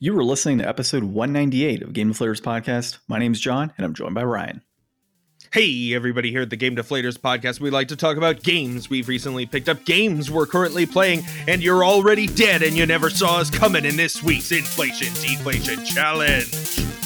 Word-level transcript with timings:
You 0.00 0.14
were 0.14 0.22
listening 0.22 0.58
to 0.58 0.68
episode 0.68 1.02
198 1.02 1.82
of 1.82 1.92
Game 1.92 2.12
Deflators 2.12 2.40
podcast. 2.40 2.98
My 3.08 3.18
name's 3.18 3.40
John, 3.40 3.72
and 3.76 3.84
I'm 3.84 3.94
joined 3.94 4.14
by 4.14 4.22
Ryan. 4.22 4.62
Hey, 5.52 5.92
everybody 5.92 6.30
here 6.30 6.42
at 6.42 6.50
the 6.50 6.56
Game 6.56 6.76
Deflators 6.76 7.18
podcast. 7.18 7.58
We 7.58 7.70
like 7.70 7.88
to 7.88 7.96
talk 7.96 8.16
about 8.16 8.44
games 8.44 8.88
we've 8.88 9.08
recently 9.08 9.44
picked 9.44 9.68
up, 9.68 9.84
games 9.84 10.30
we're 10.30 10.46
currently 10.46 10.86
playing, 10.86 11.24
and 11.48 11.64
you're 11.64 11.84
already 11.84 12.28
dead 12.28 12.62
and 12.62 12.76
you 12.76 12.86
never 12.86 13.10
saw 13.10 13.38
us 13.38 13.50
coming 13.50 13.84
in 13.84 13.96
this 13.96 14.22
week's 14.22 14.52
Inflation 14.52 15.12
Deflation 15.14 15.84
Challenge. 15.84 16.97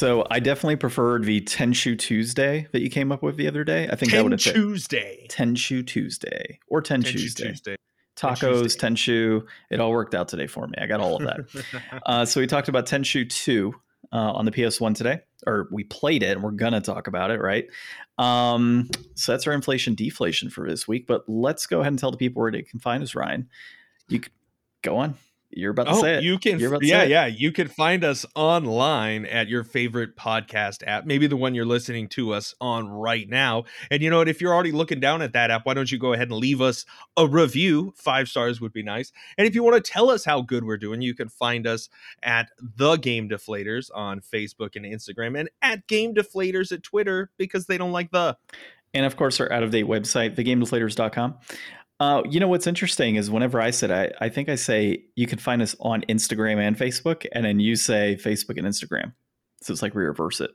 So 0.00 0.26
I 0.30 0.40
definitely 0.40 0.76
preferred 0.76 1.24
the 1.24 1.42
Tenchu 1.42 1.98
Tuesday 1.98 2.66
that 2.72 2.80
you 2.80 2.88
came 2.88 3.12
up 3.12 3.22
with 3.22 3.36
the 3.36 3.46
other 3.46 3.64
day. 3.64 3.86
I 3.86 3.96
think 3.96 4.12
that 4.12 4.22
would 4.22 4.32
have 4.32 4.40
fit. 4.40 4.54
Tuesday. 4.54 5.26
Tenchu 5.28 5.86
Tuesday 5.86 6.58
or 6.68 6.80
Ten 6.80 7.02
Tuesday. 7.02 7.48
Tuesday. 7.48 7.76
Tacos, 8.16 8.62
Tuesday. 8.62 8.88
Tenchu. 8.88 9.46
It 9.70 9.78
all 9.78 9.90
worked 9.90 10.14
out 10.14 10.28
today 10.28 10.46
for 10.46 10.66
me. 10.66 10.72
I 10.80 10.86
got 10.86 11.00
all 11.00 11.16
of 11.16 11.24
that. 11.24 12.02
uh, 12.06 12.24
so 12.24 12.40
we 12.40 12.46
talked 12.46 12.70
about 12.70 12.86
Tenchu 12.86 13.28
2 13.28 13.74
uh, 14.10 14.16
on 14.16 14.46
the 14.46 14.50
PS1 14.50 14.94
today, 14.94 15.20
or 15.46 15.68
we 15.70 15.84
played 15.84 16.22
it 16.22 16.30
and 16.30 16.42
we're 16.42 16.52
going 16.52 16.72
to 16.72 16.80
talk 16.80 17.06
about 17.06 17.30
it, 17.30 17.42
right? 17.42 17.66
Um, 18.16 18.88
so 19.16 19.32
that's 19.32 19.46
our 19.46 19.52
inflation 19.52 19.94
deflation 19.96 20.48
for 20.48 20.66
this 20.66 20.88
week. 20.88 21.06
But 21.06 21.28
let's 21.28 21.66
go 21.66 21.80
ahead 21.80 21.92
and 21.92 21.98
tell 21.98 22.10
the 22.10 22.16
people 22.16 22.40
where 22.40 22.50
they 22.50 22.62
can 22.62 22.80
find 22.80 23.02
us, 23.02 23.14
Ryan. 23.14 23.50
You 24.08 24.22
c- 24.22 24.30
go 24.80 24.96
on. 24.96 25.18
You're 25.52 25.72
about 25.72 25.84
to 25.88 25.90
Oh, 25.92 26.00
say 26.00 26.14
it. 26.18 26.22
you 26.22 26.38
can, 26.38 26.60
You're 26.60 26.68
about 26.68 26.82
to 26.82 26.86
yeah, 26.86 27.00
say 27.00 27.06
it. 27.06 27.10
yeah. 27.10 27.26
You 27.26 27.50
can 27.50 27.66
find 27.66 28.04
us 28.04 28.24
online 28.36 29.26
at 29.26 29.48
your 29.48 29.64
favorite 29.64 30.16
podcast 30.16 30.84
app, 30.86 31.06
maybe 31.06 31.26
the 31.26 31.36
one 31.36 31.54
you're 31.56 31.66
listening 31.66 32.08
to 32.10 32.32
us 32.32 32.54
on 32.60 32.88
right 32.88 33.28
now. 33.28 33.64
And 33.90 34.00
you 34.00 34.10
know 34.10 34.18
what? 34.18 34.28
If 34.28 34.40
you're 34.40 34.54
already 34.54 34.70
looking 34.70 35.00
down 35.00 35.22
at 35.22 35.32
that 35.32 35.50
app, 35.50 35.66
why 35.66 35.74
don't 35.74 35.90
you 35.90 35.98
go 35.98 36.12
ahead 36.12 36.28
and 36.28 36.36
leave 36.38 36.60
us 36.60 36.84
a 37.16 37.26
review? 37.26 37.92
Five 37.96 38.28
stars 38.28 38.60
would 38.60 38.72
be 38.72 38.84
nice. 38.84 39.10
And 39.36 39.46
if 39.46 39.54
you 39.56 39.64
want 39.64 39.82
to 39.84 39.90
tell 39.92 40.08
us 40.08 40.24
how 40.24 40.40
good 40.40 40.62
we're 40.64 40.76
doing, 40.78 41.02
you 41.02 41.14
can 41.14 41.28
find 41.28 41.66
us 41.66 41.88
at 42.22 42.50
the 42.60 42.96
Game 42.96 43.28
Deflators 43.28 43.90
on 43.92 44.20
Facebook 44.20 44.76
and 44.76 44.84
Instagram, 44.84 45.36
and 45.38 45.50
at 45.62 45.86
Game 45.88 46.14
Deflators 46.14 46.70
at 46.70 46.84
Twitter 46.84 47.30
because 47.38 47.66
they 47.66 47.76
don't 47.76 47.92
like 47.92 48.12
the. 48.12 48.36
and 48.94 49.04
of 49.04 49.16
course 49.16 49.40
our 49.40 49.50
out 49.52 49.62
of 49.64 49.70
date 49.72 49.86
website, 49.86 50.36
thegamedeflators.com. 50.36 51.34
Uh, 52.00 52.22
you 52.28 52.40
know 52.40 52.48
what's 52.48 52.66
interesting 52.66 53.16
is 53.16 53.30
whenever 53.30 53.60
I 53.60 53.70
said 53.70 53.90
I, 53.90 54.10
I 54.24 54.30
think 54.30 54.48
I 54.48 54.54
say 54.54 55.04
you 55.16 55.26
can 55.26 55.38
find 55.38 55.60
us 55.60 55.76
on 55.80 56.00
Instagram 56.08 56.58
and 56.58 56.76
Facebook, 56.76 57.26
and 57.32 57.44
then 57.44 57.60
you 57.60 57.76
say 57.76 58.16
Facebook 58.18 58.56
and 58.56 58.66
Instagram. 58.66 59.12
So 59.60 59.72
it's 59.72 59.82
like 59.82 59.94
we 59.94 60.02
reverse 60.02 60.40
it. 60.40 60.50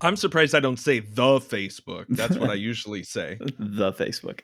I'm 0.00 0.16
surprised 0.16 0.54
I 0.54 0.60
don't 0.60 0.78
say 0.78 1.00
the 1.00 1.40
Facebook. 1.40 2.06
That's 2.08 2.36
what 2.36 2.50
I 2.50 2.54
usually 2.70 3.02
say. 3.02 3.38
the 3.58 3.92
Facebook. 3.92 4.40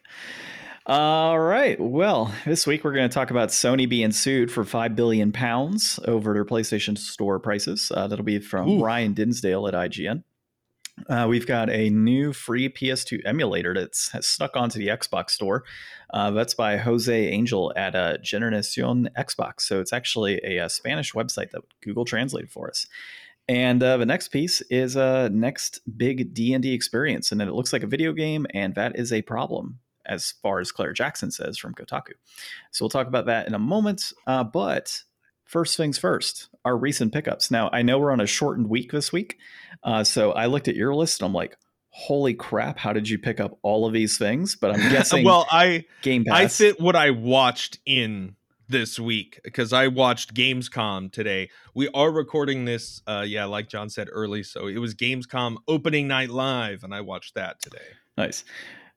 All 0.86 1.38
right. 1.38 1.78
Well, 1.78 2.34
this 2.44 2.66
week 2.66 2.82
we're 2.82 2.94
going 2.94 3.08
to 3.08 3.14
talk 3.14 3.30
about 3.30 3.50
Sony 3.50 3.88
being 3.88 4.10
sued 4.10 4.50
for 4.50 4.64
five 4.64 4.96
billion 4.96 5.30
pounds 5.30 6.00
over 6.06 6.32
their 6.32 6.44
PlayStation 6.44 6.98
Store 6.98 7.38
prices. 7.38 7.92
Uh, 7.94 8.08
that'll 8.08 8.24
be 8.24 8.40
from 8.40 8.68
Oof. 8.68 8.82
Ryan 8.82 9.12
Dinsdale 9.12 9.68
at 9.68 9.74
IGN. 9.74 10.24
Uh, 11.08 11.26
we've 11.28 11.46
got 11.46 11.70
a 11.70 11.90
new 11.90 12.32
free 12.32 12.68
PS2 12.68 13.20
emulator 13.24 13.74
that's 13.74 14.10
snuck 14.26 14.56
onto 14.56 14.78
the 14.78 14.88
Xbox 14.88 15.30
Store. 15.30 15.64
Uh, 16.12 16.30
that's 16.30 16.54
by 16.54 16.76
Jose 16.76 17.26
Angel 17.28 17.72
at 17.76 17.94
uh, 17.94 18.18
Generacion 18.18 19.08
Xbox. 19.16 19.62
So 19.62 19.80
it's 19.80 19.92
actually 19.92 20.40
a, 20.44 20.58
uh 20.58 20.68
Spanish 20.68 21.12
website 21.12 21.50
that 21.50 21.62
Google 21.82 22.04
translated 22.04 22.50
for 22.50 22.68
us. 22.68 22.86
And 23.48 23.82
uh, 23.82 23.96
the 23.96 24.06
next 24.06 24.28
piece 24.28 24.60
is 24.62 24.94
a 24.94 25.02
uh, 25.02 25.28
next 25.32 25.80
big 25.96 26.34
D 26.34 26.54
and 26.54 26.62
D 26.62 26.72
experience, 26.72 27.32
and 27.32 27.40
then 27.40 27.48
it 27.48 27.54
looks 27.54 27.72
like 27.72 27.82
a 27.82 27.88
video 27.88 28.12
game, 28.12 28.46
and 28.54 28.74
that 28.76 28.96
is 28.96 29.12
a 29.12 29.22
problem, 29.22 29.80
as 30.06 30.34
far 30.42 30.60
as 30.60 30.70
Claire 30.70 30.92
Jackson 30.92 31.32
says 31.32 31.58
from 31.58 31.74
Kotaku. 31.74 32.12
So 32.70 32.84
we'll 32.84 32.90
talk 32.90 33.08
about 33.08 33.26
that 33.26 33.48
in 33.48 33.54
a 33.54 33.58
moment. 33.58 34.12
Uh, 34.26 34.44
but 34.44 35.02
first 35.50 35.76
things 35.76 35.98
first, 35.98 36.48
our 36.64 36.76
recent 36.76 37.12
pickups. 37.12 37.50
Now 37.50 37.68
I 37.72 37.82
know 37.82 37.98
we're 37.98 38.12
on 38.12 38.20
a 38.20 38.26
shortened 38.26 38.68
week 38.68 38.92
this 38.92 39.12
week, 39.12 39.36
uh, 39.82 40.04
so 40.04 40.30
I 40.32 40.46
looked 40.46 40.68
at 40.68 40.76
your 40.76 40.94
list 40.94 41.20
and 41.20 41.26
I'm 41.26 41.34
like, 41.34 41.56
holy 41.88 42.34
crap, 42.34 42.78
how 42.78 42.92
did 42.92 43.08
you 43.08 43.18
pick 43.18 43.40
up 43.40 43.58
all 43.62 43.84
of 43.84 43.92
these 43.92 44.16
things? 44.16 44.54
But 44.54 44.72
I'm 44.72 44.90
guessing 44.92 45.24
well, 45.24 45.46
I 45.50 45.86
Game 46.02 46.24
I 46.30 46.42
Pass. 46.42 46.58
fit 46.58 46.80
what 46.80 46.94
I 46.94 47.10
watched 47.10 47.78
in 47.84 48.36
this 48.68 49.00
week 49.00 49.40
because 49.42 49.72
I 49.72 49.88
watched 49.88 50.34
Gamescom 50.34 51.10
today. 51.10 51.50
We 51.74 51.88
are 51.88 52.12
recording 52.12 52.64
this, 52.64 53.02
uh, 53.08 53.24
yeah, 53.26 53.46
like 53.46 53.68
John 53.68 53.90
said 53.90 54.06
early, 54.12 54.44
so 54.44 54.68
it 54.68 54.78
was 54.78 54.94
Gamescom 54.94 55.56
opening 55.66 56.06
night 56.06 56.30
live, 56.30 56.84
and 56.84 56.94
I 56.94 57.00
watched 57.00 57.34
that 57.34 57.60
today. 57.60 57.78
Nice. 58.16 58.44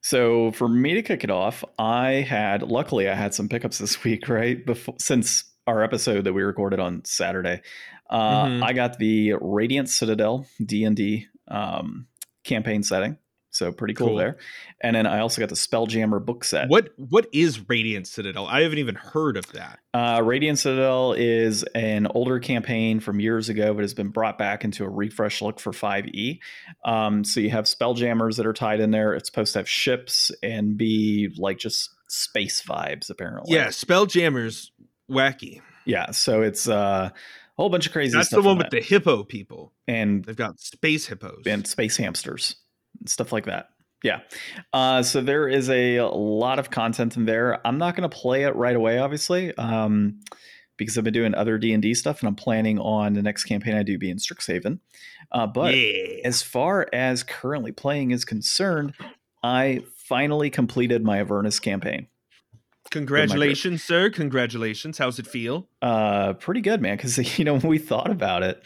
So 0.02 0.52
for 0.52 0.68
me 0.68 0.94
to 0.94 1.02
kick 1.02 1.24
it 1.24 1.32
off, 1.32 1.64
I 1.80 2.12
had 2.12 2.62
luckily 2.62 3.10
I 3.10 3.16
had 3.16 3.34
some 3.34 3.50
pickups 3.50 3.80
this 3.80 4.04
week, 4.04 4.30
right? 4.30 4.64
Before 4.64 4.96
since 5.00 5.46
our 5.68 5.84
episode 5.84 6.24
that 6.26 6.34
we 6.34 6.42
recorded 6.44 6.80
on 6.80 7.04
Saturday, 7.06 7.62
uh, 8.10 8.46
Mhm. 8.46 8.64
I 8.64 8.74
got 8.74 8.98
the 9.00 9.34
Radiant 9.40 9.90
Citadel 9.90 10.46
D 10.64 10.84
and 10.84 10.96
D 10.96 11.28
um, 11.48 12.08
campaign 12.44 12.84
setting, 12.84 13.18
so 13.52 13.72
pretty 13.72 13.94
cool, 13.94 14.08
Cool. 14.10 14.18
there. 14.18 14.38
And 14.82 14.96
then 14.96 15.06
I 15.06 15.20
also 15.20 15.40
got 15.42 15.50
the 15.50 15.56
Spelljammer 15.56 16.24
book 16.24 16.44
set. 16.44 16.68
What 16.70 16.90
what 16.98 17.28
is 17.34 17.68
Radiant 17.70 18.08
Citadel? 18.08 18.46
I 18.48 18.62
haven't 18.62 18.80
even 18.80 18.96
heard 18.96 19.38
of 19.38 19.46
that. 19.54 19.80
Uh, 19.94 20.22
Radiant 20.24 20.60
Citadel 20.60 21.14
is 21.14 21.64
an 21.76 22.08
older 22.08 22.40
campaign 22.40 23.00
from 23.00 23.20
years 23.22 23.48
ago, 23.50 23.74
but 23.74 23.82
has 23.82 23.94
been 23.94 24.10
brought 24.10 24.38
back 24.38 24.64
into 24.66 24.84
a 24.84 24.90
refresh 24.90 25.42
look 25.42 25.60
for 25.60 25.72
5e. 25.72 26.40
Um, 26.84 27.24
so 27.24 27.40
you 27.40 27.50
have 27.52 27.66
spelljammers 27.66 28.38
that 28.38 28.46
are 28.46 28.54
tied 28.54 28.80
in 28.82 28.92
there. 28.92 29.14
It's 29.14 29.30
supposed 29.30 29.54
to 29.54 29.60
have 29.60 29.70
ships 29.70 30.32
and 30.42 30.78
be 30.78 31.34
like 31.38 31.58
just 31.58 31.90
space 32.10 32.62
vibes, 32.62 33.10
apparently. 33.10 33.56
Yeah, 33.56 33.68
Spelljammers, 33.68 34.70
wacky. 35.10 35.62
Yeah. 35.86 36.12
So 36.12 36.42
it's 36.42 36.68
uh, 36.68 37.10
a 37.12 37.14
whole 37.58 37.70
bunch 37.70 37.86
of 37.88 37.92
crazy 37.94 38.18
That's 38.18 38.30
the 38.30 38.42
one 38.42 38.58
with 38.58 38.70
that. 38.70 38.72
the 38.72 38.82
hippo 38.82 39.24
people. 39.24 39.74
and 39.88 40.24
They've 40.24 40.36
got 40.36 40.60
space 40.60 41.08
hippos. 41.08 41.44
and 41.46 41.68
space 41.68 41.98
hamsters 41.98 42.56
and 43.00 43.10
stuff 43.10 43.32
like 43.32 43.46
that. 43.46 43.70
Yeah. 44.04 44.20
Uh, 44.74 45.02
so 45.02 45.22
there 45.22 45.48
is 45.48 45.70
a 45.70 46.02
lot 46.02 46.60
of 46.60 46.70
content 46.70 47.16
in 47.16 47.26
there. 47.26 47.66
I'm 47.66 47.78
not 47.78 47.96
going 47.96 48.10
to 48.10 48.16
play 48.16 48.44
it 48.44 48.54
right 48.56 48.76
away, 48.76 49.00
obviously, 49.00 49.56
um, 49.56 50.20
because 50.78 50.98
I've 50.98 51.06
been 51.06 51.14
doing 51.14 51.34
other 51.36 51.58
D 51.58 51.72
and 51.74 51.82
D 51.82 51.94
stuff, 51.94 52.20
and 52.20 52.28
I'm 52.28 52.36
planning 52.36 52.80
on 52.80 53.14
the 53.14 53.22
next 53.22 53.46
campaign 53.46 53.76
I 53.76 53.84
do 53.84 53.98
be 53.98 54.10
in 54.10 54.18
Strixhaven. 54.18 54.80
Uh, 55.32 55.48
but 55.48 55.74
yeah. 55.76 56.20
as 56.26 56.42
far 56.42 56.88
as 56.92 57.24
currently 57.24 57.72
playing 57.72 58.12
is 58.12 58.26
concerned, 58.26 58.94
I 59.42 59.84
finally 59.96 60.50
completed 60.50 61.02
my 61.04 61.20
Avernus 61.20 61.62
campaign. 61.62 62.08
Congratulations, 62.94 63.84
sir. 63.84 64.12
Congratulations. 64.12 65.00
How's 65.00 65.18
it 65.18 65.26
feel? 65.26 65.68
Uh, 65.82 66.34
pretty 66.34 66.62
good, 66.62 66.80
man. 66.80 66.96
Because 66.96 67.18
you 67.40 67.44
know 67.44 67.54
when 67.54 67.68
we 67.68 67.80
thought 67.80 68.12
about 68.12 68.44
it, 68.44 68.64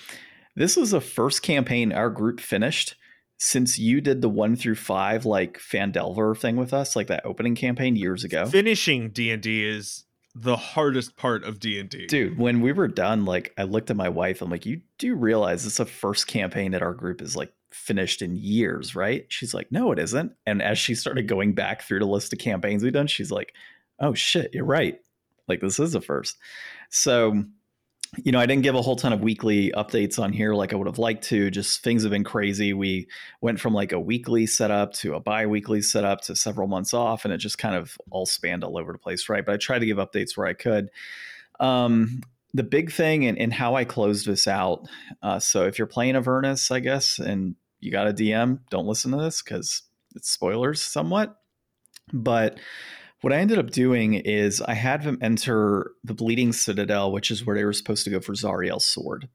this 0.54 0.76
was 0.76 0.92
the 0.92 1.00
first 1.00 1.42
campaign 1.42 1.94
our 1.94 2.10
group 2.10 2.42
finished 2.42 2.96
since 3.38 3.80
you 3.80 4.02
did 4.02 4.22
the 4.22 4.28
one 4.28 4.58
through 4.58 4.76
five 4.76 5.26
like 5.26 5.60
Phandelver 5.60 6.38
thing 6.38 6.58
with 6.58 6.74
us, 6.74 6.94
like 6.94 7.08
that 7.08 7.26
opening 7.26 7.56
campaign 7.56 7.96
years 7.96 8.26
ago. 8.26 8.46
Finishing 8.48 9.12
D&D 9.12 9.64
is 9.66 10.04
the 10.36 10.58
hardest 10.58 11.16
part 11.16 11.46
of 11.46 11.59
D&D. 11.62 12.08
Dude, 12.08 12.38
when 12.38 12.59
we 12.59 12.74
were 12.74 12.90
done, 12.90 13.24
like 13.24 13.54
I 13.58 13.64
looked 13.64 13.90
at 13.90 13.96
my 13.96 14.09
wife. 14.09 14.42
I'm 14.42 14.50
like, 14.50 14.66
you 14.66 14.82
do 14.98 15.16
realize 15.16 15.66
it's 15.66 15.78
the 15.78 15.86
first 15.86 16.28
campaign 16.28 16.72
that 16.72 16.82
our 16.82 16.94
group 16.94 17.22
is 17.22 17.38
like 17.38 17.54
finished 17.72 18.22
in 18.22 18.36
years, 18.36 18.94
right? 18.94 19.26
She's 19.30 19.54
like, 19.54 19.72
no, 19.72 19.94
it 19.94 20.00
isn't. 20.00 20.34
And 20.46 20.62
as 20.62 20.78
she 20.78 20.96
started 20.96 21.30
going 21.30 21.54
back 21.54 21.84
through 21.84 22.00
the 22.00 22.06
list 22.06 22.34
of 22.34 22.40
campaigns 22.40 22.84
we've 22.84 22.92
done, 22.92 23.08
she's 23.08 23.32
like, 23.32 23.54
oh 24.00 24.13
shit, 24.13 24.53
you're 24.53 24.66
right. 24.66 25.00
Like 25.47 25.62
this 25.62 25.80
is 25.80 25.94
the 25.94 26.02
first. 26.02 26.38
So, 26.90 27.44
you 28.24 28.31
know, 28.31 28.40
I 28.40 28.46
didn't 28.46 28.63
give 28.63 28.75
a 28.75 28.81
whole 28.81 28.96
ton 28.96 29.13
of 29.13 29.22
weekly 29.22 29.72
updates 29.72 30.18
on 30.18 30.31
here 30.31 30.53
like 30.53 30.74
I 30.74 30.75
would 30.75 30.88
have 30.88 31.00
liked 31.00 31.25
to. 31.25 31.52
Just 31.52 31.84
things 31.84 32.03
have 32.03 32.12
been 32.12 32.24
crazy. 32.24 32.74
We 32.74 33.08
went 33.41 33.59
from 33.59 33.74
like 33.74 33.91
a 33.91 34.00
weekly 34.00 34.46
setup 34.46 34.94
to 34.94 35.16
a 35.16 35.19
bi-weekly 35.19 35.81
setup 35.81 36.22
to 36.22 36.35
several 36.35 36.68
months 36.68 36.94
off, 36.94 37.26
and 37.26 37.34
it 37.34 37.38
just 37.38 37.58
kind 37.58 37.76
of 37.76 37.97
all 38.09 38.26
spanned 38.26 38.64
all 38.64 38.78
over 38.78 38.91
the 38.91 38.97
place, 38.97 39.29
right? 39.29 39.46
But 39.46 39.53
I 39.53 39.58
tried 39.58 39.79
to 39.79 39.85
give 39.85 39.97
updates 39.97 40.38
where 40.38 40.47
I 40.47 40.53
could. 40.53 40.90
Um, 41.59 42.22
the 42.53 42.64
big 42.64 42.91
thing 42.91 43.26
and, 43.26 43.38
and 43.38 43.53
how 43.53 43.76
I 43.76 43.84
closed 43.85 44.26
this 44.26 44.47
out. 44.47 44.88
Uh, 45.22 45.40
so 45.40 45.66
if 45.66 45.78
you're 45.78 45.88
playing 45.88 46.16
Avernus, 46.16 46.72
I 46.72 46.79
guess, 46.79 47.20
and 47.20 47.55
you 47.79 47.91
got 47.91 48.08
a 48.08 48.14
DM, 48.14 48.59
don't 48.70 48.88
listen 48.88 49.11
to 49.11 49.17
this 49.17 49.41
because 49.41 49.84
it's 50.16 50.29
spoilers 50.29 50.82
somewhat. 50.82 51.35
But 52.14 52.58
what 53.22 53.34
I 53.34 53.37
ended 53.37 53.59
up 53.59 53.72
doing 53.72 54.14
is 54.14 54.61
I 54.61 54.73
had 54.73 55.03
them 55.03 55.17
enter 55.22 55.91
the 56.03 56.14
Bleeding 56.14 56.53
Citadel, 56.53 57.11
which 57.11 57.31
is 57.31 57.46
where 57.46 57.55
they 57.55 57.66
were 57.66 57.73
supposed 57.73 58.03
to 58.05 58.09
go 58.09 58.19
for 58.19 58.34
Zariel's 58.34 58.85
sword. 58.85 59.28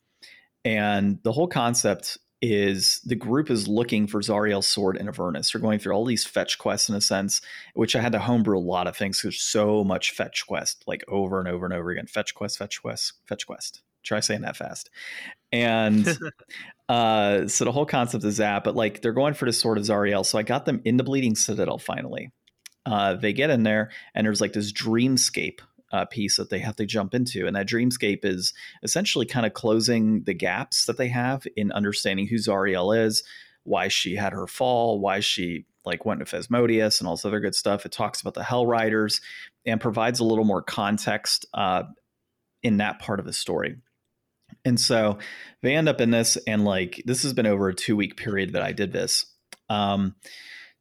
And 0.65 1.19
the 1.25 1.33
whole 1.33 1.49
concept 1.49 2.19
is 2.41 3.01
the 3.05 3.15
group 3.15 3.51
is 3.51 3.69
looking 3.69 4.07
for 4.07 4.21
Zariel's 4.21 4.67
sword 4.67 4.97
in 4.97 5.09
Avernus. 5.09 5.53
They're 5.53 5.61
going 5.61 5.79
through 5.79 5.95
all 5.95 6.05
these 6.05 6.27
fetch 6.27 6.59
quests 6.59 6.89
in 6.89 6.95
a 6.95 7.01
sense, 7.01 7.41
which 7.75 7.95
I 7.95 8.01
had 8.01 8.13
to 8.13 8.19
homebrew 8.19 8.59
a 8.59 8.61
lot 8.61 8.87
of 8.87 8.97
things. 8.97 9.21
because 9.21 9.41
so 9.41 9.85
much 9.85 10.13
fetch 10.13 10.47
quest, 10.47 10.85
like 10.87 11.05
over 11.09 11.39
and 11.39 11.49
over 11.49 11.65
and 11.65 11.75
over 11.75 11.91
again. 11.91 12.07
Fetch 12.07 12.35
quest, 12.35 12.59
fetch 12.59 12.83
quest, 12.83 13.15
fetch 13.27 13.47
quest. 13.47 13.83
Try 14.03 14.19
saying 14.19 14.43
that 14.43 14.57
fast. 14.57 14.91
And 15.53 16.19
Uh, 16.93 17.49
so 17.49 17.65
the 17.65 17.73
whole 17.73 17.87
concept 17.87 18.23
is 18.23 18.37
that, 18.37 18.65
but 18.65 18.77
like 18.77 19.01
they're 19.01 19.15
going 19.15 19.33
for 19.33 19.47
the 19.47 19.53
sword 19.53 19.79
of 19.79 19.85
Zariel. 19.85 20.27
So 20.27 20.37
I 20.37 20.43
got 20.43 20.67
them 20.67 20.83
into 20.85 21.03
Bleeding 21.03 21.35
Citadel 21.35 21.79
finally. 21.79 22.31
Uh, 22.85 23.15
they 23.15 23.33
get 23.33 23.51
in 23.51 23.63
there, 23.63 23.91
and 24.15 24.27
there's 24.27 24.41
like 24.41 24.53
this 24.53 24.73
dreamscape 24.73 25.61
uh, 25.93 26.07
piece 26.07 26.37
that 26.37 26.51
they 26.51 26.59
have 26.59 26.77
to 26.77 26.87
jump 26.87 27.15
into. 27.15 27.47
And 27.47 27.55
that 27.55 27.69
dreamscape 27.69 28.25
is 28.25 28.53
essentially 28.83 29.27
kind 29.27 29.47
of 29.47 29.53
closing 29.53 30.25
the 30.25 30.35
gaps 30.35 30.87
that 30.87 30.97
they 30.97 31.09
have 31.09 31.47
in 31.57 31.71
understanding 31.73 32.27
who 32.27 32.37
Zariel 32.37 32.97
is, 33.07 33.23
why 33.65 33.89
she 33.89 34.17
had 34.17 34.33
her 34.33 34.47
fall, 34.47 35.01
why 35.01 35.21
she 35.21 35.67
like 35.85 36.05
went 36.05 36.25
to 36.27 36.37
Asmodeus 36.37 37.01
and 37.01 37.09
all 37.09 37.17
this 37.17 37.25
other 37.25 37.41
good 37.41 37.55
stuff. 37.55 37.85
It 37.85 37.93
talks 37.93 38.21
about 38.21 38.35
the 38.35 38.43
Hell 38.43 38.67
Riders 38.67 39.21
and 39.67 39.81
provides 39.81 40.21
a 40.21 40.25
little 40.25 40.45
more 40.45 40.63
context 40.63 41.45
uh, 41.55 41.85
in 42.63 42.79
that 42.79 42.99
part 42.99 43.21
of 43.21 43.27
the 43.27 43.33
story. 43.33 43.77
And 44.65 44.79
so 44.79 45.19
they 45.63 45.75
end 45.75 45.89
up 45.89 46.01
in 46.01 46.11
this, 46.11 46.37
and 46.47 46.65
like 46.65 47.03
this 47.05 47.23
has 47.23 47.33
been 47.33 47.47
over 47.47 47.69
a 47.69 47.75
two 47.75 47.97
week 47.97 48.17
period 48.17 48.53
that 48.53 48.63
I 48.63 48.73
did 48.73 48.93
this. 48.93 49.27
Um, 49.69 50.15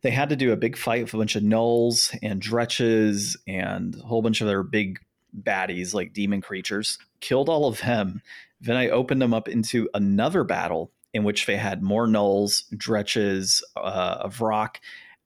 they 0.01 0.12
had 0.12 0.30
to 0.30 0.36
do 0.36 0.51
a 0.51 0.57
big 0.57 0.77
fight 0.77 1.03
with 1.03 1.13
a 1.13 1.18
bunch 1.18 1.36
of 1.36 1.44
gnolls 1.44 2.15
and 2.21 2.42
dretches 2.42 3.36
and 3.48 3.95
a 3.95 4.06
whole 4.06 4.21
bunch 4.21 4.42
of 4.42 4.48
their 4.48 4.63
big 4.63 5.00
baddies 5.44 5.94
like 5.94 6.13
demon 6.13 6.42
creatures. 6.42 6.98
Killed 7.19 7.50
all 7.50 7.68
of 7.68 7.80
them. 7.81 8.21
Then 8.59 8.77
I 8.77 8.89
opened 8.89 9.21
them 9.21 9.33
up 9.33 9.48
into 9.48 9.89
another 9.94 10.44
battle 10.44 10.92
in 11.13 11.24
which 11.24 11.45
they 11.45 11.57
had 11.57 11.83
more 11.83 12.07
gnolls, 12.07 12.63
dretches, 12.75 13.62
uh, 13.75 14.18
of 14.21 14.42
rock, 14.42 14.80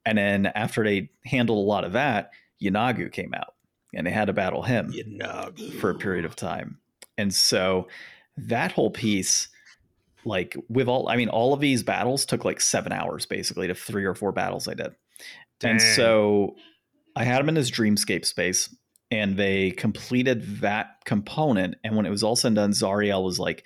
and 0.06 0.18
then 0.18 0.48
after 0.48 0.84
they 0.84 1.10
handled 1.26 1.58
a 1.60 1.68
lot 1.68 1.84
of 1.84 1.94
that, 1.94 2.32
Yeenoghu 2.62 3.12
came 3.12 3.34
out 3.34 3.56
and 3.94 4.06
they 4.06 4.12
had 4.12 4.26
to 4.26 4.34
battle 4.34 4.62
him 4.62 4.92
Yeenoghu. 4.92 5.80
for 5.80 5.90
a 5.90 5.96
period 5.96 6.26
of 6.26 6.36
time. 6.36 6.80
And 7.18 7.34
so 7.34 7.88
that 8.38 8.72
whole 8.72 8.92
piece 8.92 9.48
like 10.26 10.56
with 10.70 10.88
all 10.88 11.08
i 11.08 11.16
mean 11.16 11.30
all 11.30 11.54
of 11.54 11.60
these 11.60 11.84
battles 11.84 12.26
took 12.26 12.44
like 12.44 12.60
seven 12.60 12.92
hours 12.92 13.26
basically 13.26 13.68
to 13.68 13.76
three 13.76 14.04
or 14.06 14.16
four 14.16 14.32
battles 14.32 14.68
i 14.68 14.74
did 14.74 14.94
Dang. 15.60 15.72
and 15.72 15.82
so 15.82 16.56
i 17.16 17.24
had 17.24 17.40
him 17.40 17.50
in 17.50 17.56
his 17.56 17.72
dreamscape 17.72 18.26
space 18.26 18.74
and 19.12 19.38
they 19.38 19.72
completed 19.72 20.62
that 20.62 20.88
component 21.06 21.76
and 21.84 21.96
when 21.96 22.06
it 22.06 22.10
was 22.10 22.24
all 22.24 22.36
said 22.36 22.48
and 22.50 22.56
done 22.56 22.72
zariel 22.72 23.24
was 23.24 23.40
like 23.40 23.64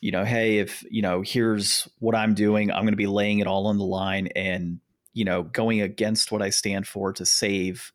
you 0.00 0.10
know 0.10 0.24
hey 0.24 0.58
if 0.58 0.82
you 0.90 1.02
know 1.02 1.22
here's 1.22 1.86
what 1.98 2.14
i'm 2.14 2.34
doing 2.34 2.70
i'm 2.72 2.82
going 2.82 2.92
to 2.92 2.96
be 2.96 3.06
laying 3.06 3.38
it 3.40 3.46
all 3.46 3.66
on 3.66 3.76
the 3.78 3.84
line 3.84 4.28
and 4.34 4.80
you 5.12 5.24
know 5.24 5.42
going 5.42 5.80
against 5.82 6.32
what 6.32 6.40
i 6.42 6.48
stand 6.50 6.86
for 6.86 7.12
to 7.12 7.26
save 7.26 7.92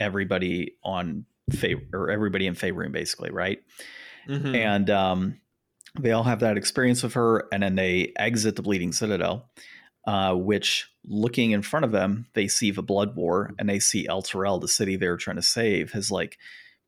everybody 0.00 0.72
on 0.82 1.24
favor 1.50 1.82
or 1.92 2.10
everybody 2.10 2.46
in 2.46 2.54
favoring 2.54 2.92
basically 2.92 3.30
right 3.30 3.58
Mhm. 4.28 4.54
and 4.54 4.90
um, 4.90 5.40
they 5.98 6.12
all 6.12 6.24
have 6.24 6.40
that 6.40 6.56
experience 6.56 7.02
with 7.02 7.14
her, 7.14 7.46
and 7.52 7.62
then 7.62 7.74
they 7.74 8.12
exit 8.16 8.56
the 8.56 8.62
Bleeding 8.62 8.92
Citadel, 8.92 9.48
uh, 10.06 10.34
which, 10.34 10.90
looking 11.04 11.50
in 11.50 11.62
front 11.62 11.84
of 11.84 11.92
them, 11.92 12.26
they 12.34 12.48
see 12.48 12.70
the 12.70 12.82
Blood 12.82 13.16
War, 13.16 13.52
and 13.58 13.68
they 13.68 13.78
see 13.78 14.06
Elturel, 14.06 14.60
the 14.60 14.68
city 14.68 14.96
they're 14.96 15.16
trying 15.16 15.36
to 15.36 15.42
save, 15.42 15.92
has 15.92 16.10
like 16.10 16.38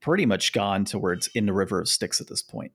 pretty 0.01 0.27
much 0.27 0.53
gone 0.53 0.85
to 0.87 0.99
where 0.99 1.13
it's 1.13 1.27
in 1.29 1.47
the 1.47 1.53
River 1.53 1.81
of 1.81 1.89
Styx 1.89 2.21
at 2.21 2.29
this 2.29 2.43
point. 2.43 2.73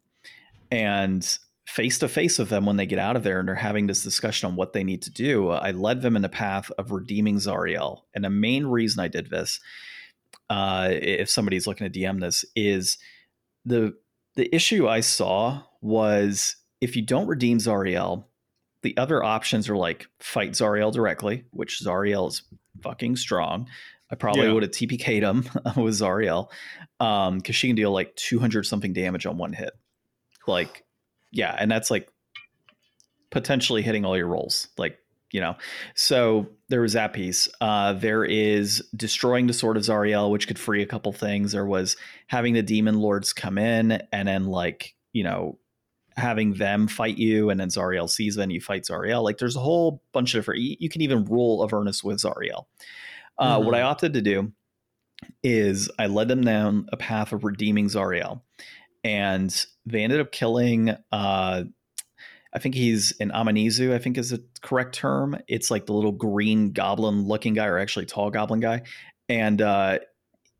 And 0.72 1.38
face 1.66 1.98
to 2.00 2.08
face 2.08 2.38
with 2.38 2.50
them 2.50 2.66
when 2.66 2.78
they 2.78 2.86
get 2.86 3.00
out 3.00 3.16
of 3.16 3.24
there 3.24 3.40
and 3.40 3.48
they're 3.48 3.56
having 3.56 3.88
this 3.88 4.04
discussion 4.04 4.48
on 4.48 4.56
what 4.56 4.74
they 4.74 4.84
need 4.84 5.02
to 5.04 5.12
do, 5.12 5.50
I 5.50 5.72
led 5.72 6.02
them 6.02 6.16
in 6.16 6.22
the 6.22 6.30
path 6.30 6.72
of 6.78 6.92
redeeming 6.92 7.38
Zariel. 7.38 8.02
And 8.14 8.24
the 8.24 8.30
main 8.30 8.66
reason 8.68 9.04
I 9.04 9.08
did 9.08 9.30
this, 9.30 9.60
uh, 10.50 10.90
if 10.92 11.30
somebody's 11.30 11.66
looking 11.66 11.90
to 11.92 12.00
DM 12.00 12.20
this, 12.20 12.46
is 12.56 12.98
the 13.66 13.96
the 14.36 14.54
issue 14.54 14.88
I 14.88 15.00
saw 15.00 15.64
was 15.86 16.56
if 16.82 16.96
you 16.96 17.02
don't 17.04 17.28
redeem 17.28 17.60
Zariel, 17.60 18.26
the 18.82 18.98
other 18.98 19.24
options 19.24 19.70
are 19.70 19.78
like 19.78 20.08
fight 20.20 20.52
Zariel 20.52 20.92
directly, 20.92 21.46
which 21.52 21.80
Zariel 21.84 22.28
is 22.30 22.42
fucking 22.82 23.16
strong. 23.16 23.68
I 24.12 24.16
probably 24.16 24.48
Yeah. 24.48 24.54
would 24.54 24.64
have 24.64 24.72
TPK'd 24.72 25.24
him 25.24 25.44
with 25.84 25.96
Zariel 25.96 26.50
because 27.00 27.56
she 27.56 27.68
can 27.68 27.76
deal 27.76 27.92
like 27.92 28.16
200 28.16 28.66
something 28.66 28.94
damage 28.94 29.26
on 29.26 29.38
one 29.38 29.54
hit. 29.54 29.72
Like, 30.48 30.84
yeah, 31.32 31.56
and 31.58 31.72
that's 31.72 31.90
like 31.90 32.10
potentially 33.32 33.82
hitting 33.82 34.06
all 34.06 34.18
your 34.18 34.28
rolls. 34.28 34.68
Like, 34.78 34.98
you 35.32 35.42
know, 35.42 35.56
so 35.96 36.48
there 36.70 36.82
was 36.82 36.94
that 36.94 37.14
piece. 37.14 37.48
Uh, 37.60 37.94
there 37.94 38.24
is 38.24 38.84
destroying 38.96 39.48
the 39.48 39.54
sword 39.54 39.76
of 39.78 39.84
Zariel, 39.84 40.32
which 40.32 40.48
could 40.48 40.60
free 40.60 40.82
a 40.82 40.86
couple 40.86 41.12
things. 41.12 41.52
There 41.52 41.66
was 41.66 41.98
having 42.28 42.54
the 42.54 42.62
demon 42.62 43.00
lords 43.00 43.34
come 43.34 43.58
in 43.58 44.02
and 44.12 44.28
then 44.28 44.46
like 44.46 44.94
you 45.14 45.24
know 45.24 45.58
having 46.18 46.54
them 46.54 46.88
fight 46.88 47.18
you 47.18 47.50
and 47.50 47.60
then 47.60 47.70
Zariel 47.70 48.10
sees 48.10 48.36
them 48.36 48.50
you 48.50 48.62
fight 48.62 48.84
Zariel 48.84 49.24
like 49.24 49.38
there's 49.38 49.56
a 49.56 49.62
whole 49.62 50.02
bunch 50.14 50.34
of 50.34 50.40
different 50.40 50.62
you, 50.62 50.76
you 50.80 50.90
can 50.90 51.02
even 51.02 51.26
rule 51.26 51.64
Avernus 51.64 52.04
with 52.04 52.18
Zariel 52.18 52.66
uh, 53.38 53.62
what 53.62 53.76
I 53.76 53.82
opted 53.82 54.14
to 54.14 54.22
do 54.22 54.54
is 55.44 55.92
I 56.00 56.08
led 56.08 56.28
them 56.28 56.42
down 56.42 56.88
a 56.94 56.98
path 56.98 57.34
of 57.34 57.44
redeeming 57.44 57.88
Zariel 57.88 58.42
and 59.04 59.66
they 59.86 60.04
ended 60.04 60.22
up 60.22 60.32
killing 60.32 60.96
uh, 61.12 61.64
I 62.56 62.60
think 62.60 62.74
he's 62.74 63.12
an 63.20 63.32
Amnizu, 63.32 63.94
I 63.94 64.00
think 64.00 64.18
is 64.18 64.30
the 64.30 64.42
correct 64.62 64.96
term. 64.96 65.38
It's 65.50 65.70
like 65.70 65.86
the 65.86 65.94
little 65.94 66.14
green 66.14 66.72
goblin 66.72 67.28
looking 67.28 67.54
guy, 67.54 67.66
or 67.66 67.78
actually 67.78 68.06
tall 68.06 68.32
goblin 68.32 68.62
guy. 68.62 68.84
And 69.28 69.62
uh, 69.62 70.00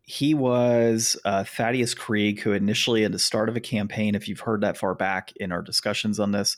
he 0.06 0.34
was 0.34 1.18
uh, 1.26 1.44
Thavius 1.44 1.96
Kreeg, 1.98 2.40
who 2.40 2.52
initially 2.52 3.04
at 3.04 3.12
the 3.12 3.20
start 3.20 3.50
of 3.50 3.56
a 3.56 3.62
campaign, 3.62 4.16
if 4.16 4.28
you've 4.28 4.42
heard 4.42 4.62
that 4.62 4.78
far 4.78 4.94
back 4.94 5.34
in 5.38 5.52
our 5.52 5.64
discussions 5.64 6.20
on 6.20 6.32
this, 6.32 6.58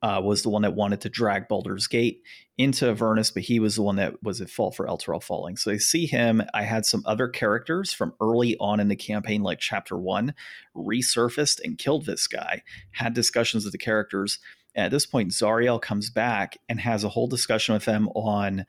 uh, 0.00 0.20
was 0.22 0.42
the 0.42 0.48
one 0.48 0.62
that 0.62 0.74
wanted 0.74 1.00
to 1.02 1.08
drag 1.08 1.48
Baldur's 1.48 1.86
Gate 1.86 2.22
into 2.56 2.88
Avernus, 2.88 3.30
but 3.30 3.42
he 3.42 3.60
was 3.60 3.76
the 3.76 3.82
one 3.82 3.96
that 3.96 4.22
was 4.22 4.40
at 4.40 4.48
fault 4.48 4.74
for 4.74 4.86
Elturel 4.86 5.22
falling. 5.22 5.56
So 5.56 5.72
I 5.72 5.76
see 5.76 6.06
him. 6.06 6.42
I 6.54 6.62
had 6.62 6.86
some 6.86 7.02
other 7.04 7.28
characters 7.28 7.92
from 7.92 8.14
early 8.20 8.56
on 8.58 8.80
in 8.80 8.88
the 8.88 8.96
campaign, 8.96 9.42
like 9.42 9.58
Chapter 9.58 9.98
One, 9.98 10.34
resurfaced 10.74 11.60
and 11.62 11.78
killed 11.78 12.06
this 12.06 12.26
guy. 12.26 12.62
Had 12.92 13.12
discussions 13.12 13.64
with 13.64 13.72
the 13.72 13.78
characters. 13.78 14.38
And 14.74 14.86
at 14.86 14.90
this 14.92 15.06
point, 15.06 15.32
Zariel 15.32 15.82
comes 15.82 16.10
back 16.10 16.56
and 16.68 16.80
has 16.80 17.02
a 17.02 17.08
whole 17.08 17.26
discussion 17.26 17.74
with 17.74 17.84
them 17.84 18.08
on 18.10 18.66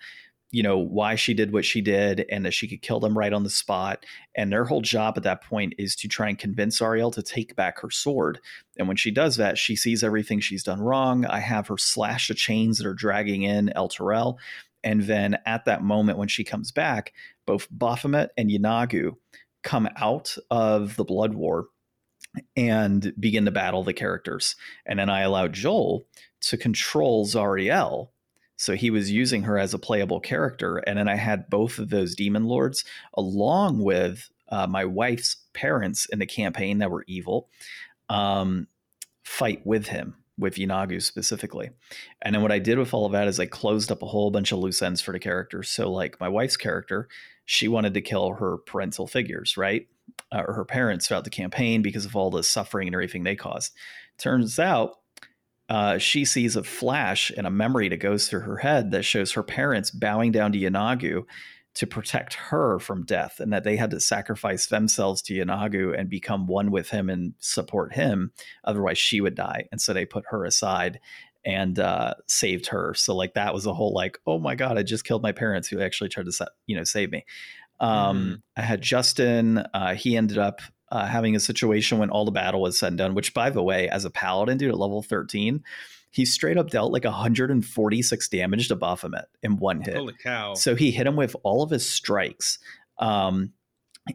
you 0.51 0.63
know 0.63 0.77
why 0.77 1.15
she 1.15 1.33
did 1.33 1.53
what 1.53 1.65
she 1.65 1.81
did 1.81 2.25
and 2.29 2.45
that 2.45 2.53
she 2.53 2.67
could 2.67 2.81
kill 2.81 2.99
them 2.99 3.17
right 3.17 3.33
on 3.33 3.43
the 3.43 3.49
spot 3.49 4.05
and 4.35 4.51
their 4.51 4.65
whole 4.65 4.81
job 4.81 5.13
at 5.17 5.23
that 5.23 5.43
point 5.43 5.73
is 5.77 5.95
to 5.95 6.07
try 6.07 6.27
and 6.27 6.39
convince 6.39 6.79
Zariel 6.79 7.13
to 7.13 7.21
take 7.21 7.55
back 7.55 7.79
her 7.79 7.91
sword 7.91 8.39
and 8.77 8.87
when 8.87 8.97
she 8.97 9.11
does 9.11 9.37
that 9.37 9.57
she 9.57 9.75
sees 9.75 10.03
everything 10.03 10.39
she's 10.39 10.63
done 10.63 10.81
wrong 10.81 11.25
i 11.25 11.39
have 11.39 11.67
her 11.67 11.77
slash 11.77 12.27
the 12.27 12.33
chains 12.33 12.77
that 12.77 12.87
are 12.87 12.93
dragging 12.93 13.43
in 13.43 13.71
Elturel 13.75 14.37
and 14.83 15.03
then 15.03 15.37
at 15.45 15.65
that 15.65 15.83
moment 15.83 16.17
when 16.17 16.27
she 16.27 16.43
comes 16.43 16.71
back 16.71 17.13
both 17.45 17.67
Baphomet 17.71 18.31
and 18.37 18.49
Yeenoghu 18.49 19.15
come 19.63 19.89
out 19.97 20.35
of 20.49 20.95
the 20.95 21.03
blood 21.03 21.33
war 21.33 21.67
and 22.55 23.13
begin 23.19 23.45
to 23.45 23.51
battle 23.51 23.83
the 23.83 23.93
characters 23.93 24.55
and 24.85 24.99
then 24.99 25.09
i 25.09 25.21
allow 25.21 25.47
Joel 25.47 26.05
to 26.41 26.57
control 26.57 27.25
Zariel 27.25 28.09
so 28.59 28.75
he 28.75 28.91
was 28.91 29.09
using 29.09 29.43
her 29.43 29.57
as 29.57 29.73
a 29.73 29.79
playable 29.79 30.19
character. 30.19 30.77
And 30.79 30.99
then 30.99 31.07
I 31.07 31.15
had 31.15 31.49
both 31.49 31.79
of 31.79 31.89
those 31.89 32.13
demon 32.13 32.43
lords 32.43 32.83
along 33.13 33.79
with 33.79 34.29
uh, 34.49 34.67
my 34.67 34.83
wife's 34.83 35.37
parents 35.53 36.07
in 36.07 36.19
the 36.19 36.25
campaign 36.25 36.79
that 36.79 36.91
were 36.91 37.05
evil 37.07 37.47
um, 38.09 38.67
fight 39.23 39.65
with 39.65 39.87
him, 39.87 40.13
with 40.37 40.55
Yeenoghu 40.55 41.01
specifically. 41.01 41.69
And 42.21 42.35
then 42.35 42.41
what 42.41 42.51
I 42.51 42.59
did 42.59 42.77
with 42.77 42.93
all 42.93 43.05
of 43.05 43.13
that 43.13 43.29
is 43.29 43.39
I 43.39 43.45
closed 43.45 43.93
up 43.93 44.01
a 44.01 44.07
whole 44.07 44.29
bunch 44.29 44.51
of 44.51 44.59
loose 44.59 44.81
ends 44.81 44.99
for 44.99 45.13
the 45.13 45.19
characters. 45.19 45.69
So, 45.69 45.89
like 45.89 46.19
my 46.19 46.27
wife's 46.27 46.57
character, 46.57 47.07
she 47.45 47.69
wanted 47.69 47.93
to 47.93 48.01
kill 48.01 48.33
her 48.33 48.57
parental 48.57 49.07
figures, 49.07 49.55
right? 49.55 49.87
Uh, 50.33 50.43
or 50.45 50.53
her 50.53 50.65
parents 50.65 51.07
throughout 51.07 51.23
the 51.23 51.29
campaign 51.29 51.81
because 51.81 52.03
of 52.03 52.13
all 52.13 52.29
the 52.29 52.43
suffering 52.43 52.89
and 52.89 52.95
everything 52.95 53.23
they 53.23 53.37
caused. 53.37 53.73
Turns 54.17 54.59
out 54.59 54.98
uh, 55.69 55.97
she 55.99 56.25
sees 56.25 56.55
a 56.55 56.63
flash 56.63 57.31
and 57.37 57.45
a 57.45 57.51
memory 57.51 57.89
that 57.89 57.97
goes 57.97 58.27
through 58.27 58.41
her 58.41 58.57
head 58.57 58.91
that 58.91 59.03
shows 59.03 59.33
her 59.33 59.43
parents 59.43 59.91
bowing 59.91 60.31
down 60.31 60.51
to 60.51 60.57
Yeenoghu 60.57 61.23
to 61.75 61.87
protect 61.87 62.33
her 62.33 62.79
from 62.79 63.05
death, 63.05 63.39
and 63.39 63.53
that 63.53 63.63
they 63.63 63.77
had 63.77 63.91
to 63.91 63.99
sacrifice 63.99 64.65
themselves 64.65 65.21
to 65.21 65.33
Yeenoghu 65.33 65.97
and 65.97 66.09
become 66.09 66.47
one 66.47 66.71
with 66.71 66.89
him 66.89 67.09
and 67.09 67.35
support 67.39 67.93
him. 67.93 68.31
Otherwise, 68.63 68.97
she 68.97 69.21
would 69.21 69.35
die. 69.35 69.67
And 69.71 69.79
so 69.79 69.93
they 69.93 70.05
put 70.05 70.25
her 70.29 70.43
aside 70.43 70.99
and 71.45 71.79
uh, 71.79 72.15
saved 72.27 72.65
her. 72.67 72.93
So 72.95 73.15
like 73.15 73.35
that 73.35 73.53
was 73.53 73.65
a 73.65 73.73
whole 73.73 73.93
like, 73.93 74.17
oh 74.25 74.39
my 74.39 74.55
god, 74.55 74.77
I 74.77 74.83
just 74.83 75.05
killed 75.05 75.21
my 75.21 75.31
parents 75.31 75.67
who 75.67 75.79
actually 75.79 76.09
tried 76.09 76.25
to 76.25 76.47
you 76.65 76.75
know 76.75 76.83
save 76.83 77.11
me. 77.11 77.25
Um, 77.79 78.43
I 78.57 78.61
had 78.61 78.81
Justin. 78.81 79.59
Uh, 79.73 79.93
he 79.93 80.17
ended 80.17 80.37
up 80.37 80.61
uh, 80.91 81.05
having 81.05 81.35
a 81.35 81.39
situation 81.39 81.97
when 81.97 82.09
all 82.09 82.25
the 82.25 82.31
battle 82.31 82.61
was 82.61 82.79
said 82.79 82.89
and 82.89 82.97
done, 82.97 83.15
which, 83.15 83.33
by 83.33 83.49
the 83.49 83.63
way, 83.63 83.87
as 83.89 84.05
a 84.05 84.09
paladin 84.09 84.57
dude 84.57 84.71
at 84.71 84.77
level 84.77 85.01
13, 85.01 85.63
he 86.11 86.25
straight 86.25 86.57
up 86.57 86.69
dealt 86.69 86.91
like 86.91 87.03
146 87.03 88.29
damage 88.29 88.67
to 88.69 88.75
Baphomet 88.75 89.25
in 89.43 89.57
one 89.57 89.81
hit. 89.81 89.95
Holy 89.95 90.15
cow. 90.21 90.55
So 90.55 90.75
he 90.75 90.91
hit 90.91 91.05
him 91.05 91.15
with 91.15 91.35
all 91.43 91.61
of 91.61 91.69
his 91.69 91.87
strikes. 91.87 92.57
Um, 92.97 93.53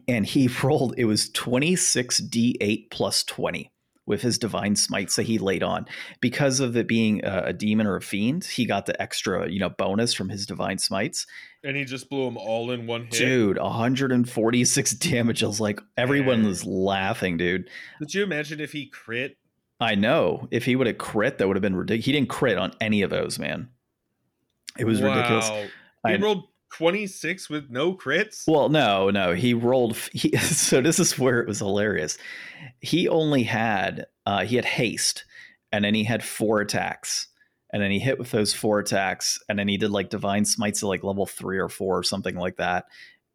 and 0.07 0.25
he 0.25 0.49
rolled, 0.63 0.95
it 0.97 1.05
was 1.05 1.29
26d8 1.29 2.91
plus 2.91 3.23
20 3.23 3.71
with 4.07 4.21
his 4.21 4.37
divine 4.37 4.75
smites 4.75 5.15
that 5.15 5.23
he 5.23 5.39
laid 5.39 5.63
on 5.63 5.85
because 6.21 6.59
of 6.59 6.77
it 6.77 6.87
being 6.87 7.23
a, 7.25 7.45
a, 7.45 7.53
demon 7.53 7.87
or 7.87 7.95
a 7.95 8.01
fiend 8.01 8.43
he 8.43 8.65
got 8.65 8.85
the 8.85 9.01
extra 9.01 9.49
you 9.49 9.59
know 9.59 9.69
bonus 9.69 10.13
from 10.13 10.29
his 10.29 10.45
divine 10.45 10.77
smites 10.77 11.25
and 11.65 11.75
he 11.75 11.83
just 11.83 12.09
blew 12.09 12.25
them 12.25 12.37
all 12.37 12.71
in 12.71 12.87
one 12.87 13.03
hit 13.03 13.11
dude 13.11 13.57
146 13.57 14.91
damage 14.95 15.43
i 15.43 15.47
was 15.47 15.59
like 15.59 15.81
everyone 15.97 16.41
Man. 16.41 16.47
was 16.47 16.65
laughing 16.65 17.37
dude 17.37 17.69
could 17.99 18.13
you 18.13 18.23
imagine 18.23 18.59
if 18.59 18.71
he 18.71 18.87
crit 18.87 19.37
i 19.79 19.95
know 19.95 20.47
if 20.51 20.65
he 20.65 20.75
would 20.75 20.87
have 20.87 20.97
crit 20.97 21.37
that 21.37 21.47
would 21.47 21.57
have 21.57 21.61
been 21.61 21.75
ridiculous 21.75 22.05
he 22.05 22.11
didn't 22.11 22.29
crit 22.29 22.57
on 22.57 22.71
any 22.79 23.01
of 23.01 23.09
those 23.09 23.39
man 23.39 23.69
it 24.77 24.85
was 24.85 25.01
wow. 25.01 25.09
ridiculous 25.09 25.49
he 25.49 26.13
I, 26.13 26.17
rolled 26.17 26.45
26 26.75 27.49
with 27.49 27.69
no 27.69 27.95
crits? 27.95 28.43
Well, 28.47 28.67
no, 28.67 29.09
no. 29.09 29.33
He 29.33 29.53
rolled. 29.53 29.95
He, 30.11 30.35
so 30.37 30.81
this 30.81 30.99
is 30.99 31.17
where 31.17 31.39
it 31.39 31.47
was 31.47 31.59
hilarious. 31.59 32.17
He 32.81 33.07
only 33.07 33.43
had 33.43 34.07
uh, 34.25 34.43
he 34.43 34.57
had 34.57 34.65
haste, 34.65 35.23
and 35.71 35.85
then 35.85 35.95
he 35.95 36.03
had 36.03 36.21
four 36.21 36.59
attacks, 36.59 37.27
and 37.71 37.81
then 37.81 37.91
he 37.91 37.99
hit 37.99 38.19
with 38.19 38.31
those 38.31 38.53
four 38.53 38.79
attacks, 38.79 39.39
and 39.49 39.57
then 39.57 39.67
he 39.67 39.77
did 39.77 39.91
like 39.91 40.09
divine 40.09 40.45
smites 40.45 40.83
at 40.83 40.87
like 40.87 41.03
level 41.03 41.25
three 41.25 41.59
or 41.59 41.69
four 41.69 41.97
or 41.97 42.03
something 42.03 42.35
like 42.35 42.57
that, 42.57 42.85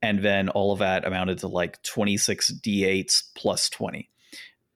and 0.03 0.23
then 0.23 0.49
all 0.49 0.73
of 0.73 0.79
that 0.79 1.07
amounted 1.07 1.39
to 1.39 1.49
like 1.49 1.83
26 1.83 2.53
d8s 2.55 3.25
plus 3.35 3.69
20. 3.69 4.09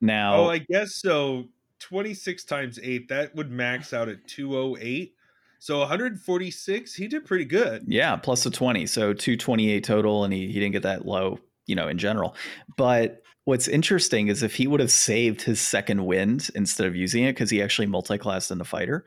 Now, 0.01 0.37
oh, 0.37 0.51
I 0.51 0.59
guess 0.59 0.95
so. 0.95 1.45
26 1.81 2.45
times 2.45 2.79
eight 2.83 3.09
that 3.09 3.35
would 3.35 3.51
max 3.51 3.93
out 3.93 4.09
at 4.09 4.27
208 4.27 5.15
so 5.65 5.79
146, 5.79 6.95
he 6.95 7.09
did 7.09 7.25
pretty 7.25 7.47
good. 7.47 7.85
Yeah, 7.89 8.17
plus 8.17 8.45
a 8.45 8.51
20. 8.51 8.85
So 8.85 9.15
228 9.15 9.83
total, 9.83 10.23
and 10.23 10.31
he, 10.31 10.49
he 10.49 10.61
didn't 10.61 10.73
get 10.73 10.83
that 10.83 11.07
low, 11.07 11.39
you 11.65 11.75
know, 11.75 11.89
in 11.89 11.97
general. 11.97 12.35
But 12.77 13.23
what's 13.45 13.67
interesting 13.67 14.29
is 14.29 14.43
if 14.43 14.57
he 14.57 14.67
would 14.67 14.81
have 14.81 14.93
saved 14.93 15.41
his 15.41 15.63
second 15.63 16.05
wind 16.05 16.51
instead 16.55 16.87
of 16.87 16.95
using 16.95 17.25
it, 17.25 17.33
because 17.33 17.49
he 17.49 17.63
actually 17.63 17.87
multi-classed 17.87 18.51
in 18.51 18.59
the 18.59 18.67
fighter, 18.67 19.07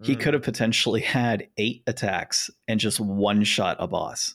mm. 0.00 0.06
he 0.06 0.16
could 0.16 0.34
have 0.34 0.42
potentially 0.42 1.00
had 1.00 1.48
eight 1.56 1.82
attacks 1.86 2.50
and 2.68 2.80
just 2.80 3.00
one 3.00 3.44
shot 3.44 3.76
a 3.80 3.86
boss. 3.86 4.34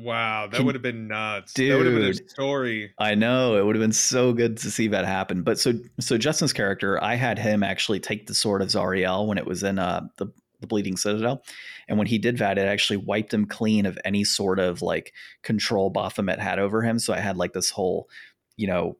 Wow, 0.00 0.46
that 0.46 0.62
would 0.62 0.74
have 0.74 0.82
been 0.82 1.08
nuts. 1.08 1.52
Dude, 1.54 1.72
that 1.72 1.76
would 1.76 1.86
have 1.86 1.94
been 1.96 2.10
a 2.10 2.28
story. 2.28 2.92
I 2.98 3.16
know 3.16 3.56
it 3.56 3.64
would 3.64 3.74
have 3.74 3.82
been 3.82 3.92
so 3.92 4.32
good 4.32 4.56
to 4.58 4.70
see 4.70 4.88
that 4.88 5.04
happen. 5.04 5.42
But 5.42 5.58
so 5.58 5.72
so 5.98 6.16
Justin's 6.16 6.52
character, 6.52 7.02
I 7.02 7.16
had 7.16 7.38
him 7.38 7.62
actually 7.62 7.98
take 8.00 8.26
the 8.26 8.34
sword 8.34 8.62
of 8.62 8.68
Zariel 8.68 9.26
when 9.26 9.38
it 9.38 9.46
was 9.46 9.62
in 9.62 9.78
uh 9.78 10.06
the 10.16 10.32
the 10.60 10.66
Bleeding 10.66 10.96
Citadel. 10.96 11.42
And 11.88 11.98
when 11.98 12.06
he 12.06 12.18
did 12.18 12.38
that, 12.38 12.58
it 12.58 12.66
actually 12.66 12.98
wiped 12.98 13.32
him 13.32 13.46
clean 13.46 13.86
of 13.86 13.98
any 14.04 14.24
sort 14.24 14.58
of 14.58 14.82
like 14.82 15.12
control 15.42 15.90
Baphomet 15.90 16.40
had 16.40 16.58
over 16.58 16.82
him. 16.82 16.98
So 16.98 17.12
I 17.12 17.20
had 17.20 17.36
like 17.36 17.52
this 17.52 17.70
whole, 17.70 18.08
you 18.56 18.66
know, 18.66 18.96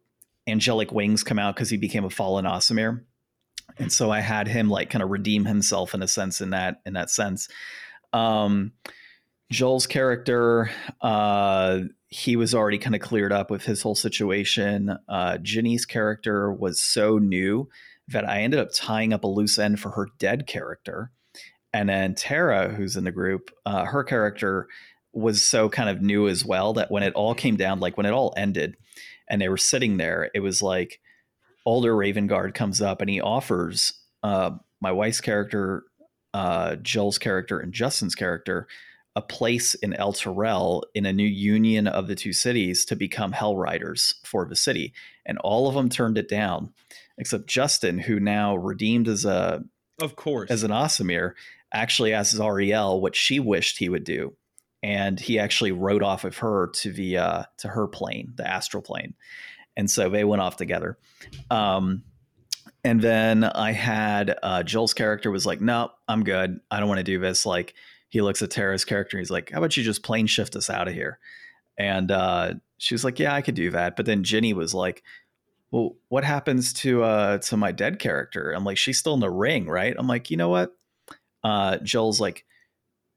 angelic 0.47 0.93
wings 0.93 1.25
come 1.25 1.39
out 1.39 1.55
because 1.55 1.71
he 1.71 1.77
became 1.77 2.05
a 2.05 2.11
fallen 2.11 2.45
Aasimar. 2.45 3.03
And 3.79 3.93
so 3.93 4.11
I 4.11 4.21
had 4.21 4.49
him 4.49 4.71
like 4.71 4.91
kind 4.91 5.03
of 5.03 5.11
redeem 5.11 5.45
himself 5.45 5.95
in 5.95 6.03
a 6.03 6.09
sense 6.09 6.41
in 6.41 6.51
that 6.51 6.81
in 6.87 6.95
that 6.95 7.11
sense. 7.11 7.49
Um 8.13 8.73
Joel's 9.51 9.87
character, 9.87 10.71
uh, 11.01 11.81
he 12.09 12.37
was 12.37 12.55
already 12.55 12.77
kind 12.77 12.95
of 12.95 13.01
cleared 13.01 13.33
up 13.33 13.51
with 13.51 13.65
his 13.65 13.81
whole 13.81 13.95
situation. 13.95 14.95
Uh, 15.09 15.39
Ginny's 15.39 15.87
character 15.87 16.53
was 16.53 16.83
so 16.83 17.17
new 17.17 17.71
that 18.09 18.29
I 18.29 18.43
ended 18.43 18.61
up 18.61 18.69
tying 18.75 19.15
up 19.15 19.25
a 19.25 19.27
loose 19.27 19.59
end 19.59 19.81
for 19.81 19.93
her 19.93 20.09
dead 20.19 20.47
character 20.47 21.13
and 21.73 21.89
then 21.89 22.15
Tara, 22.15 22.69
who's 22.69 22.97
in 22.97 23.05
the 23.05 23.13
group, 23.13 23.51
uh, 23.67 23.85
her 23.85 24.03
character 24.03 24.69
was 25.13 25.43
so 25.43 25.69
kind 25.69 25.89
of 25.89 26.01
new 26.01 26.29
as 26.29 26.45
well 26.45 26.73
that 26.75 26.91
when 26.91 27.03
it 27.03 27.15
all 27.15 27.35
came 27.35 27.57
down, 27.57 27.81
like 27.81 27.97
when 27.97 28.07
it 28.07 28.13
all 28.13 28.35
ended, 28.37 28.77
and 29.29 29.41
they 29.41 29.49
were 29.49 29.59
sitting 29.59 29.97
there, 29.97 30.31
it 30.35 30.41
was 30.41 30.63
like 30.63 31.01
Alder 31.69 31.95
Ravengard 31.95 32.55
comes 32.55 32.81
up 32.81 33.03
and 33.03 33.11
he 33.11 33.21
offers 33.21 33.93
uh, 34.23 34.53
my 34.81 34.91
wife's 34.91 35.21
character, 35.21 35.85
uh, 36.33 36.77
Jill's 36.77 37.19
character, 37.19 37.61
and 37.61 37.75
Justin's 37.75 38.15
character 38.15 38.67
a 39.15 39.21
place 39.21 39.75
in 39.75 39.93
El 39.93 40.15
Elturel 40.15 40.85
in 40.95 41.05
a 41.05 41.13
new 41.13 41.27
union 41.27 41.87
of 41.87 42.07
the 42.07 42.15
two 42.15 42.33
cities 42.33 42.87
to 42.87 42.97
become 42.97 43.33
Hell 43.33 43.55
Riders 43.55 44.15
for 44.25 44.47
the 44.47 44.57
city, 44.57 44.95
and 45.27 45.37
all 45.39 45.69
of 45.69 45.75
them 45.75 45.91
turned 45.91 46.17
it 46.17 46.29
down, 46.29 46.73
except 47.19 47.49
Justin, 47.49 47.99
who 47.99 48.19
now 48.19 48.57
redeemed 48.57 49.07
as 49.07 49.27
a 49.27 49.63
of 50.01 50.17
course. 50.17 50.51
as 50.51 50.63
an 50.63 50.71
Aasimar 50.71 51.35
actually 51.71 52.15
asks 52.15 52.39
Zariel 52.39 52.99
what 52.99 53.15
she 53.15 53.41
wished 53.41 53.77
he 53.77 53.91
would 53.91 54.05
do, 54.05 54.37
and 54.83 55.21
he 55.21 55.39
actually 55.39 55.73
rode 55.73 56.03
off 56.03 56.25
of 56.25 56.39
her 56.39 56.71
to 56.77 56.93
the 56.93 57.19
uh, 57.19 57.43
to 57.59 57.69
her 57.69 57.89
plane, 57.89 58.33
the 58.37 58.49
astral 58.49 58.83
plane, 58.83 59.15
and 59.79 59.91
so 59.91 60.11
they 60.11 60.25
went 60.25 60.43
off 60.43 60.57
together. 60.57 60.99
Um, 61.51 62.03
and 62.85 63.01
then 63.01 63.45
I 63.45 63.73
had 63.73 64.37
uh, 64.43 64.63
Joel's 64.63 64.93
character 64.93 65.31
was 65.31 65.47
like, 65.47 65.63
"No, 65.63 65.91
I'm 66.07 66.23
good. 66.23 66.61
I 66.71 66.79
don't 66.79 66.89
want 66.89 66.99
to 66.99 67.05
do 67.05 67.19
this." 67.19 67.47
Like 67.47 67.73
he 68.11 68.21
looks 68.21 68.43
at 68.43 68.51
Tara's 68.51 68.85
character, 68.85 69.19
he's 69.19 69.31
like, 69.31 69.51
"How 69.51 69.59
about 69.59 69.77
you 69.77 69.83
just 69.83 70.03
plane 70.03 70.27
shift 70.27 70.55
us 70.55 70.69
out 70.69 70.89
of 70.89 70.95
here?" 70.95 71.19
And 71.79 72.11
uh, 72.11 72.55
she 72.77 72.93
was 72.93 73.05
like, 73.05 73.19
"Yeah, 73.19 73.35
I 73.35 73.41
could 73.41 73.55
do 73.55 73.71
that." 73.71 73.97
But 73.97 74.05
then 74.05 74.23
Ginny 74.23 74.53
was 74.53 74.75
like, 74.75 75.03
well, 75.71 75.97
what 76.09 76.25
happens 76.25 76.73
to 76.73 77.03
uh 77.03 77.39
to 77.39 77.57
my 77.57 77.73
dead 77.73 77.99
character? 77.99 78.53
I'm 78.53 78.65
like, 78.65 78.79
she's 78.79 78.99
still 78.99 79.15
in 79.15 79.21
the 79.21 79.31
ring, 79.31 79.67
right? 79.67 79.95
I'm 79.99 80.07
like, 80.07 80.31
you 80.31 80.37
know 80.37 80.49
what? 80.51 80.75
uh, 81.45 81.79
Joel's 81.79 82.21
like 82.21 82.45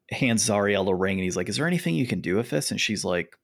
hands 0.09 0.47
Zariel 0.47 0.87
a 0.87 0.95
ring 0.95 1.17
and 1.17 1.23
he's 1.23 1.37
like, 1.37 1.49
Is 1.49 1.57
there 1.57 1.67
anything 1.67 1.95
you 1.95 2.07
can 2.07 2.21
do 2.21 2.35
with 2.35 2.49
this? 2.49 2.71
And 2.71 2.79
she's 2.79 3.03
like, 3.03 3.35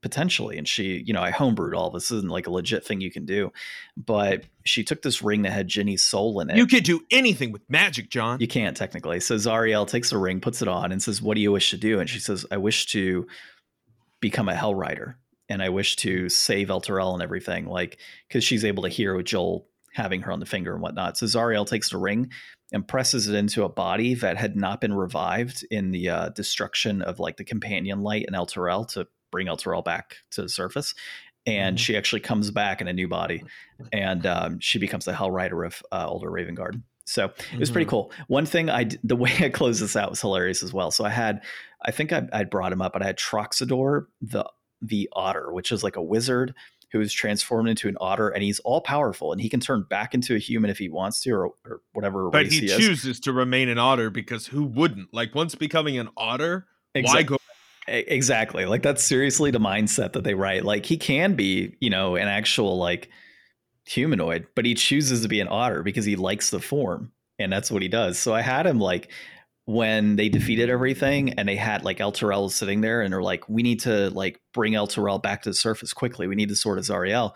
Potentially. 0.00 0.58
And 0.58 0.68
she, 0.68 1.02
you 1.04 1.12
know, 1.12 1.22
I 1.22 1.32
homebrewed 1.32 1.76
all 1.76 1.90
this. 1.90 2.10
isn't 2.10 2.30
like 2.30 2.46
a 2.46 2.52
legit 2.52 2.84
thing 2.84 3.00
you 3.00 3.10
can 3.10 3.26
do. 3.26 3.52
But 3.96 4.44
she 4.64 4.84
took 4.84 5.02
this 5.02 5.22
ring 5.22 5.42
that 5.42 5.50
had 5.50 5.66
Ginny's 5.66 6.04
soul 6.04 6.40
in 6.40 6.50
it. 6.50 6.56
You 6.56 6.66
could 6.66 6.84
do 6.84 7.00
anything 7.10 7.50
with 7.50 7.62
magic, 7.68 8.08
John. 8.08 8.40
You 8.40 8.46
can't 8.46 8.76
technically. 8.76 9.18
So 9.20 9.34
Zariel 9.34 9.88
takes 9.88 10.10
the 10.10 10.18
ring, 10.18 10.40
puts 10.40 10.62
it 10.62 10.68
on, 10.68 10.92
and 10.92 11.02
says, 11.02 11.20
What 11.20 11.34
do 11.34 11.40
you 11.40 11.50
wish 11.50 11.70
to 11.70 11.76
do? 11.76 11.98
And 11.98 12.08
she 12.08 12.20
says, 12.20 12.46
I 12.50 12.58
wish 12.58 12.86
to 12.86 13.26
become 14.20 14.48
a 14.48 14.54
Hell 14.54 14.74
Rider. 14.74 15.18
And 15.48 15.62
I 15.62 15.70
wish 15.70 15.96
to 15.96 16.28
save 16.28 16.68
Elturel 16.68 17.14
and 17.14 17.22
everything, 17.22 17.66
like 17.66 17.98
because 18.28 18.44
she's 18.44 18.64
able 18.64 18.82
to 18.82 18.88
hear 18.88 19.16
with 19.16 19.26
Joel 19.26 19.66
having 19.94 20.20
her 20.20 20.30
on 20.30 20.40
the 20.40 20.46
finger 20.46 20.74
and 20.74 20.82
whatnot. 20.82 21.16
So 21.16 21.26
Zariel 21.26 21.66
takes 21.66 21.90
the 21.90 21.96
ring, 21.96 22.30
and 22.72 22.86
presses 22.86 23.28
it 23.28 23.34
into 23.34 23.64
a 23.64 23.68
body 23.68 24.14
that 24.14 24.36
had 24.36 24.56
not 24.56 24.80
been 24.80 24.92
revived 24.92 25.66
in 25.70 25.90
the 25.90 26.08
uh, 26.08 26.28
destruction 26.30 27.02
of 27.02 27.18
like 27.18 27.36
the 27.36 27.44
companion 27.44 28.02
light 28.02 28.26
in 28.28 28.34
Elturel 28.34 28.86
to 28.88 29.06
bring 29.30 29.46
Elturel 29.46 29.84
back 29.84 30.16
to 30.32 30.42
the 30.42 30.48
surface. 30.48 30.94
And 31.46 31.76
mm-hmm. 31.76 31.82
she 31.82 31.96
actually 31.96 32.20
comes 32.20 32.50
back 32.50 32.80
in 32.80 32.88
a 32.88 32.92
new 32.92 33.08
body, 33.08 33.42
and 33.92 34.26
um, 34.26 34.60
she 34.60 34.78
becomes 34.78 35.06
the 35.06 35.14
Hell 35.14 35.30
Rider 35.30 35.64
of 35.64 35.82
uh, 35.90 36.06
Alder 36.06 36.30
Ravengard. 36.30 36.82
So 37.06 37.24
it 37.24 37.58
was 37.58 37.68
mm-hmm. 37.68 37.72
pretty 37.72 37.88
cool. 37.88 38.12
One 38.26 38.44
thing 38.44 38.68
I 38.68 38.90
the 39.02 39.16
way 39.24 39.32
I 39.40 39.48
closed 39.48 39.80
this 39.80 39.96
out 39.96 40.10
was 40.10 40.20
hilarious 40.20 40.62
as 40.62 40.74
well. 40.74 40.90
So 40.90 41.04
I 41.04 41.10
had, 41.10 41.42
I 41.82 41.90
think 41.90 42.12
I, 42.12 42.28
I 42.32 42.44
brought 42.44 42.72
him 42.72 42.82
up, 42.82 42.92
but 42.92 43.02
I 43.02 43.06
had 43.06 43.18
Traxigor 43.18 44.06
the 44.20 44.44
the 44.82 45.08
Otter, 45.12 45.52
which 45.52 45.72
is 45.72 45.82
like 45.82 45.96
a 45.96 46.02
wizard 46.02 46.54
who 46.92 47.00
is 47.00 47.12
transformed 47.12 47.68
into 47.68 47.88
an 47.88 47.96
otter 48.00 48.28
and 48.28 48.42
he's 48.42 48.60
all 48.60 48.80
powerful 48.80 49.32
and 49.32 49.40
he 49.40 49.48
can 49.48 49.60
turn 49.60 49.84
back 49.88 50.14
into 50.14 50.34
a 50.34 50.38
human 50.38 50.70
if 50.70 50.78
he 50.78 50.88
wants 50.88 51.20
to 51.20 51.30
or, 51.30 51.50
or 51.64 51.80
whatever 51.92 52.30
but 52.30 52.46
he, 52.46 52.60
he 52.60 52.68
chooses 52.68 53.20
to 53.20 53.32
remain 53.32 53.68
an 53.68 53.78
otter 53.78 54.10
because 54.10 54.46
who 54.46 54.64
wouldn't 54.64 55.12
like 55.12 55.34
once 55.34 55.54
becoming 55.54 55.98
an 55.98 56.08
otter 56.16 56.66
exactly. 56.94 57.18
why 57.18 57.22
go 57.24 57.36
exactly 57.88 58.66
like 58.66 58.82
that's 58.82 59.02
seriously 59.02 59.50
the 59.50 59.58
mindset 59.58 60.12
that 60.12 60.24
they 60.24 60.34
write 60.34 60.64
like 60.64 60.86
he 60.86 60.96
can 60.96 61.34
be 61.34 61.74
you 61.80 61.90
know 61.90 62.16
an 62.16 62.28
actual 62.28 62.78
like 62.78 63.08
humanoid 63.84 64.46
but 64.54 64.64
he 64.64 64.74
chooses 64.74 65.22
to 65.22 65.28
be 65.28 65.40
an 65.40 65.48
otter 65.48 65.82
because 65.82 66.04
he 66.04 66.16
likes 66.16 66.50
the 66.50 66.60
form 66.60 67.10
and 67.38 67.52
that's 67.52 67.70
what 67.70 67.82
he 67.82 67.88
does 67.88 68.18
so 68.18 68.34
i 68.34 68.40
had 68.40 68.66
him 68.66 68.78
like 68.78 69.10
when 69.68 70.16
they 70.16 70.30
defeated 70.30 70.70
everything 70.70 71.34
and 71.34 71.46
they 71.46 71.54
had 71.54 71.84
like 71.84 71.98
Elturel 71.98 72.50
sitting 72.50 72.80
there 72.80 73.02
and 73.02 73.12
they're 73.12 73.22
like, 73.22 73.46
we 73.50 73.62
need 73.62 73.78
to 73.80 74.08
like 74.12 74.40
bring 74.54 74.72
Elturel 74.72 75.22
back 75.22 75.42
to 75.42 75.50
the 75.50 75.54
surface 75.54 75.92
quickly. 75.92 76.26
We 76.26 76.36
need 76.36 76.48
to 76.48 76.56
sort 76.56 76.78
of 76.78 76.84
Zariel. 76.84 77.32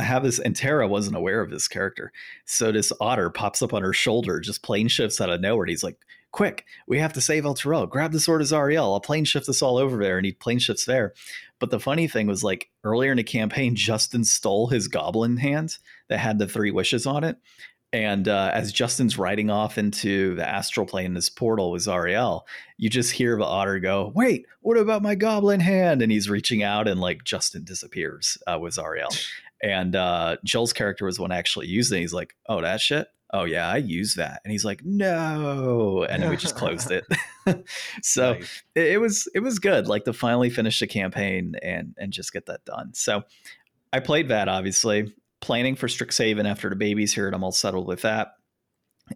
I 0.00 0.02
have 0.02 0.22
this, 0.22 0.38
and 0.38 0.56
Tara 0.56 0.88
wasn't 0.88 1.14
aware 1.14 1.42
of 1.42 1.50
this 1.50 1.68
character. 1.68 2.10
So 2.46 2.72
this 2.72 2.90
otter 3.02 3.28
pops 3.28 3.60
up 3.60 3.74
on 3.74 3.82
her 3.82 3.92
shoulder, 3.92 4.40
just 4.40 4.62
plane 4.62 4.88
shifts 4.88 5.20
out 5.20 5.28
of 5.28 5.42
nowhere. 5.42 5.64
And 5.64 5.70
he's 5.70 5.84
like, 5.84 5.98
quick, 6.32 6.64
we 6.86 6.98
have 6.98 7.12
to 7.14 7.20
save 7.20 7.44
Elturel. 7.44 7.88
Grab 7.88 8.12
the 8.12 8.20
sword 8.20 8.42
of 8.42 8.48
Zariel. 8.48 8.92
I'll 8.92 9.00
plane 9.00 9.24
shift 9.24 9.46
this 9.46 9.62
all 9.62 9.78
over 9.78 9.98
there. 9.98 10.18
And 10.18 10.26
he 10.26 10.32
plane 10.32 10.58
shifts 10.58 10.84
there. 10.84 11.14
But 11.58 11.70
the 11.70 11.80
funny 11.80 12.08
thing 12.08 12.26
was 12.26 12.44
like 12.44 12.70
earlier 12.84 13.10
in 13.10 13.16
the 13.16 13.24
campaign, 13.24 13.74
Justin 13.76 14.24
stole 14.24 14.68
his 14.68 14.88
goblin 14.88 15.38
hand 15.38 15.78
that 16.08 16.18
had 16.18 16.38
the 16.38 16.46
three 16.46 16.70
wishes 16.70 17.06
on 17.06 17.24
it. 17.24 17.38
And 17.92 18.28
uh, 18.28 18.50
as 18.52 18.72
Justin's 18.72 19.16
riding 19.16 19.48
off 19.48 19.78
into 19.78 20.34
the 20.34 20.46
astral 20.46 20.86
plane, 20.86 21.14
this 21.14 21.30
portal 21.30 21.70
with 21.70 21.84
Zariel, 21.84 22.42
you 22.76 22.90
just 22.90 23.12
hear 23.12 23.38
the 23.38 23.44
otter 23.44 23.78
go, 23.78 24.12
"Wait, 24.14 24.44
what 24.60 24.76
about 24.76 25.02
my 25.02 25.14
goblin 25.14 25.60
hand?" 25.60 26.02
And 26.02 26.10
he's 26.10 26.28
reaching 26.28 26.62
out, 26.62 26.88
and 26.88 27.00
like 27.00 27.24
Justin 27.24 27.64
disappears 27.64 28.36
uh, 28.46 28.58
with 28.60 28.74
Zariel. 28.74 29.16
And 29.62 29.96
uh, 29.96 30.36
Joel's 30.44 30.72
character 30.72 31.06
was 31.06 31.18
one 31.18 31.32
actually 31.32 31.68
used 31.68 31.92
it. 31.92 32.00
He's 32.00 32.12
like, 32.12 32.34
"Oh, 32.48 32.60
that 32.60 32.80
shit." 32.80 33.06
Oh 33.32 33.44
yeah, 33.44 33.68
I 33.68 33.78
use 33.78 34.14
that, 34.14 34.40
and 34.44 34.52
he's 34.52 34.64
like, 34.64 34.84
"No," 34.84 36.04
and 36.08 36.22
then 36.22 36.30
we 36.30 36.36
just 36.36 36.56
closed 36.56 36.90
it. 36.90 37.04
so 38.02 38.34
nice. 38.34 38.62
it, 38.74 38.86
it 38.92 39.00
was 39.00 39.28
it 39.34 39.40
was 39.40 39.58
good, 39.58 39.88
like 39.88 40.04
to 40.04 40.12
finally 40.12 40.50
finish 40.50 40.80
the 40.80 40.86
campaign 40.86 41.54
and 41.62 41.94
and 41.98 42.12
just 42.12 42.32
get 42.32 42.46
that 42.46 42.64
done. 42.64 42.94
So 42.94 43.22
I 43.92 44.00
played 44.00 44.28
that 44.28 44.48
obviously 44.48 45.14
planning 45.40 45.76
for 45.76 45.86
Strixhaven 45.86 46.48
after 46.48 46.68
the 46.68 46.76
baby's 46.76 47.14
here, 47.14 47.26
and 47.26 47.34
I'm 47.34 47.44
all 47.44 47.52
settled 47.52 47.86
with 47.86 48.02
that. 48.02 48.28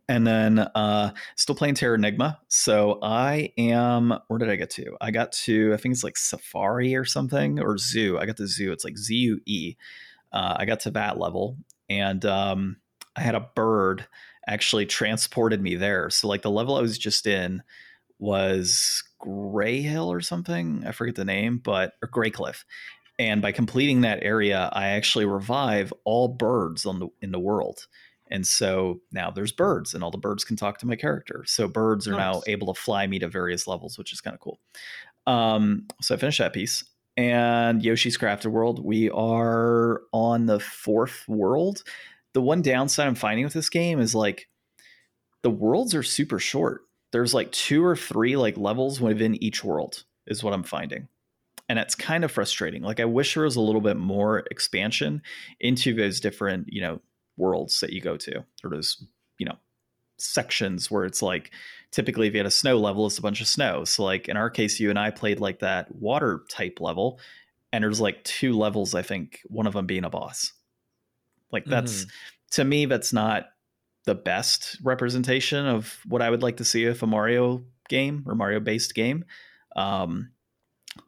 And 0.09 0.25
then 0.25 0.61
uh 0.61 1.12
still 1.35 1.57
playing 1.57 1.75
Terranigma 1.75 2.37
So 2.47 3.00
I 3.02 3.52
am 3.59 4.14
where 4.29 4.38
did 4.38 4.49
I 4.49 4.55
get 4.55 4.71
to? 4.71 4.97
I 5.00 5.11
got 5.11 5.33
to 5.33 5.75
I 5.75 5.76
think 5.79 5.93
it's 5.93 6.05
like 6.05 6.17
Safari 6.17 6.95
or 6.95 7.05
something 7.05 7.59
or 7.59 7.76
Zoo. 7.76 8.17
I 8.19 8.26
got 8.26 8.37
the 8.37 8.47
Zoo. 8.47 8.71
It's 8.71 8.85
like 8.85 8.97
Z 8.97 9.14
U 9.14 9.40
E. 9.47 9.75
Uh, 10.33 10.55
I 10.59 10.64
got 10.64 10.79
to 10.81 10.93
that 10.93 11.19
level 11.19 11.57
and 11.88 12.25
um 12.25 12.76
I 13.17 13.23
had 13.23 13.35
a 13.35 13.49
bird 13.55 14.07
actually 14.47 14.87
transported 14.87 15.61
me 15.61 15.76
there. 15.76 16.11
So 16.11 16.29
like 16.29 16.43
the 16.43 16.50
level 16.50 16.76
I 16.76 16.81
was 16.83 16.99
just 16.99 17.26
in 17.26 17.62
was 18.19 19.02
Gray 19.19 19.81
Hill 19.81 20.11
or 20.11 20.21
something. 20.21 20.85
I 20.87 20.93
forget 20.93 21.14
the 21.14 21.25
name, 21.25 21.59
but 21.59 21.95
or 22.02 22.09
Grecliff. 22.09 22.64
And 23.19 23.43
by 23.43 23.52
completing 23.52 24.00
that 24.00 24.23
area, 24.23 24.71
I 24.73 24.88
actually 24.88 25.26
revive 25.26 25.93
all 26.05 26.29
birds 26.29 26.87
on 26.87 27.00
the 27.00 27.09
in 27.21 27.33
the 27.33 27.38
world. 27.38 27.87
And 28.31 28.47
so 28.47 29.00
now 29.12 29.31
there's 29.31 29.52
birds, 29.52 29.93
and 29.93 30.05
all 30.05 30.11
the 30.11 30.17
birds 30.17 30.45
can 30.45 30.57
talk 30.57 30.79
to 30.79 30.87
my 30.87 30.97
character. 30.97 31.45
So 31.47 31.67
birds 31.67 32.07
are 32.07 32.12
nice. 32.12 32.35
now 32.35 32.43
able 32.47 32.73
to 32.73 32.81
fly 32.81 33.07
me 33.07 33.19
to 33.19 33.29
various 33.29 33.67
levels, 33.67 33.99
which 33.99 34.12
is 34.12 34.21
kind 34.21 34.35
of 34.35 34.40
cool. 34.40 34.61
Um, 35.26 35.88
so 36.00 36.14
I 36.14 36.19
finished 36.19 36.38
that 36.38 36.52
piece. 36.52 36.85
And 37.17 37.83
Yoshi's 37.83 38.17
Crafted 38.17 38.52
World, 38.52 38.83
we 38.85 39.11
are 39.11 40.02
on 40.12 40.47
the 40.47 40.61
fourth 40.61 41.25
world. 41.29 41.83
The 42.33 42.43
one 42.43 42.63
downside 42.63 43.07
I'm 43.07 43.15
finding 43.15 43.45
with 43.45 43.55
this 43.55 43.71
game 43.71 44.01
is 44.01 44.15
like 44.15 44.49
the 45.43 45.51
worlds 45.51 45.95
are 45.95 46.03
super 46.03 46.39
short. 46.39 46.83
There's 47.13 47.35
like 47.35 47.51
two 47.51 47.85
or 47.85 47.97
three 47.97 48.37
like 48.37 48.57
levels 48.57 49.01
within 49.01 49.43
each 49.43 49.65
world, 49.65 50.05
is 50.27 50.45
what 50.45 50.55
I'm 50.55 50.63
finding 50.63 51.09
and 51.71 51.79
it's 51.79 51.95
kind 51.95 52.25
of 52.25 52.33
frustrating. 52.33 52.83
Like 52.83 52.99
I 52.99 53.05
wish 53.05 53.35
there 53.35 53.45
was 53.45 53.55
a 53.55 53.61
little 53.61 53.81
bit 53.81 53.97
more 53.97 54.41
expansion 54.51 55.23
into 55.61 55.95
those 55.95 56.19
different, 56.19 56.67
you 56.69 56.81
know, 56.81 57.01
worlds 57.37 57.79
that 57.79 57.93
you 57.93 58.01
go 58.01 58.17
to, 58.17 58.45
or 58.65 58.71
those, 58.71 59.05
you 59.39 59.47
know, 59.47 59.55
sections 60.19 60.91
where 60.91 61.05
it's 61.05 61.23
like 61.23 61.53
typically 61.93 62.27
if 62.27 62.35
you 62.35 62.41
had 62.41 62.47
a 62.47 62.51
snow 62.51 62.77
level, 62.77 63.07
it's 63.07 63.19
a 63.19 63.23
bunch 63.23 63.41
of 63.41 63.47
snow. 63.47 63.85
So 63.85 64.03
like 64.03 64.29
in 64.29 64.37
our 64.37 64.51
case, 64.51 64.81
you 64.81 64.91
and 64.91 64.99
I 64.99 65.13
played 65.13 65.39
like 65.39 65.61
that 65.61 65.95
water 65.95 66.43
type 66.51 66.81
level, 66.81 67.21
and 67.73 67.85
there's 67.85 68.01
like 68.01 68.25
two 68.25 68.59
levels, 68.59 68.97
I 68.97 69.03
think, 69.03 69.41
one 69.45 69.69
of 69.69 69.75
them 69.75 69.87
being 69.87 70.05
a 70.05 70.11
boss. 70.11 70.53
Like 71.52 71.64
that's 71.64 72.04
mm. 72.04 72.11
to 72.52 72.64
me, 72.64 72.87
that's 72.87 73.12
not 73.12 73.47
the 74.04 74.14
best 74.14 74.78
representation 74.83 75.66
of 75.66 75.99
what 76.07 76.23
I 76.23 76.30
would 76.30 76.42
like 76.42 76.57
to 76.59 76.64
see 76.64 76.85
if 76.85 77.02
a 77.02 77.07
Mario 77.07 77.64
game 77.88 78.25
or 78.26 78.35
Mario 78.35 78.61
based 78.61 78.95
game. 78.95 79.25
Um, 79.76 80.30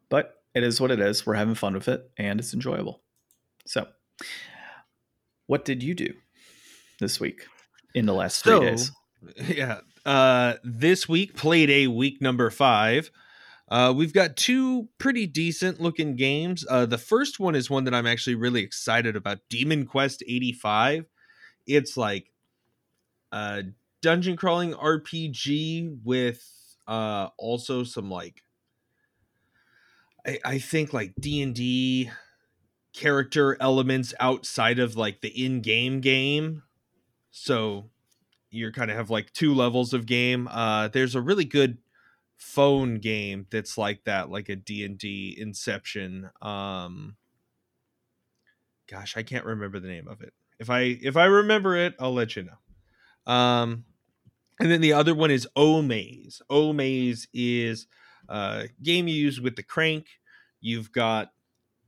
but 0.08 0.34
it 0.54 0.62
is 0.62 0.80
what 0.80 0.90
it 0.90 1.00
is. 1.00 1.26
We're 1.26 1.34
having 1.34 1.54
fun 1.54 1.74
with 1.74 1.88
it 1.88 2.10
and 2.16 2.38
it's 2.38 2.54
enjoyable. 2.54 3.02
So, 3.66 3.86
what 5.46 5.64
did 5.64 5.82
you 5.82 5.94
do 5.94 6.12
this 7.00 7.18
week 7.18 7.46
in 7.94 8.06
the 8.06 8.14
last 8.14 8.44
three 8.44 8.52
so, 8.52 8.60
days? 8.60 8.92
Yeah. 9.46 9.78
Uh, 10.04 10.54
this 10.64 11.08
week, 11.08 11.36
played 11.36 11.70
a 11.70 11.86
week 11.86 12.20
number 12.20 12.50
five. 12.50 13.12
Uh, 13.72 13.90
we've 13.90 14.12
got 14.12 14.36
two 14.36 14.86
pretty 14.98 15.26
decent 15.26 15.80
looking 15.80 16.14
games. 16.14 16.62
Uh, 16.68 16.84
the 16.84 16.98
first 16.98 17.40
one 17.40 17.54
is 17.54 17.70
one 17.70 17.84
that 17.84 17.94
I'm 17.94 18.06
actually 18.06 18.34
really 18.34 18.60
excited 18.60 19.16
about 19.16 19.38
Demon 19.48 19.86
Quest 19.86 20.22
85. 20.28 21.06
It's 21.66 21.96
like 21.96 22.26
a 23.32 23.64
dungeon 24.02 24.36
crawling 24.36 24.74
RPG 24.74 26.00
with 26.04 26.46
uh, 26.86 27.28
also 27.38 27.82
some 27.82 28.10
like 28.10 28.42
I, 30.44 30.58
think 30.58 30.92
like 30.92 31.14
D 31.18 31.40
and 31.40 31.54
D 31.54 32.10
character 32.92 33.56
elements 33.58 34.12
outside 34.20 34.80
of 34.80 34.96
like 34.96 35.22
the 35.22 35.30
in-game 35.30 36.02
game. 36.02 36.62
So 37.30 37.88
you 38.50 38.70
kind 38.70 38.90
of 38.90 38.98
have 38.98 39.08
like 39.08 39.32
two 39.32 39.54
levels 39.54 39.94
of 39.94 40.04
game. 40.04 40.46
Uh, 40.50 40.88
there's 40.88 41.14
a 41.14 41.22
really 41.22 41.46
good 41.46 41.78
phone 42.42 42.96
game 42.98 43.46
that's 43.50 43.78
like 43.78 44.04
that, 44.04 44.30
like 44.30 44.48
a 44.48 44.56
D 44.56 44.84
and 44.84 44.98
D 44.98 45.34
Inception. 45.38 46.30
Um, 46.42 47.16
gosh, 48.90 49.16
I 49.16 49.22
can't 49.22 49.44
remember 49.44 49.80
the 49.80 49.88
name 49.88 50.08
of 50.08 50.20
it. 50.20 50.34
If 50.58 50.68
I 50.68 50.80
if 50.80 51.16
I 51.16 51.24
remember 51.24 51.76
it, 51.76 51.94
I'll 51.98 52.12
let 52.12 52.36
you 52.36 52.44
know. 52.44 53.32
Um, 53.32 53.84
and 54.60 54.70
then 54.70 54.80
the 54.80 54.92
other 54.92 55.14
one 55.14 55.30
is 55.30 55.48
O 55.56 55.82
Maze. 55.82 56.42
O 56.50 56.72
Maze 56.72 57.26
is 57.32 57.86
uh, 58.28 58.64
game 58.82 59.08
you 59.08 59.14
use 59.14 59.40
with 59.40 59.56
the 59.56 59.62
crank. 59.62 60.06
You've 60.60 60.92
got 60.92 61.32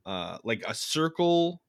uh, 0.06 0.38
like 0.44 0.64
a 0.66 0.74
circle, 0.74 1.62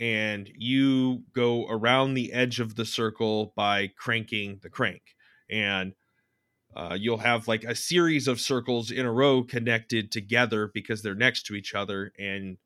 and 0.00 0.50
you 0.56 1.24
go 1.32 1.66
around 1.68 2.14
the 2.14 2.32
edge 2.32 2.58
of 2.58 2.76
the 2.76 2.84
circle 2.84 3.52
by 3.54 3.88
cranking 3.96 4.60
the 4.62 4.70
crank, 4.70 5.02
and 5.50 5.94
uh, 6.74 6.96
you'll 6.98 7.18
have 7.18 7.48
like 7.48 7.64
a 7.64 7.74
series 7.74 8.28
of 8.28 8.40
circles 8.40 8.90
in 8.90 9.06
a 9.06 9.12
row 9.12 9.42
connected 9.42 10.10
together 10.10 10.70
because 10.72 11.02
they're 11.02 11.14
next 11.14 11.46
to 11.46 11.54
each 11.54 11.74
other, 11.74 12.12
and 12.18 12.56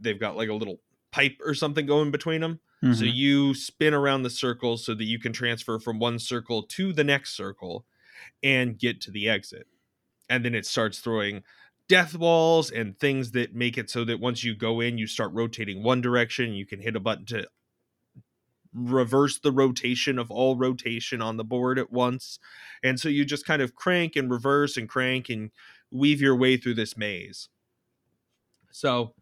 they've 0.00 0.20
got 0.20 0.36
like 0.36 0.48
a 0.48 0.54
little 0.54 0.80
pipe 1.12 1.38
or 1.44 1.54
something 1.54 1.86
going 1.86 2.10
between 2.10 2.40
them. 2.40 2.60
Mm-hmm. 2.82 2.94
So 2.94 3.04
you 3.04 3.54
spin 3.54 3.94
around 3.94 4.22
the 4.22 4.30
circle 4.30 4.76
so 4.76 4.94
that 4.94 5.04
you 5.04 5.18
can 5.18 5.32
transfer 5.32 5.78
from 5.78 5.98
one 5.98 6.18
circle 6.18 6.62
to 6.62 6.92
the 6.92 7.04
next 7.04 7.34
circle 7.34 7.86
and 8.42 8.78
get 8.78 9.00
to 9.02 9.10
the 9.10 9.28
exit 9.28 9.66
and 10.28 10.44
then 10.44 10.54
it 10.54 10.66
starts 10.66 10.98
throwing 10.98 11.42
death 11.88 12.16
walls 12.16 12.70
and 12.70 12.98
things 12.98 13.30
that 13.32 13.54
make 13.54 13.78
it 13.78 13.88
so 13.88 14.04
that 14.04 14.20
once 14.20 14.42
you 14.42 14.54
go 14.54 14.80
in 14.80 14.98
you 14.98 15.06
start 15.06 15.32
rotating 15.32 15.82
one 15.82 16.00
direction 16.00 16.52
you 16.52 16.66
can 16.66 16.80
hit 16.80 16.96
a 16.96 17.00
button 17.00 17.24
to 17.24 17.46
reverse 18.76 19.38
the 19.38 19.52
rotation 19.52 20.18
of 20.18 20.30
all 20.30 20.56
rotation 20.56 21.22
on 21.22 21.36
the 21.36 21.44
board 21.44 21.78
at 21.78 21.90
once. 21.90 22.38
And 22.82 23.00
so 23.00 23.08
you 23.08 23.24
just 23.24 23.46
kind 23.46 23.62
of 23.62 23.74
crank 23.74 24.16
and 24.16 24.30
reverse 24.30 24.76
and 24.76 24.88
crank 24.88 25.28
and 25.28 25.50
weave 25.90 26.20
your 26.20 26.36
way 26.36 26.56
through 26.56 26.74
this 26.74 26.96
maze. 26.96 27.48
So 28.70 29.14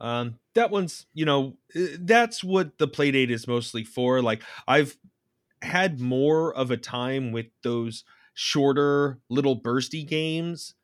um, 0.00 0.38
that 0.54 0.70
one's 0.70 1.06
you 1.14 1.24
know 1.24 1.56
eh, 1.74 1.96
that's 2.00 2.42
what 2.42 2.78
the 2.78 2.88
playdate 2.88 3.30
is 3.30 3.46
mostly 3.46 3.84
for. 3.84 4.20
Like 4.20 4.42
i've 4.66 4.96
had 5.62 6.00
more 6.00 6.52
of 6.54 6.70
a 6.70 6.76
time 6.76 7.32
with 7.32 7.46
those 7.62 8.04
shorter 8.34 9.18
little 9.28 9.60
bursty 9.60 10.06
games 10.06 10.74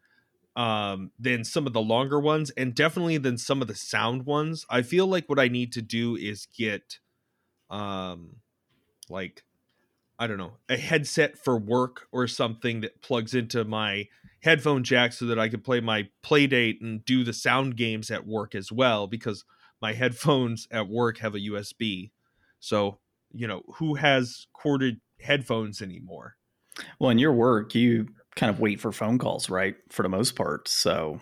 um, 0.57 1.11
than 1.19 1.45
some 1.45 1.67
of 1.67 1.73
the 1.73 1.81
longer 1.81 2.21
ones 2.21 2.51
and 2.51 2.75
definitely 2.75 3.19
than 3.19 3.39
some 3.39 3.61
of 3.63 3.69
the 3.69 3.75
sound 3.75 4.27
ones. 4.27 4.65
I 4.71 4.83
feel 4.83 5.07
like 5.07 5.29
what 5.29 5.39
I 5.39 5.49
need 5.49 5.73
to 5.73 5.83
do 5.83 6.17
is 6.17 6.47
get 6.57 6.99
um 7.71 8.37
like 9.09 9.43
I 10.19 10.27
don't 10.27 10.39
know, 10.39 10.55
a 10.69 10.77
headset 10.77 11.39
for 11.39 11.57
work 11.57 12.09
or 12.11 12.27
something 12.27 12.81
that 12.81 13.03
plugs 13.03 13.35
into 13.35 13.65
my 13.65 14.09
headphone 14.43 14.83
jack 14.83 15.13
so 15.13 15.27
that 15.27 15.39
I 15.39 15.49
can 15.49 15.61
play 15.61 15.81
my 15.81 16.09
playdate 16.25 16.81
and 16.81 17.05
do 17.05 17.23
the 17.23 17.33
sound 17.33 17.77
games 17.77 18.11
at 18.11 18.27
work 18.27 18.55
as 18.55 18.73
well 18.73 19.07
because 19.07 19.45
my 19.81 19.93
headphones 19.93 20.67
at 20.73 20.89
work 20.89 21.19
have 21.19 21.37
a 21.37 21.41
USB. 21.41 22.11
So, 22.59 22.99
you 23.33 23.47
know, 23.47 23.63
who 23.75 23.95
has 23.95 24.49
corded 24.53 25.01
headphones 25.21 25.81
anymore? 25.81 26.37
Well, 26.99 27.11
in 27.11 27.19
your 27.19 27.33
work, 27.33 27.75
you 27.77 28.09
kind 28.35 28.51
of 28.51 28.59
wait 28.59 28.81
for 28.81 28.91
phone 28.91 29.19
calls, 29.19 29.49
right? 29.49 29.77
For 29.89 30.03
the 30.03 30.09
most 30.09 30.35
part. 30.35 30.69
So 30.69 31.21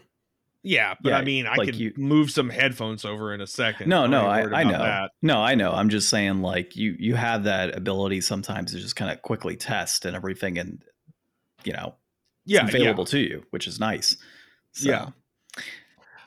yeah, 0.66 0.94
but 1.00 1.11
yeah, 1.11 1.18
I 1.18 1.24
mean, 1.24 1.46
I 1.46 1.55
like 1.55 1.66
could 1.66 1.76
you, 1.76 1.92
move 1.96 2.29
some 2.33 2.50
headphones 2.50 3.05
over 3.05 3.33
in 3.33 3.40
a 3.40 3.46
second. 3.46 3.88
No, 3.88 4.09
no, 4.09 4.26
I, 4.26 4.40
I 4.61 4.64
know. 4.64 4.79
That. 4.79 5.12
No, 5.22 5.38
I 5.38 5.55
know. 5.55 5.70
I'm 5.70 5.88
just 5.88 6.09
saying, 6.09 6.42
like 6.42 6.74
you, 6.74 6.96
you 6.98 7.14
have 7.14 7.44
that 7.44 7.76
ability 7.76 8.20
sometimes 8.20 8.72
to 8.72 8.79
just 8.81 8.96
kind 8.96 9.12
of 9.12 9.22
quickly 9.22 9.57
test 9.57 10.05
and 10.05 10.16
everything, 10.16 10.59
and 10.59 10.83
you 11.62 11.72
know, 11.72 11.94
yeah, 12.46 12.66
available 12.66 13.05
yeah. 13.05 13.11
to 13.11 13.18
you, 13.20 13.46
which 13.50 13.68
is 13.68 13.79
nice. 13.79 14.16
So. 14.72 14.88
Yeah. 14.88 15.09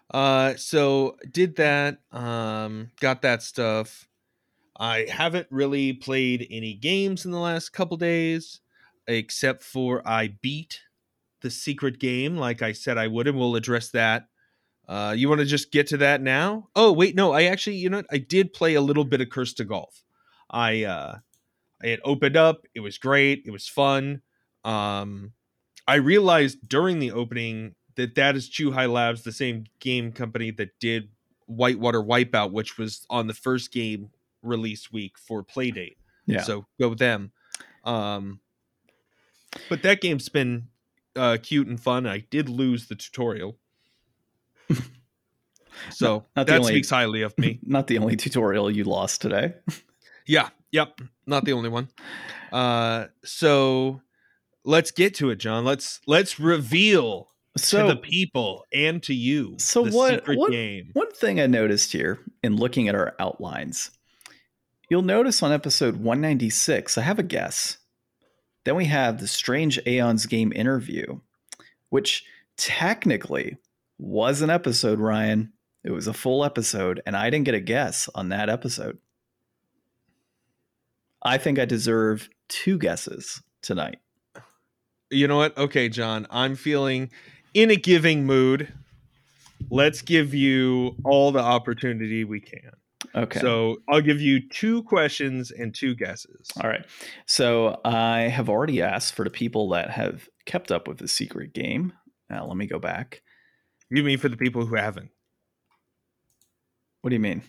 Uh, 0.09 0.55
so 0.55 1.17
did 1.29 1.57
that. 1.57 1.99
Um, 2.13 2.91
got 3.01 3.21
that 3.23 3.43
stuff. 3.43 4.07
I 4.79 5.05
haven't 5.09 5.47
really 5.49 5.91
played 5.91 6.47
any 6.49 6.75
games 6.75 7.25
in 7.25 7.31
the 7.31 7.39
last 7.39 7.73
couple 7.73 7.97
days 7.97 8.61
except 9.05 9.63
for 9.63 10.01
I 10.07 10.35
beat 10.41 10.79
the 11.41 11.51
secret 11.51 11.99
game 11.99 12.37
like 12.37 12.61
I 12.61 12.71
said 12.71 12.97
I 12.97 13.07
would, 13.07 13.27
and 13.27 13.37
we'll 13.37 13.57
address 13.57 13.89
that. 13.89 14.28
Uh, 14.89 15.13
you 15.15 15.29
want 15.29 15.37
to 15.37 15.45
just 15.45 15.71
get 15.71 15.85
to 15.85 15.97
that 15.97 16.19
now? 16.19 16.67
Oh 16.75 16.91
wait, 16.91 17.15
no, 17.15 17.31
I 17.31 17.43
actually, 17.43 17.75
you 17.75 17.91
know, 17.91 18.01
I 18.11 18.17
did 18.17 18.53
play 18.53 18.73
a 18.73 18.81
little 18.81 19.05
bit 19.05 19.21
of 19.21 19.29
Cursed 19.29 19.57
to 19.57 19.63
Golf. 19.63 20.03
I 20.49 20.83
uh, 20.83 21.19
I 21.83 21.87
had 21.87 21.99
opened 22.03 22.35
up. 22.35 22.65
It 22.73 22.79
was 22.79 22.97
great. 22.97 23.43
It 23.45 23.51
was 23.51 23.67
fun. 23.67 24.23
Um, 24.65 25.33
I 25.87 25.95
realized 25.95 26.67
during 26.67 26.97
the 26.97 27.11
opening 27.11 27.75
that 27.97 28.15
that 28.15 28.35
is 28.35 28.49
Chu 28.49 28.71
Chuhai 28.71 28.91
Labs, 28.91 29.21
the 29.21 29.31
same 29.31 29.65
game 29.79 30.11
company 30.11 30.49
that 30.51 30.71
did 30.79 31.09
Whitewater 31.45 32.01
Wipeout, 32.01 32.51
which 32.51 32.79
was 32.79 33.05
on 33.11 33.27
the 33.27 33.35
first 33.35 33.71
game 33.71 34.09
release 34.41 34.91
week 34.91 35.19
for 35.19 35.43
Playdate. 35.43 35.97
Yeah. 36.25 36.41
So 36.41 36.65
go 36.81 36.89
with 36.89 36.99
them. 36.99 37.31
Um, 37.83 38.39
but 39.69 39.83
that 39.83 40.01
game's 40.01 40.29
been 40.29 40.69
uh, 41.15 41.37
cute 41.43 41.67
and 41.67 41.79
fun. 41.79 42.07
I 42.07 42.25
did 42.31 42.49
lose 42.49 42.87
the 42.87 42.95
tutorial. 42.95 43.58
So 45.91 46.25
Not- 46.35 46.47
that 46.47 46.59
only- 46.59 46.73
speaks 46.73 46.89
highly 46.89 47.21
of 47.21 47.33
me. 47.37 47.59
Not 47.63 47.87
the 47.87 47.97
only 47.99 48.15
tutorial 48.15 48.69
you 48.69 48.83
lost 48.83 49.21
today. 49.21 49.53
Yeah, 50.27 50.49
yep, 50.71 51.01
not 51.25 51.43
the 51.45 51.53
only 51.53 51.69
one. 51.69 51.87
Uh, 52.51 53.05
so 53.25 53.99
let's 54.63 54.91
get 54.91 55.15
to 55.15 55.31
it, 55.31 55.37
John. 55.37 55.65
Let's 55.65 56.01
let's 56.05 56.39
reveal 56.39 57.29
So 57.57 57.87
to 57.87 57.95
the 57.95 57.99
people 57.99 58.65
and 58.71 59.01
to 59.03 59.15
you 59.15 59.55
So 59.57 59.81
what- 59.89 60.13
secret 60.19 60.37
what- 60.37 60.51
game. 60.51 60.91
One 60.93 61.09
thing 61.13 61.39
I 61.39 61.47
noticed 61.47 61.91
here 61.93 62.19
in 62.43 62.57
looking 62.57 62.87
at 62.87 62.93
our 62.93 63.15
outlines, 63.19 63.89
you'll 64.87 65.01
notice 65.01 65.41
on 65.41 65.51
episode 65.51 65.95
196, 65.95 66.95
I 66.99 67.01
have 67.01 67.17
a 67.17 67.23
guess. 67.23 67.79
Then 68.65 68.75
we 68.75 68.85
have 68.85 69.19
the 69.19 69.27
Strange 69.27 69.79
Aeons 69.87 70.27
game 70.27 70.53
interview, 70.55 71.21
which 71.89 72.23
technically 72.55 73.57
was 73.99 74.41
an 74.41 74.49
episode, 74.49 74.99
Ryan. 74.99 75.53
It 75.83 75.91
was 75.91 76.07
a 76.07 76.13
full 76.13 76.43
episode, 76.43 77.01
and 77.05 77.15
I 77.15 77.29
didn't 77.29 77.45
get 77.45 77.53
a 77.53 77.59
guess 77.59 78.09
on 78.15 78.29
that 78.29 78.49
episode. 78.49 78.97
I 81.21 81.37
think 81.37 81.59
I 81.59 81.65
deserve 81.65 82.29
two 82.47 82.77
guesses 82.77 83.43
tonight. 83.61 83.99
You 85.11 85.27
know 85.27 85.37
what? 85.37 85.57
Okay, 85.57 85.89
John, 85.89 86.27
I'm 86.29 86.55
feeling 86.55 87.11
in 87.53 87.69
a 87.71 87.75
giving 87.75 88.25
mood. 88.25 88.71
Let's 89.69 90.01
give 90.01 90.33
you 90.33 90.95
all 91.03 91.31
the 91.31 91.39
opportunity 91.39 92.23
we 92.23 92.39
can. 92.39 92.71
Okay. 93.15 93.39
So 93.39 93.77
I'll 93.89 94.01
give 94.01 94.21
you 94.21 94.47
two 94.47 94.83
questions 94.83 95.51
and 95.51 95.73
two 95.73 95.95
guesses. 95.95 96.49
All 96.61 96.69
right. 96.69 96.85
So 97.25 97.79
I 97.83 98.21
have 98.21 98.49
already 98.49 98.81
asked 98.81 99.15
for 99.15 99.23
the 99.23 99.29
people 99.29 99.69
that 99.69 99.89
have 99.89 100.29
kept 100.45 100.71
up 100.71 100.87
with 100.87 100.99
the 100.99 101.07
secret 101.07 101.53
game. 101.53 101.93
Now 102.29 102.45
let 102.45 102.55
me 102.55 102.67
go 102.67 102.79
back. 102.79 103.21
You 103.89 104.03
mean 104.03 104.17
for 104.19 104.29
the 104.29 104.37
people 104.37 104.65
who 104.65 104.75
haven't? 104.75 105.09
What 107.01 107.09
do 107.09 107.15
you 107.15 107.19
mean? 107.19 107.43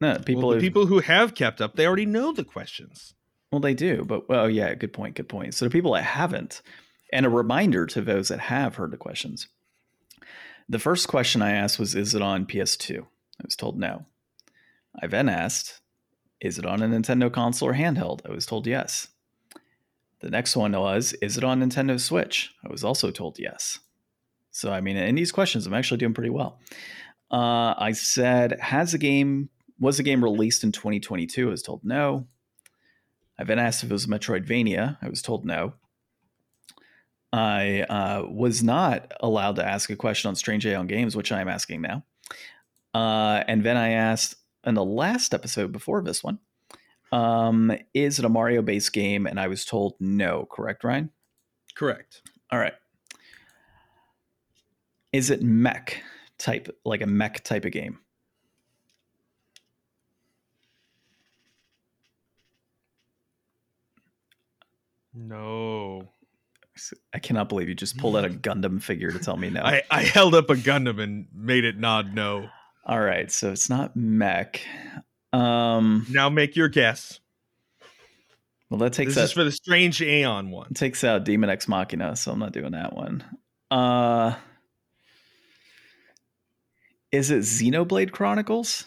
No, 0.00 0.18
people. 0.18 0.48
well, 0.48 0.60
people 0.60 0.86
who 0.86 1.00
have 1.00 1.34
kept 1.34 1.60
up, 1.60 1.76
they 1.76 1.86
already 1.86 2.06
know 2.06 2.32
the 2.32 2.44
questions. 2.44 3.14
well, 3.50 3.60
they 3.60 3.74
do, 3.74 4.04
but 4.04 4.28
well, 4.28 4.48
yeah, 4.48 4.74
good 4.74 4.92
point. 4.92 5.16
Good 5.16 5.28
point. 5.28 5.54
So 5.54 5.64
the 5.64 5.70
people 5.70 5.92
that 5.94 6.04
haven't, 6.04 6.62
and 7.12 7.26
a 7.26 7.30
reminder 7.30 7.86
to 7.86 8.00
those 8.00 8.28
that 8.28 8.40
have 8.40 8.76
heard 8.76 8.92
the 8.92 8.96
questions. 8.96 9.48
The 10.68 10.78
first 10.78 11.08
question 11.08 11.42
I 11.42 11.50
asked 11.52 11.78
was, 11.78 11.94
"Is 11.94 12.14
it 12.14 12.22
on 12.22 12.46
PS2?" 12.46 13.00
I 13.00 13.44
was 13.44 13.56
told 13.56 13.78
no. 13.78 14.06
I 15.02 15.06
then 15.06 15.28
asked, 15.28 15.80
"Is 16.40 16.58
it 16.58 16.64
on 16.64 16.82
a 16.82 16.88
Nintendo 16.88 17.32
console 17.32 17.70
or 17.70 17.74
handheld?" 17.74 18.20
I 18.24 18.32
was 18.32 18.46
told 18.46 18.66
yes. 18.66 19.08
The 20.20 20.30
next 20.30 20.54
one 20.56 20.72
was, 20.72 21.12
"Is 21.14 21.36
it 21.36 21.44
on 21.44 21.60
Nintendo 21.60 21.98
Switch?" 21.98 22.54
I 22.64 22.70
was 22.70 22.84
also 22.84 23.10
told 23.10 23.38
yes. 23.38 23.80
So 24.50 24.72
I 24.72 24.80
mean, 24.80 24.96
in 24.96 25.14
these 25.14 25.32
questions, 25.32 25.66
I'm 25.66 25.74
actually 25.74 25.98
doing 25.98 26.14
pretty 26.14 26.30
well. 26.30 26.58
Uh, 27.30 27.74
I 27.78 27.92
said, 27.92 28.58
"Has 28.60 28.92
the 28.92 28.98
game 28.98 29.50
was 29.78 29.96
the 29.96 30.02
game 30.02 30.22
released 30.22 30.64
in 30.64 30.72
2022?" 30.72 31.48
I 31.48 31.50
was 31.50 31.62
told 31.62 31.84
no. 31.84 32.26
I 33.38 33.44
then 33.44 33.58
asked 33.58 33.82
if 33.82 33.90
it 33.90 33.92
was 33.92 34.06
Metroidvania. 34.06 34.98
I 35.00 35.08
was 35.08 35.22
told 35.22 35.44
no. 35.46 35.74
I 37.32 37.82
uh, 37.82 38.26
was 38.28 38.62
not 38.62 39.12
allowed 39.20 39.56
to 39.56 39.66
ask 39.66 39.88
a 39.88 39.96
question 39.96 40.28
on 40.28 40.36
Strange 40.36 40.66
Aeon 40.66 40.86
Games, 40.88 41.16
which 41.16 41.32
I 41.32 41.40
am 41.40 41.48
asking 41.48 41.80
now. 41.80 42.04
Uh, 42.92 43.44
and 43.46 43.64
then 43.64 43.76
I 43.76 43.90
asked 43.90 44.34
in 44.64 44.74
the 44.74 44.84
last 44.84 45.32
episode 45.32 45.72
before 45.72 46.02
this 46.02 46.24
one, 46.24 46.40
um, 47.12 47.72
is 47.94 48.18
it 48.18 48.24
a 48.24 48.28
Mario 48.28 48.62
based 48.62 48.92
game? 48.92 49.26
And 49.26 49.38
I 49.38 49.48
was 49.48 49.64
told 49.64 49.94
no. 50.00 50.46
Correct, 50.50 50.84
Ryan? 50.84 51.10
Correct. 51.74 52.22
All 52.50 52.58
right. 52.58 52.74
Is 55.12 55.30
it 55.30 55.42
mech 55.42 56.02
type, 56.38 56.68
like 56.84 57.02
a 57.02 57.06
mech 57.06 57.42
type 57.44 57.64
of 57.64 57.72
game? 57.72 57.98
No. 65.14 66.08
I 67.12 67.18
cannot 67.18 67.48
believe 67.48 67.68
you 67.68 67.74
just 67.74 67.98
pulled 67.98 68.16
out 68.16 68.24
a 68.24 68.28
Gundam 68.30 68.80
figure 68.82 69.10
to 69.10 69.18
tell 69.18 69.36
me 69.36 69.50
no. 69.50 69.62
I, 69.62 69.82
I 69.90 70.02
held 70.02 70.34
up 70.34 70.48
a 70.50 70.54
Gundam 70.54 71.00
and 71.00 71.26
made 71.34 71.64
it 71.64 71.76
nod 71.76 72.14
no. 72.14 72.48
All 72.86 73.00
right, 73.00 73.30
so 73.30 73.52
it's 73.52 73.68
not 73.68 73.94
mech. 73.96 74.62
Um, 75.32 76.06
Now 76.10 76.30
make 76.30 76.56
your 76.56 76.68
guess. 76.68 77.20
well, 78.70 78.78
that 78.78 78.92
takes 78.94 79.14
This 79.14 79.24
is 79.24 79.32
for 79.32 79.44
the 79.44 79.52
strange 79.52 80.00
Aeon 80.00 80.50
one. 80.50 80.72
takes 80.72 81.04
out 81.04 81.24
Daemon 81.24 81.50
X 81.50 81.68
Machina, 81.68 82.16
so 82.16 82.32
I'm 82.32 82.38
not 82.38 82.52
doing 82.52 82.72
that 82.72 82.94
one. 82.94 83.22
Uh, 83.70 84.34
is 87.12 87.30
it 87.30 87.40
Xenoblade 87.40 88.12
Chronicles? 88.12 88.84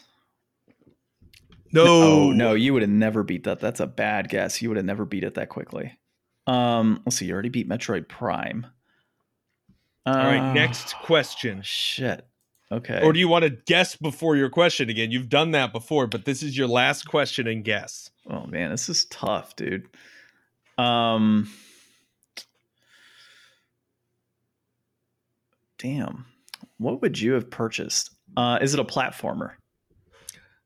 No. 1.72 1.86
Oh 1.86 2.32
no, 2.32 2.54
you 2.54 2.74
would 2.74 2.84
have 2.84 2.92
never 2.92 3.24
beat 3.24 3.46
that. 3.46 3.60
That's 3.60 3.80
a 3.80 3.88
bad 3.88 4.30
guess. 4.30 4.62
You 4.62 4.70
would 4.70 4.78
have 4.78 4.86
never 4.86 5.06
beat 5.06 5.24
it 5.24 5.34
that 5.36 5.50
quickly. 5.50 5.98
Um, 6.46 7.02
let's 7.06 7.16
see. 7.18 7.26
You 7.26 7.34
already 7.34 7.50
beat 7.50 7.68
Metroid 7.70 8.08
Prime. 8.08 8.68
All 10.06 10.14
right, 10.14 10.52
Uh, 10.52 10.54
next 10.54 10.96
question. 10.98 11.62
Shit. 11.64 12.28
Okay. 12.72 13.02
Or 13.04 13.14
do 13.14 13.20
you 13.20 13.28
want 13.28 13.44
to 13.44 13.50
guess 13.50 13.96
before 13.96 14.36
your 14.36 14.50
question 14.50 14.90
again? 14.90 15.12
You've 15.12 15.30
done 15.30 15.52
that 15.52 15.72
before, 15.72 16.08
but 16.08 16.26
this 16.26 16.44
is 16.44 16.58
your 16.58 16.68
last 16.68 17.08
question 17.08 17.48
and 17.48 17.64
guess. 17.64 18.10
Oh 18.30 18.46
man, 18.46 18.72
this 18.72 18.90
is 18.90 19.06
tough, 19.06 19.56
dude. 19.56 19.88
Um 20.78 21.50
Damn. 25.78 26.26
What 26.84 27.02
would 27.02 27.20
you 27.20 27.34
have 27.34 27.50
purchased? 27.50 28.12
Uh 28.36 28.60
is 28.62 28.74
it 28.74 28.80
a 28.80 28.84
platformer? 28.84 29.52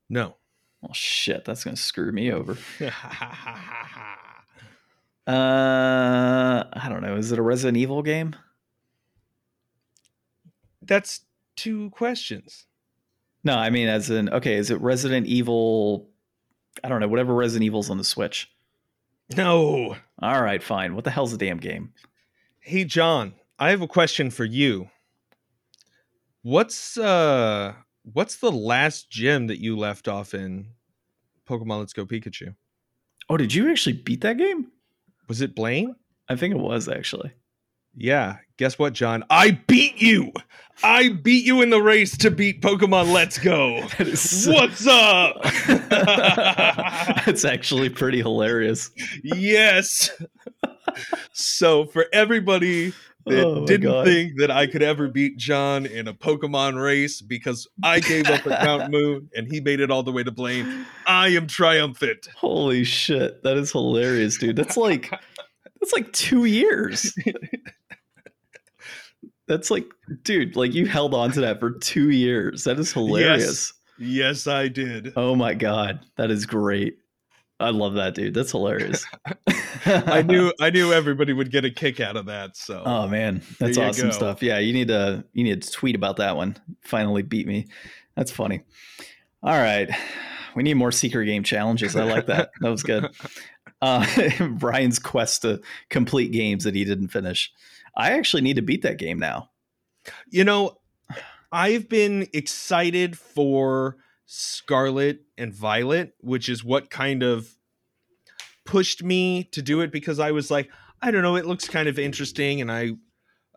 No. 0.10 0.36
Well 0.82 0.94
shit, 0.94 1.46
that's 1.46 1.64
gonna 1.64 1.78
screw 1.78 2.12
me 2.12 2.32
over. 2.32 2.58
Uh 5.28 6.64
I 6.72 6.88
don't 6.88 7.02
know. 7.02 7.18
Is 7.18 7.34
it 7.34 7.40
a 7.40 7.42
Resident 7.42 7.78
Evil 7.78 8.02
game? 8.02 8.34
That's 10.82 11.20
two 11.58 11.90
questions. 11.90 12.66
No, 13.44 13.56
I 13.56 13.70
mean 13.70 13.90
as 13.90 14.10
in 14.10 14.30
okay, 14.30 14.56
is 14.56 14.72
it 14.72 14.80
Resident 14.80 15.28
Evil 15.28 16.10
I 16.82 16.88
don't 16.88 17.02
know, 17.02 17.10
whatever 17.10 17.34
Resident 17.34 17.66
Evil's 17.66 17.90
on 17.90 17.98
the 17.98 18.06
Switch. 18.06 18.50
No. 19.36 19.98
All 20.20 20.42
right, 20.42 20.64
fine. 20.64 20.96
What 20.96 21.04
the 21.04 21.12
hell's 21.12 21.32
the 21.34 21.38
damn 21.38 21.58
game? 21.58 21.92
Hey 22.60 22.86
John, 22.86 23.34
I 23.60 23.72
have 23.72 23.82
a 23.82 23.88
question 23.88 24.30
for 24.32 24.46
you. 24.46 24.90
What's 26.48 26.98
uh 26.98 27.74
what's 28.14 28.38
the 28.38 28.54
last 28.54 29.10
gym 29.10 29.48
that 29.48 29.60
you 29.60 29.78
left 29.78 30.08
off 30.08 30.34
in 30.34 30.68
Pokemon 31.46 31.80
Let's 31.80 31.92
Go 31.92 32.06
Pikachu? 32.06 32.56
Oh, 33.30 33.36
did 33.36 33.54
you 33.54 33.70
actually 33.70 33.98
beat 33.98 34.22
that 34.22 34.38
game? 34.38 34.72
Was 35.28 35.42
it 35.42 35.56
Blaine? 35.58 35.94
I 36.30 36.38
think 36.38 36.56
it 36.56 36.62
was 36.62 36.88
actually. 36.88 37.34
Yeah. 37.98 38.38
Guess 38.56 38.80
what, 38.80 38.94
John? 38.94 39.26
I 39.30 39.60
beat 39.68 40.02
you. 40.02 40.32
I 40.84 41.10
beat 41.10 41.44
you 41.44 41.62
in 41.62 41.70
the 41.70 41.82
race 41.82 42.16
to 42.20 42.32
beat 42.32 42.62
Pokemon 42.62 43.12
Let's 43.12 43.38
Go. 43.38 43.86
That 43.98 44.08
is 44.08 44.22
so- 44.46 44.54
What's 44.54 44.88
up? 44.88 45.36
it's 47.28 47.44
actually 47.44 47.90
pretty 47.90 48.20
hilarious. 48.20 48.90
yes. 49.22 50.12
so 51.34 51.84
for 51.88 52.06
everybody 52.14 52.94
that 53.30 53.46
Oh 53.46 53.66
didn't 53.66 53.90
God. 53.92 54.06
think 54.06 54.40
that 54.40 54.52
I 54.52 54.68
could 54.68 54.82
ever 54.84 55.08
beat 55.08 55.38
John 55.38 55.86
in 55.86 56.08
a 56.08 56.14
Pokemon 56.14 56.82
race 56.82 57.22
because 57.22 57.68
I 57.84 58.00
gave 58.00 58.28
up 58.30 58.46
at 58.48 58.64
Mount 58.66 58.92
Moon 58.92 59.30
and 59.36 59.48
he 59.52 59.60
made 59.62 59.80
it 59.80 59.92
all 59.92 60.04
the 60.04 60.12
way 60.12 60.24
to 60.24 60.32
Blaine, 60.32 60.86
I 61.06 61.30
am 61.30 61.48
triumphant. 61.48 62.28
Holy 62.36 62.84
shit, 62.84 63.44
that 63.44 63.58
is 63.58 63.72
hilarious, 63.72 64.38
dude. 64.38 64.56
That's 64.56 64.78
like 64.78 65.10
that's 65.80 65.94
like 65.94 66.12
two 66.14 66.46
years. 66.46 67.14
That's 69.48 69.72
like, 69.72 69.86
dude, 70.24 70.58
like 70.58 70.74
you 70.74 70.86
held 70.86 71.14
on 71.14 71.32
to 71.32 71.40
that 71.42 71.62
for 71.62 71.72
two 71.72 72.10
years. 72.10 72.66
That 72.66 72.78
is 72.80 72.92
hilarious. 72.92 73.72
Yes, 73.98 74.46
I 74.46 74.68
did. 74.68 75.14
Oh 75.16 75.36
my 75.36 75.54
god, 75.54 76.02
that 76.18 76.30
is 76.32 76.46
great. 76.46 76.98
I 77.60 77.72
love 77.72 77.96
that, 77.96 78.14
dude. 78.14 78.34
That's 78.34 78.52
hilarious. 78.52 79.06
I 79.86 80.22
knew 80.22 80.54
I 80.62 80.70
knew 80.70 80.94
everybody 80.94 81.34
would 81.34 81.52
get 81.52 81.66
a 81.66 81.72
kick 81.72 82.00
out 82.00 82.16
of 82.16 82.28
that. 82.28 82.56
So 82.56 82.84
Oh 82.86 83.08
man, 83.08 83.42
that's 83.60 83.78
awesome 83.78 84.10
go. 84.10 84.14
stuff. 84.14 84.44
Yeah, 84.44 84.60
you 84.60 84.74
need 84.74 84.90
to 84.90 85.26
you 85.34 85.44
need 85.44 85.62
to 85.64 85.72
tweet 85.72 85.96
about 85.96 86.18
that 86.18 86.36
one. 86.36 86.58
Finally 86.84 87.24
beat 87.24 87.48
me. 87.48 87.68
That's 88.16 88.32
funny. 88.32 88.62
All 89.42 89.58
right. 89.58 89.90
We 90.56 90.64
need 90.64 90.76
more 90.76 90.92
secret 90.92 91.26
game 91.26 91.44
challenges. 91.44 91.96
I 91.96 92.04
like 92.04 92.28
that. 92.28 92.50
That 92.62 92.70
was 92.70 92.84
good. 92.84 93.08
Uh, 93.80 94.04
Brian's 94.54 94.98
quest 94.98 95.44
to 95.44 95.62
complete 95.92 96.32
games 96.32 96.64
that 96.64 96.74
he 96.74 96.84
didn't 96.84 97.10
finish. 97.10 97.52
I 97.96 98.14
actually 98.14 98.42
need 98.42 98.56
to 98.56 98.64
beat 98.64 98.82
that 98.82 98.98
game 98.98 99.20
now. 99.20 99.52
You 100.32 100.44
know, 100.44 100.80
I've 101.52 101.88
been 101.88 102.28
excited 102.34 103.20
for 103.20 103.98
Scarlet 104.28 105.22
and 105.38 105.54
Violet, 105.54 106.14
which 106.20 106.50
is 106.50 106.64
what 106.64 106.90
kind 106.90 107.24
of 107.24 107.56
pushed 108.66 109.02
me 109.02 109.46
to 109.54 109.62
do 109.62 109.82
it 109.82 109.92
because 109.92 110.20
I 110.20 110.32
was 110.32 110.52
like, 110.52 110.70
I 111.02 111.12
don't 111.12 111.22
know, 111.22 111.38
it 111.38 111.46
looks 111.46 111.68
kind 111.68 111.88
of 111.88 111.98
interesting 111.98 112.62
and 112.62 112.72
I 112.72 112.92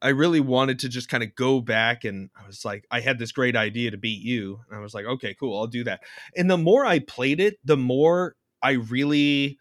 I 0.02 0.10
really 0.10 0.40
wanted 0.40 0.78
to 0.78 0.88
just 0.88 1.10
kind 1.10 1.22
of 1.22 1.34
go 1.34 1.60
back 1.60 2.04
and 2.04 2.30
I 2.34 2.46
was 2.46 2.64
like, 2.64 2.86
I 2.90 3.00
had 3.00 3.18
this 3.18 3.32
great 3.32 3.54
idea 3.54 3.90
to 3.90 3.98
beat 3.98 4.22
you. 4.22 4.60
And 4.68 4.78
I 4.78 4.80
was 4.80 4.94
like, 4.94 5.04
okay, 5.04 5.34
cool, 5.38 5.58
I'll 5.58 5.66
do 5.66 5.84
that. 5.84 6.00
And 6.34 6.50
the 6.50 6.56
more 6.56 6.86
I 6.86 7.00
played 7.00 7.38
it, 7.38 7.58
the 7.64 7.76
more 7.76 8.34
I 8.62 8.72
really 8.72 9.58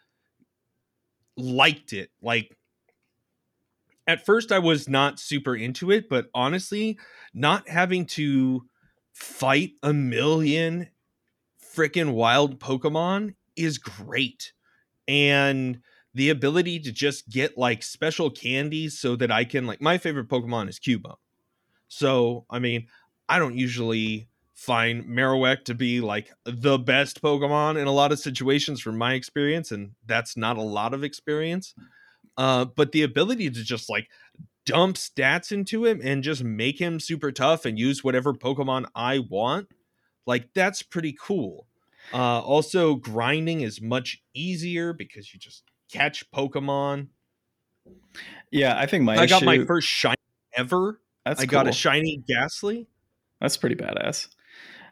liked 1.36 1.92
it. 1.92 2.10
Like, 2.22 2.56
at 4.08 4.26
first, 4.26 4.54
I 4.54 4.60
was 4.60 4.88
not 4.88 5.20
super 5.20 5.56
into 5.56 5.92
it, 5.92 6.08
but 6.10 6.30
honestly, 6.34 6.98
not 7.34 7.68
having 7.68 8.06
to 8.06 8.62
fight 9.12 9.72
a 9.84 9.92
million 9.92 10.88
freaking 11.76 12.14
wild 12.14 12.60
Pokemon 12.60 13.36
is 13.56 13.78
great. 13.78 14.54
And 15.08 15.82
the 16.14 16.30
ability 16.30 16.80
to 16.82 16.92
just 16.92 17.30
get 17.30 17.58
like 17.58 17.84
special 17.84 18.30
candies 18.30 19.00
so 19.00 19.16
that 19.16 19.32
I 19.32 19.44
can 19.44 19.68
like 19.68 19.82
my 19.82 19.98
favorite 19.98 20.28
Pokemon 20.28 20.70
is 20.70 20.80
Cubone. 20.80 21.16
So, 21.88 22.46
I 22.50 22.60
mean, 22.60 22.88
I 23.28 23.40
don't 23.40 23.58
usually 23.58 24.28
find 24.54 25.06
Marowak 25.06 25.64
to 25.66 25.74
be 25.74 26.02
like 26.02 26.32
the 26.44 26.78
best 26.78 27.22
Pokemon 27.22 27.80
in 27.80 27.88
a 27.88 27.92
lot 27.92 28.12
of 28.12 28.20
situations 28.20 28.82
from 28.82 28.98
my 28.98 29.14
experience, 29.14 29.72
and 29.72 29.92
that's 30.06 30.36
not 30.36 30.58
a 30.58 30.62
lot 30.62 30.94
of 30.94 31.04
experience. 31.04 31.74
Uh, 32.38 32.66
but 32.66 32.92
the 32.92 33.04
ability 33.04 33.50
to 33.50 33.64
just 33.64 33.90
like 33.90 34.10
dump 34.66 34.98
stats 34.98 35.52
into 35.52 35.86
him 35.86 36.00
and 36.04 36.24
just 36.24 36.44
make 36.44 36.80
him 36.80 37.00
super 37.00 37.32
tough 37.32 37.66
and 37.66 37.80
use 37.80 38.04
whatever 38.04 38.34
Pokemon 38.34 38.86
I 38.94 39.20
want, 39.20 39.68
like 40.30 40.54
that's 40.54 40.84
pretty 40.84 41.18
cool. 41.20 41.66
Uh, 42.14 42.40
also, 42.40 42.96
grinding 42.96 43.62
is 43.62 43.82
much 43.82 44.22
easier 44.36 44.94
because 44.94 45.34
you 45.34 45.40
just 45.40 45.64
catch 45.92 46.30
Pokemon. 46.30 47.08
Yeah, 48.52 48.78
I 48.78 48.86
think 48.86 49.04
my 49.04 49.16
I 49.16 49.24
issue, 49.24 49.30
got 49.30 49.44
my 49.44 49.66
first 49.66 49.88
shiny 49.88 50.16
ever. 50.54 51.02
That's 51.26 51.42
I 51.42 51.46
got 51.46 51.68
a 51.68 51.72
shiny 51.72 52.24
Gastly. 52.28 52.88
That's 53.42 53.58
pretty 53.58 53.76
badass. 53.76 54.28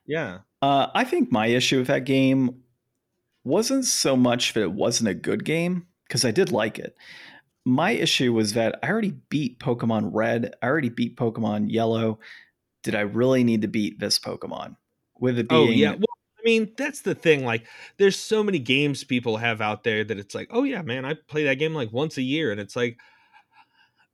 Yeah. 0.08 0.40
Uh, 0.62 0.88
I 0.96 1.04
think 1.04 1.32
my 1.32 1.46
issue 1.46 1.78
with 1.80 1.88
that 1.88 2.06
game 2.06 2.64
wasn't 3.44 3.86
so 3.86 4.18
much 4.18 4.54
that 4.54 4.64
it 4.64 4.72
wasn't 4.72 5.10
a 5.10 5.14
good 5.14 5.46
game 5.46 5.86
because 6.08 6.26
I 6.26 6.32
did 6.32 6.52
like 6.52 6.80
it. 6.80 6.96
My 7.64 7.92
issue 7.92 8.34
was 8.34 8.54
that 8.54 8.80
I 8.82 8.90
already 8.90 9.14
beat 9.30 9.60
Pokemon 9.60 10.10
Red. 10.14 10.56
I 10.64 10.66
already 10.66 10.90
beat 10.90 11.16
Pokemon 11.16 11.72
Yellow. 11.72 12.20
Did 12.82 12.96
I 12.96 13.02
really 13.02 13.44
need 13.44 13.62
to 13.62 13.68
beat 13.68 14.00
this 14.00 14.18
Pokemon? 14.18 14.78
With 15.20 15.40
it 15.40 15.50
being 15.50 15.68
Oh 15.68 15.72
yeah. 15.72 15.92
Well, 15.92 16.06
I 16.40 16.42
mean, 16.46 16.72
that's 16.78 17.02
the 17.02 17.16
thing. 17.16 17.44
Like, 17.44 17.68
there's 17.98 18.18
so 18.18 18.44
many 18.44 18.60
games 18.60 19.04
people 19.04 19.38
have 19.38 19.62
out 19.62 19.84
there 19.84 20.04
that 20.04 20.18
it's 20.20 20.36
like, 20.36 20.48
oh 20.52 20.64
yeah, 20.64 20.82
man, 20.82 21.06
I 21.06 21.16
play 21.16 21.44
that 21.46 21.56
game 21.56 21.74
like 21.74 21.92
once 21.92 22.18
a 22.18 22.22
year, 22.22 22.52
and 22.52 22.60
it's 22.60 22.76
like, 22.76 22.98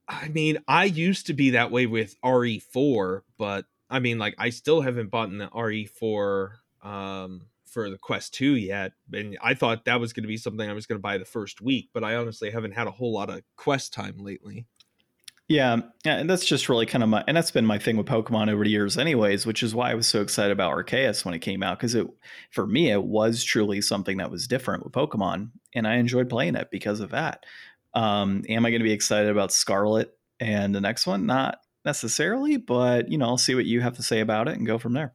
I 0.08 0.28
mean, 0.30 0.58
I 0.68 0.86
used 0.86 1.28
to 1.28 1.34
be 1.34 1.52
that 1.52 1.72
way 1.72 1.86
with 1.86 2.16
RE4, 2.24 3.24
but 3.38 3.66
I 3.90 4.00
mean, 4.00 4.20
like, 4.20 4.36
I 4.38 4.50
still 4.50 4.82
haven't 4.82 5.12
bought 5.12 5.30
the 5.32 5.50
RE4 5.54 6.60
um, 6.82 7.48
for 7.66 7.90
the 7.90 7.98
Quest 7.98 8.34
2 8.34 8.56
yet, 8.56 8.94
and 9.14 9.38
I 9.42 9.54
thought 9.54 9.86
that 9.86 10.00
was 10.00 10.12
going 10.14 10.24
to 10.24 10.28
be 10.28 10.38
something 10.38 10.70
I 10.70 10.74
was 10.74 10.86
going 10.86 10.98
to 10.98 11.02
buy 11.02 11.18
the 11.18 11.26
first 11.26 11.62
week, 11.62 11.90
but 11.94 12.04
I 12.04 12.16
honestly 12.16 12.52
haven't 12.52 12.74
had 12.74 12.88
a 12.88 12.92
whole 12.92 13.14
lot 13.14 13.30
of 13.30 13.44
Quest 13.56 13.94
time 13.94 14.18
lately. 14.18 14.68
Yeah, 15.54 15.82
and 16.04 16.28
that's 16.28 16.46
just 16.46 16.68
really 16.68 16.88
kind 16.88 17.04
of 17.04 17.10
my, 17.10 17.24
and 17.28 17.38
that's 17.38 17.52
been 17.52 17.68
my 17.68 17.78
thing 17.78 17.96
with 17.96 18.08
Pokemon 18.08 18.52
over 18.52 18.64
the 18.64 18.72
years, 18.72 18.98
anyways. 18.98 19.46
Which 19.46 19.62
is 19.62 19.76
why 19.76 19.92
I 19.92 19.94
was 19.94 20.08
so 20.08 20.20
excited 20.20 20.52
about 20.52 20.72
Arceus 20.72 21.24
when 21.24 21.36
it 21.36 21.40
came 21.40 21.62
out, 21.62 21.78
because 21.78 21.94
it, 21.94 22.08
for 22.50 22.66
me, 22.66 22.90
it 22.90 23.04
was 23.04 23.44
truly 23.44 23.80
something 23.80 24.18
that 24.18 24.32
was 24.32 24.48
different 24.48 24.84
with 24.84 24.94
Pokemon, 24.94 25.52
and 25.76 25.88
I 25.88 25.98
enjoyed 25.98 26.28
playing 26.28 26.56
it 26.56 26.70
because 26.72 27.02
of 27.02 27.12
that. 27.12 27.46
Um, 27.94 28.44
am 28.50 28.66
I 28.66 28.72
going 28.72 28.80
to 28.80 28.84
be 28.84 28.94
excited 28.94 29.30
about 29.30 29.52
Scarlet 29.52 30.18
and 30.40 30.74
the 30.74 30.82
next 30.82 31.06
one? 31.06 31.28
Not 31.28 31.60
necessarily, 31.86 32.58
but 32.58 33.12
you 33.12 33.20
know, 33.20 33.28
I'll 33.28 33.38
see 33.38 33.54
what 33.54 33.66
you 33.66 33.82
have 33.82 33.98
to 33.98 34.04
say 34.04 34.22
about 34.22 34.48
it 34.48 34.58
and 34.58 34.66
go 34.66 34.80
from 34.80 34.94
there. 34.94 35.14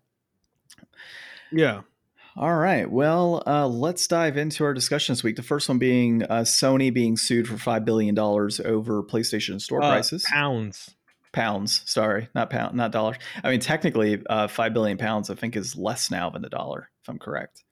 Yeah. 1.51 1.81
All 2.39 2.55
right. 2.57 2.89
Well, 2.89 3.43
uh, 3.49 3.67
let's 3.67 4.07
dive 4.07 4.37
into 4.37 4.63
our 4.63 4.73
discussion 4.73 5.13
this 5.13 5.25
week. 5.25 5.35
The 5.35 5.43
first 5.43 5.69
one 5.69 5.79
being 5.79 6.23
uh, 6.23 6.43
Sony 6.43 6.95
being 6.95 7.17
sued 7.17 7.49
for 7.49 7.55
$5 7.55 7.85
billion 7.85 8.17
over 8.17 9.03
PlayStation 9.03 9.61
Store 9.61 9.83
Uh, 9.83 9.91
prices. 9.91 10.25
pounds. 10.31 10.95
Pounds, 11.33 11.83
sorry, 11.85 12.29
not 12.35 12.49
pound, 12.49 12.75
not 12.77 12.91
dollars. 12.93 13.17
I 13.45 13.51
mean, 13.51 13.61
technically, 13.61 14.23
uh, 14.31 14.47
5 14.49 14.73
billion 14.73 14.97
pounds, 14.99 15.31
I 15.31 15.35
think, 15.35 15.57
is 15.57 15.77
less 15.77 16.11
now 16.13 16.31
than 16.31 16.45
a 16.45 16.49
dollar, 16.49 16.91
if 17.03 17.09
I'm 17.09 17.19
correct. 17.19 17.65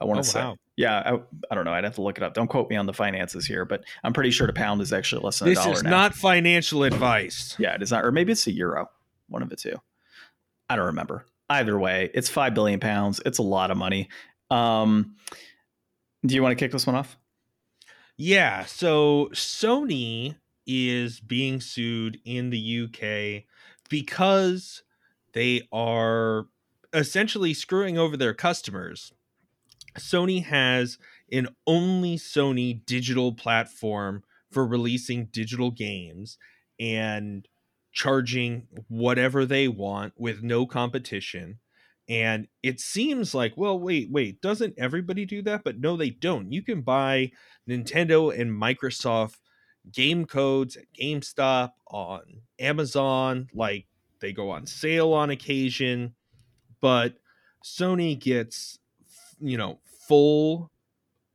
I 0.00 0.04
want 0.04 0.18
Oh, 0.18 0.22
to 0.22 0.28
say. 0.28 0.40
wow. 0.40 0.56
Yeah, 0.76 0.96
I, 0.98 1.18
I 1.50 1.54
don't 1.54 1.64
know. 1.64 1.72
I'd 1.72 1.84
have 1.84 1.96
to 1.96 2.02
look 2.02 2.18
it 2.18 2.22
up. 2.22 2.34
Don't 2.34 2.46
quote 2.48 2.70
me 2.70 2.76
on 2.76 2.86
the 2.86 2.92
finances 2.94 3.46
here, 3.46 3.64
but 3.64 3.82
I'm 4.04 4.12
pretty 4.12 4.30
sure 4.30 4.46
the 4.46 4.52
pound 4.52 4.80
is 4.80 4.92
actually 4.92 5.22
less 5.24 5.38
than 5.40 5.48
a 5.48 5.50
This 5.50 5.58
dollar 5.58 5.74
is 5.74 5.82
now. 5.82 5.90
not 5.90 6.14
financial 6.14 6.84
advice. 6.84 7.56
Yeah, 7.58 7.74
it 7.74 7.82
is 7.82 7.90
not, 7.90 8.04
or 8.04 8.12
maybe 8.12 8.32
it's 8.32 8.46
a 8.46 8.52
euro. 8.52 8.88
One 9.28 9.42
of 9.42 9.48
the 9.50 9.56
two. 9.56 9.76
I 10.68 10.76
don't 10.76 10.86
remember. 10.86 11.24
Either 11.50 11.78
way, 11.78 12.10
it's 12.14 12.30
five 12.30 12.54
billion 12.54 12.78
pounds. 12.78 13.20
It's 13.26 13.38
a 13.38 13.42
lot 13.42 13.70
of 13.70 13.76
money. 13.76 14.08
Um, 14.50 15.16
do 16.24 16.34
you 16.34 16.42
want 16.42 16.56
to 16.56 16.64
kick 16.64 16.70
this 16.72 16.86
one 16.86 16.94
off? 16.96 17.18
Yeah, 18.16 18.64
so 18.66 19.30
Sony 19.32 20.36
is 20.66 21.20
being 21.20 21.60
sued 21.60 22.20
in 22.24 22.50
the 22.50 22.84
UK 22.84 23.44
because 23.88 24.84
they 25.32 25.66
are 25.72 26.46
essentially 26.92 27.52
screwing 27.52 27.98
over 27.98 28.16
their 28.16 28.34
customers. 28.34 29.12
Sony 29.98 30.44
has 30.44 30.98
an 31.32 31.48
only 31.66 32.16
Sony 32.16 32.84
digital 32.86 33.32
platform 33.32 34.22
for 34.50 34.66
releasing 34.66 35.26
digital 35.26 35.70
games 35.70 36.38
and 36.78 37.48
charging 37.92 38.66
whatever 38.88 39.44
they 39.44 39.68
want 39.68 40.12
with 40.16 40.42
no 40.42 40.66
competition. 40.66 41.58
And 42.08 42.48
it 42.62 42.80
seems 42.80 43.34
like, 43.34 43.52
well, 43.56 43.78
wait, 43.78 44.10
wait, 44.10 44.40
doesn't 44.40 44.74
everybody 44.78 45.24
do 45.24 45.42
that? 45.42 45.62
But 45.64 45.78
no, 45.78 45.96
they 45.96 46.10
don't. 46.10 46.52
You 46.52 46.62
can 46.62 46.82
buy 46.82 47.30
Nintendo 47.68 48.36
and 48.36 48.50
Microsoft 48.50 49.36
game 49.92 50.24
codes 50.24 50.76
at 50.76 50.84
GameStop 51.00 51.70
on 51.88 52.22
Amazon. 52.58 53.48
Like 53.54 53.86
they 54.20 54.32
go 54.32 54.50
on 54.50 54.66
sale 54.66 55.12
on 55.12 55.30
occasion, 55.30 56.14
but 56.80 57.14
Sony 57.64 58.18
gets, 58.18 58.78
you 59.40 59.56
know, 59.56 59.78
full 60.08 60.70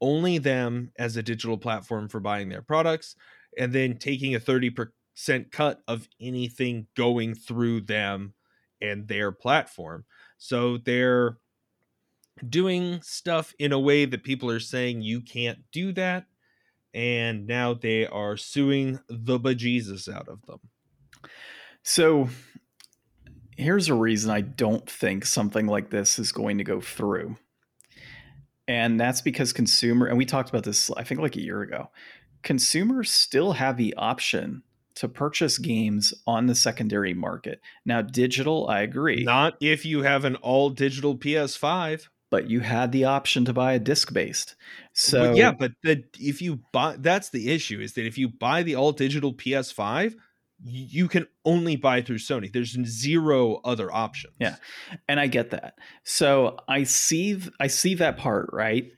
only 0.02 0.38
them 0.38 0.92
as 0.98 1.16
a 1.16 1.24
digital 1.24 1.58
platform 1.58 2.10
for 2.10 2.20
buying 2.20 2.50
their 2.50 2.62
products 2.62 3.16
and 3.58 3.72
then 3.72 3.98
taking 3.98 4.36
a 4.36 4.40
30% 4.40 4.90
cut 5.52 5.82
of 5.88 6.08
anything 6.20 6.88
going 6.96 7.36
through 7.36 7.82
them 7.82 8.34
and 8.82 9.08
their 9.08 9.32
platform. 9.32 10.06
So 10.38 10.78
they're 10.78 11.38
doing 12.48 13.00
stuff 13.02 13.54
in 13.60 13.72
a 13.72 13.80
way 13.80 14.06
that 14.06 14.24
people 14.24 14.50
are 14.50 14.60
saying 14.60 15.02
you 15.02 15.22
can't 15.22 15.60
do 15.72 15.94
that. 15.94 16.26
And 16.94 17.46
now 17.48 17.74
they 17.74 18.08
are 18.08 18.38
suing 18.38 19.00
the 19.10 19.40
bejesus 19.40 20.14
out 20.14 20.28
of 20.30 20.46
them. 20.46 20.60
So 21.84 22.30
here's 23.58 23.90
a 23.90 23.94
reason 23.94 24.32
I 24.32 24.42
don't 24.42 24.90
think 24.90 25.26
something 25.26 25.68
like 25.68 25.90
this 25.90 26.20
is 26.20 26.32
going 26.32 26.58
to 26.58 26.64
go 26.64 26.82
through. 26.82 27.38
And 28.68 29.00
that's 29.00 29.22
because 29.22 29.54
consumer 29.54 30.08
and 30.08 30.18
we 30.18 30.26
talked 30.26 30.50
about 30.50 30.64
this 30.64 30.90
I 30.92 31.04
think 31.04 31.22
like 31.22 31.36
a 31.36 31.44
year 31.44 31.62
ago. 31.62 31.90
Consumers 32.44 33.12
still 33.12 33.54
have 33.54 33.78
the 33.78 33.94
option 33.96 34.64
to 34.96 35.08
purchase 35.10 35.58
games 35.58 36.14
on 36.26 36.46
the 36.48 36.56
secondary 36.56 37.14
market. 37.14 37.62
Now 37.86 38.02
digital, 38.02 38.68
I 38.70 38.82
agree, 38.82 39.24
Not 39.24 39.56
if 39.62 39.86
you 39.86 40.04
have 40.04 40.26
an 40.26 40.36
all 40.38 40.70
digital 40.70 41.18
PS5. 41.18 42.08
but 42.32 42.50
you 42.50 42.60
had 42.62 42.92
the 42.92 43.06
option 43.06 43.46
to 43.46 43.54
buy 43.54 43.74
a 43.74 43.80
disc 43.80 44.12
based. 44.14 44.56
So 44.94 45.30
But 45.30 45.38
yeah, 45.38 45.52
but 45.52 45.72
the 45.84 46.04
if 46.20 46.42
you 46.42 46.60
buy 46.72 46.96
that's 47.00 47.30
the 47.30 47.52
issue 47.52 47.80
is 47.80 47.94
that 47.94 48.06
if 48.06 48.18
you 48.18 48.30
buy 48.30 48.64
the 48.64 48.76
all 48.76 48.92
digital 48.92 49.34
PS5, 49.34 50.16
you 50.64 51.08
can 51.10 51.28
only 51.44 51.76
buy 51.76 52.02
through 52.02 52.18
Sony. 52.18 52.52
There's 52.52 52.78
zero 52.88 53.60
other 53.66 53.94
options. 53.94 54.34
Yeah. 54.40 54.56
and 55.08 55.20
I 55.20 55.28
get 55.28 55.50
that. 55.52 55.78
So 56.04 56.58
I 56.68 56.84
see 56.84 57.40
I 57.60 57.68
see 57.68 57.96
that 57.96 58.18
part, 58.18 58.50
right? 58.54 58.92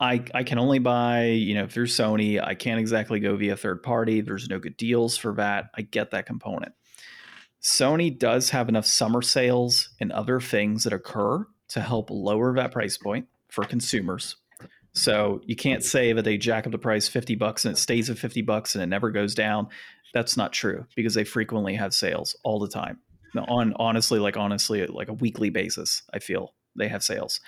I 0.00 0.24
I 0.34 0.42
can 0.44 0.58
only 0.58 0.78
buy, 0.78 1.24
you 1.24 1.54
know, 1.54 1.66
through 1.66 1.86
Sony. 1.86 2.42
I 2.42 2.54
can't 2.54 2.80
exactly 2.80 3.20
go 3.20 3.36
via 3.36 3.56
third 3.56 3.82
party. 3.82 4.20
There's 4.20 4.48
no 4.48 4.58
good 4.58 4.76
deals 4.76 5.16
for 5.16 5.34
that. 5.34 5.70
I 5.76 5.82
get 5.82 6.10
that 6.12 6.26
component. 6.26 6.72
Sony 7.62 8.16
does 8.16 8.50
have 8.50 8.68
enough 8.68 8.86
summer 8.86 9.22
sales 9.22 9.90
and 10.00 10.12
other 10.12 10.40
things 10.40 10.84
that 10.84 10.92
occur 10.92 11.46
to 11.68 11.80
help 11.80 12.10
lower 12.10 12.54
that 12.54 12.72
price 12.72 12.96
point 12.96 13.26
for 13.48 13.64
consumers. 13.64 14.36
So 14.92 15.40
you 15.44 15.56
can't 15.56 15.84
say 15.84 16.12
that 16.12 16.22
they 16.22 16.38
jack 16.38 16.66
up 16.66 16.72
the 16.72 16.78
price 16.78 17.08
50 17.08 17.34
bucks 17.34 17.64
and 17.64 17.76
it 17.76 17.78
stays 17.78 18.10
at 18.10 18.18
50 18.18 18.42
bucks 18.42 18.74
and 18.74 18.82
it 18.82 18.86
never 18.86 19.10
goes 19.10 19.34
down. 19.34 19.68
That's 20.14 20.36
not 20.36 20.52
true 20.52 20.86
because 20.96 21.14
they 21.14 21.24
frequently 21.24 21.74
have 21.74 21.94
sales 21.94 22.36
all 22.42 22.58
the 22.58 22.68
time. 22.68 22.98
On 23.48 23.74
honestly, 23.76 24.18
like 24.18 24.36
honestly, 24.36 24.86
like 24.86 25.08
a 25.08 25.12
weekly 25.12 25.50
basis, 25.50 26.02
I 26.12 26.18
feel 26.18 26.54
they 26.76 26.88
have 26.88 27.04
sales. 27.04 27.40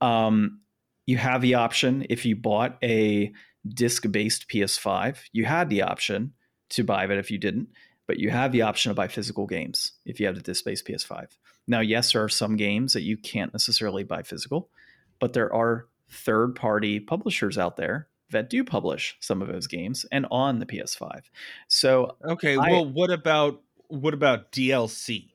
Um, 0.00 0.60
you 1.06 1.16
have 1.16 1.40
the 1.40 1.54
option 1.54 2.04
if 2.10 2.26
you 2.26 2.36
bought 2.36 2.76
a 2.82 3.32
disc-based 3.66 4.48
PS5, 4.48 5.18
you 5.32 5.44
had 5.44 5.68
the 5.70 5.82
option 5.82 6.32
to 6.70 6.84
buy 6.84 7.04
it 7.04 7.10
if 7.10 7.30
you 7.30 7.38
didn't. 7.38 7.68
but 8.06 8.18
you 8.18 8.30
have 8.30 8.52
the 8.52 8.62
option 8.62 8.90
to 8.90 8.94
buy 8.94 9.08
physical 9.08 9.46
games 9.46 9.92
if 10.04 10.20
you 10.20 10.26
have 10.26 10.36
the 10.36 10.42
disc-based 10.42 10.86
PS5. 10.86 11.26
Now, 11.66 11.80
yes, 11.80 12.12
there 12.12 12.22
are 12.22 12.28
some 12.28 12.56
games 12.56 12.92
that 12.92 13.02
you 13.02 13.16
can't 13.16 13.52
necessarily 13.52 14.04
buy 14.04 14.22
physical, 14.22 14.70
but 15.18 15.32
there 15.32 15.52
are 15.52 15.86
third-party 16.08 17.00
publishers 17.00 17.58
out 17.58 17.76
there 17.76 18.08
that 18.30 18.50
do 18.50 18.62
publish 18.64 19.16
some 19.20 19.42
of 19.42 19.48
those 19.48 19.66
games 19.66 20.06
and 20.12 20.26
on 20.30 20.58
the 20.58 20.66
PS5. 20.66 21.22
So 21.68 22.16
okay, 22.24 22.56
I, 22.56 22.70
well, 22.70 22.88
what 22.88 23.10
about 23.10 23.62
what 23.88 24.14
about 24.14 24.52
DLC? 24.52 25.30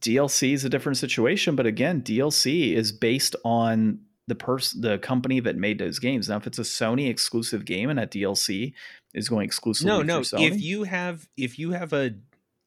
DLC 0.00 0.52
is 0.52 0.64
a 0.64 0.68
different 0.68 0.98
situation, 0.98 1.56
but 1.56 1.66
again, 1.66 2.02
DLC 2.02 2.74
is 2.74 2.92
based 2.92 3.34
on 3.44 4.00
the 4.30 4.34
person, 4.36 4.80
the 4.80 4.96
company 4.98 5.40
that 5.40 5.56
made 5.56 5.78
those 5.78 5.98
games. 5.98 6.28
Now, 6.28 6.36
if 6.36 6.46
it's 6.46 6.58
a 6.58 6.62
Sony 6.62 7.10
exclusive 7.10 7.64
game 7.64 7.90
and 7.90 7.98
that 7.98 8.12
DLC 8.12 8.72
is 9.12 9.28
going 9.28 9.44
exclusively, 9.44 9.90
no, 9.90 10.02
no. 10.02 10.20
Sony, 10.20 10.48
if 10.48 10.60
you 10.62 10.84
have, 10.84 11.28
if 11.36 11.58
you 11.58 11.72
have 11.72 11.92
a 11.92 12.14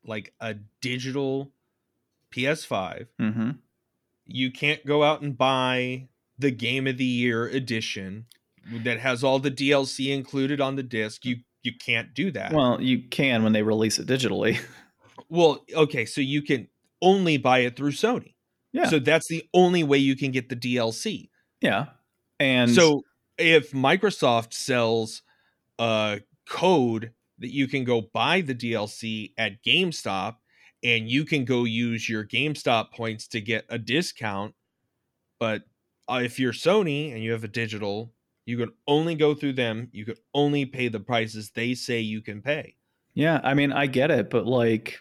like 0.05 0.33
a 0.41 0.55
digital 0.81 1.51
PS5, 2.35 3.07
mm-hmm. 3.19 3.51
you 4.25 4.51
can't 4.51 4.85
go 4.85 5.03
out 5.03 5.21
and 5.21 5.37
buy 5.37 6.09
the 6.37 6.51
Game 6.51 6.85
of 6.85 6.97
the 6.97 7.05
Year 7.05 7.47
edition 7.47 8.25
that 8.83 8.99
has 8.99 9.23
all 9.23 9.39
the 9.39 9.51
DLC 9.51 10.13
included 10.13 10.59
on 10.59 10.75
the 10.75 10.83
disc. 10.83 11.25
You 11.25 11.37
you 11.63 11.71
can't 11.73 12.13
do 12.13 12.29
that. 12.31 12.51
Well, 12.51 12.81
you 12.81 13.03
can 13.03 13.41
when 13.41 13.53
they 13.53 13.63
release 13.63 13.97
it 13.99 14.07
digitally. 14.07 14.59
well, 15.29 15.63
okay, 15.73 16.03
so 16.03 16.19
you 16.19 16.41
can 16.41 16.67
only 17.01 17.37
buy 17.37 17.59
it 17.59 17.77
through 17.77 17.93
Sony. 17.93 18.33
Yeah. 18.73 18.89
So 18.89 18.99
that's 18.99 19.29
the 19.29 19.47
only 19.53 19.83
way 19.83 19.99
you 19.99 20.17
can 20.17 20.31
get 20.31 20.49
the 20.49 20.57
DLC. 20.57 21.29
Yeah. 21.63 21.85
And 22.39 22.69
so 22.69 23.01
if 23.37 23.71
Microsoft 23.71 24.53
sells 24.53 25.23
a 25.79 26.19
code 26.47 27.11
that 27.39 27.51
you 27.51 27.67
can 27.67 27.85
go 27.85 28.01
buy 28.13 28.41
the 28.41 28.53
DLC 28.53 29.31
at 29.37 29.63
GameStop 29.65 30.35
and 30.83 31.09
you 31.09 31.23
can 31.23 31.45
go 31.45 31.63
use 31.63 32.07
your 32.07 32.25
GameStop 32.25 32.91
points 32.91 33.27
to 33.29 33.41
get 33.41 33.65
a 33.69 33.79
discount, 33.79 34.53
but 35.39 35.63
uh, 36.11 36.21
if 36.23 36.37
you're 36.37 36.53
Sony 36.53 37.13
and 37.13 37.23
you 37.23 37.31
have 37.31 37.45
a 37.45 37.49
digital, 37.49 38.13
you 38.45 38.57
can 38.57 38.73
only 38.85 39.15
go 39.15 39.33
through 39.33 39.53
them. 39.53 39.87
You 39.93 40.03
can 40.05 40.15
only 40.33 40.65
pay 40.65 40.89
the 40.89 40.99
prices 40.99 41.51
they 41.51 41.75
say 41.75 42.01
you 42.01 42.21
can 42.21 42.41
pay. 42.41 42.75
Yeah, 43.13 43.39
I 43.41 43.53
mean, 43.53 43.71
I 43.71 43.85
get 43.85 44.11
it, 44.11 44.29
but 44.29 44.45
like 44.45 44.99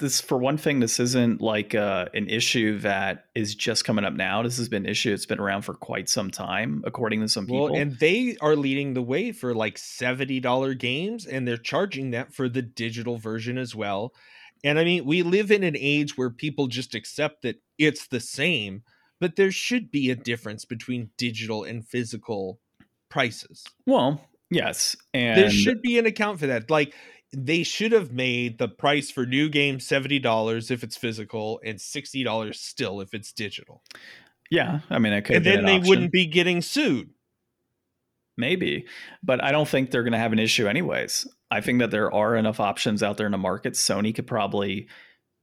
this 0.00 0.20
for 0.20 0.36
one 0.36 0.56
thing 0.56 0.80
this 0.80 0.98
isn't 0.98 1.40
like 1.40 1.74
uh, 1.74 2.06
an 2.12 2.28
issue 2.28 2.78
that 2.80 3.26
is 3.34 3.54
just 3.54 3.84
coming 3.84 4.04
up 4.04 4.14
now. 4.14 4.42
This 4.42 4.56
has 4.56 4.68
been 4.68 4.84
an 4.84 4.90
issue 4.90 5.12
it's 5.12 5.26
been 5.26 5.38
around 5.38 5.62
for 5.62 5.74
quite 5.74 6.08
some 6.08 6.30
time 6.30 6.82
according 6.84 7.20
to 7.20 7.28
some 7.28 7.46
people. 7.46 7.64
well, 7.64 7.76
and 7.76 7.96
they 7.98 8.36
are 8.40 8.56
leading 8.56 8.94
the 8.94 9.02
way 9.02 9.30
for 9.30 9.54
like 9.54 9.76
$70 9.76 10.78
games 10.78 11.26
and 11.26 11.46
they're 11.46 11.56
charging 11.56 12.10
that 12.10 12.34
for 12.34 12.48
the 12.48 12.62
digital 12.62 13.18
version 13.18 13.58
as 13.58 13.74
well. 13.74 14.12
And 14.64 14.78
i 14.78 14.84
mean 14.84 15.04
we 15.04 15.22
live 15.22 15.50
in 15.50 15.62
an 15.62 15.76
age 15.78 16.18
where 16.18 16.30
people 16.30 16.66
just 16.66 16.94
accept 16.94 17.42
that 17.42 17.62
it's 17.78 18.08
the 18.08 18.20
same 18.20 18.82
but 19.20 19.36
there 19.36 19.52
should 19.52 19.90
be 19.90 20.10
a 20.10 20.16
difference 20.16 20.64
between 20.64 21.10
digital 21.18 21.62
and 21.62 21.86
physical 21.86 22.58
prices. 23.08 23.64
Well 23.86 24.20
yes 24.50 24.96
and 25.14 25.38
there 25.38 25.50
should 25.50 25.80
be 25.80 25.98
an 25.98 26.06
account 26.06 26.40
for 26.40 26.48
that. 26.48 26.70
Like 26.70 26.94
they 27.32 27.62
should 27.62 27.92
have 27.92 28.12
made 28.12 28.58
the 28.58 28.68
price 28.68 29.10
for 29.10 29.24
new 29.24 29.48
game 29.48 29.78
$70 29.78 30.70
if 30.70 30.82
it's 30.82 30.96
physical 30.96 31.60
and 31.64 31.78
$60 31.78 32.54
still 32.54 33.00
if 33.00 33.14
it's 33.14 33.32
digital. 33.32 33.82
Yeah, 34.50 34.80
I 34.90 34.98
mean, 34.98 35.12
it 35.12 35.22
could. 35.22 35.36
And 35.36 35.46
then 35.46 35.64
they 35.64 35.76
option. 35.76 35.88
wouldn't 35.88 36.12
be 36.12 36.26
getting 36.26 36.60
sued. 36.60 37.10
Maybe, 38.36 38.86
but 39.22 39.44
I 39.44 39.52
don't 39.52 39.68
think 39.68 39.90
they're 39.90 40.02
going 40.02 40.12
to 40.12 40.18
have 40.18 40.32
an 40.32 40.38
issue 40.38 40.66
anyways. 40.66 41.28
I 41.50 41.60
think 41.60 41.80
that 41.80 41.90
there 41.90 42.10
are 42.12 42.36
enough 42.36 42.58
options 42.58 43.02
out 43.02 43.16
there 43.18 43.26
in 43.26 43.32
the 43.32 43.38
market. 43.38 43.74
Sony 43.74 44.14
could 44.14 44.26
probably 44.26 44.88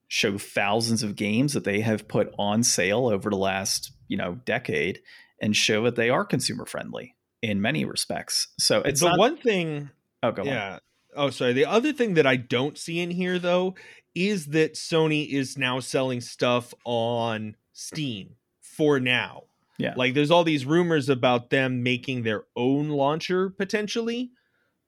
show 0.07 0.37
thousands 0.37 1.03
of 1.03 1.15
games 1.15 1.53
that 1.53 1.63
they 1.63 1.81
have 1.81 2.07
put 2.07 2.33
on 2.39 2.63
sale 2.63 3.07
over 3.07 3.29
the 3.29 3.37
last, 3.37 3.91
you 4.07 4.17
know, 4.17 4.39
decade 4.45 5.01
and 5.41 5.55
show 5.55 5.83
that 5.83 5.95
they 5.95 6.09
are 6.09 6.25
consumer 6.25 6.65
friendly 6.65 7.15
in 7.41 7.61
many 7.61 7.85
respects. 7.85 8.47
So 8.57 8.81
it's 8.81 9.01
the 9.01 9.09
not, 9.09 9.19
one 9.19 9.37
thing. 9.37 9.91
Oh, 10.23 10.31
go 10.31 10.43
yeah. 10.43 10.73
On. 10.73 10.79
Oh, 11.17 11.29
sorry. 11.29 11.53
The 11.53 11.65
other 11.65 11.91
thing 11.91 12.13
that 12.13 12.27
I 12.27 12.35
don't 12.35 12.77
see 12.77 12.99
in 12.99 13.11
here 13.11 13.39
though 13.39 13.75
is 14.15 14.47
that 14.47 14.75
Sony 14.75 15.27
is 15.29 15.57
now 15.57 15.79
selling 15.79 16.21
stuff 16.21 16.73
on 16.85 17.55
Steam 17.73 18.35
for 18.61 18.99
now. 18.99 19.43
Yeah. 19.77 19.93
Like 19.95 20.13
there's 20.13 20.31
all 20.31 20.43
these 20.43 20.65
rumors 20.65 21.09
about 21.09 21.49
them 21.49 21.83
making 21.83 22.23
their 22.23 22.45
own 22.55 22.89
launcher 22.89 23.49
potentially, 23.49 24.31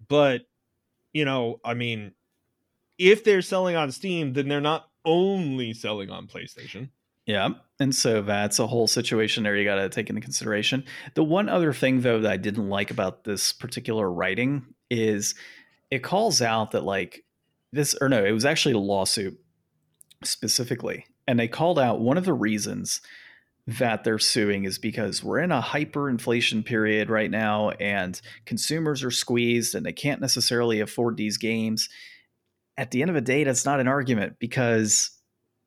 but 0.07 0.41
you 1.13 1.25
know, 1.25 1.59
I 1.63 1.73
mean, 1.73 2.13
if 2.97 3.23
they're 3.23 3.41
selling 3.41 3.75
on 3.75 3.91
Steam, 3.91 4.33
then 4.33 4.47
they're 4.47 4.61
not 4.61 4.89
only 5.05 5.73
selling 5.73 6.09
on 6.09 6.27
PlayStation. 6.27 6.89
Yeah. 7.25 7.49
And 7.79 7.95
so 7.95 8.21
that's 8.23 8.57
a 8.57 8.67
whole 8.67 8.87
situation 8.87 9.43
there 9.43 9.55
you 9.55 9.63
got 9.63 9.75
to 9.75 9.89
take 9.89 10.09
into 10.09 10.21
consideration. 10.21 10.83
The 11.13 11.23
one 11.23 11.47
other 11.47 11.73
thing, 11.73 12.01
though, 12.01 12.21
that 12.21 12.31
I 12.31 12.37
didn't 12.37 12.69
like 12.69 12.91
about 12.91 13.23
this 13.23 13.53
particular 13.53 14.11
writing 14.11 14.65
is 14.89 15.35
it 15.91 15.99
calls 15.99 16.41
out 16.41 16.71
that 16.71 16.83
like 16.83 17.23
this 17.71 17.95
or 17.99 18.09
no, 18.09 18.23
it 18.23 18.31
was 18.31 18.45
actually 18.45 18.75
a 18.75 18.79
lawsuit 18.79 19.39
specifically. 20.23 21.05
And 21.27 21.39
they 21.39 21.47
called 21.47 21.79
out 21.79 21.99
one 21.99 22.17
of 22.17 22.25
the 22.25 22.33
reasons 22.33 23.01
that 23.67 24.03
they're 24.03 24.17
suing 24.17 24.65
is 24.65 24.79
because 24.79 25.23
we're 25.23 25.39
in 25.39 25.51
a 25.51 25.61
hyperinflation 25.61 26.65
period 26.65 27.09
right 27.09 27.29
now 27.29 27.69
and 27.71 28.19
consumers 28.45 29.03
are 29.03 29.11
squeezed 29.11 29.75
and 29.75 29.85
they 29.85 29.93
can't 29.93 30.21
necessarily 30.21 30.79
afford 30.79 31.17
these 31.17 31.37
games. 31.37 31.87
At 32.77 32.91
the 32.91 33.01
end 33.01 33.09
of 33.09 33.15
the 33.15 33.21
day, 33.21 33.43
that's 33.43 33.65
not 33.65 33.79
an 33.79 33.87
argument 33.87 34.37
because 34.39 35.11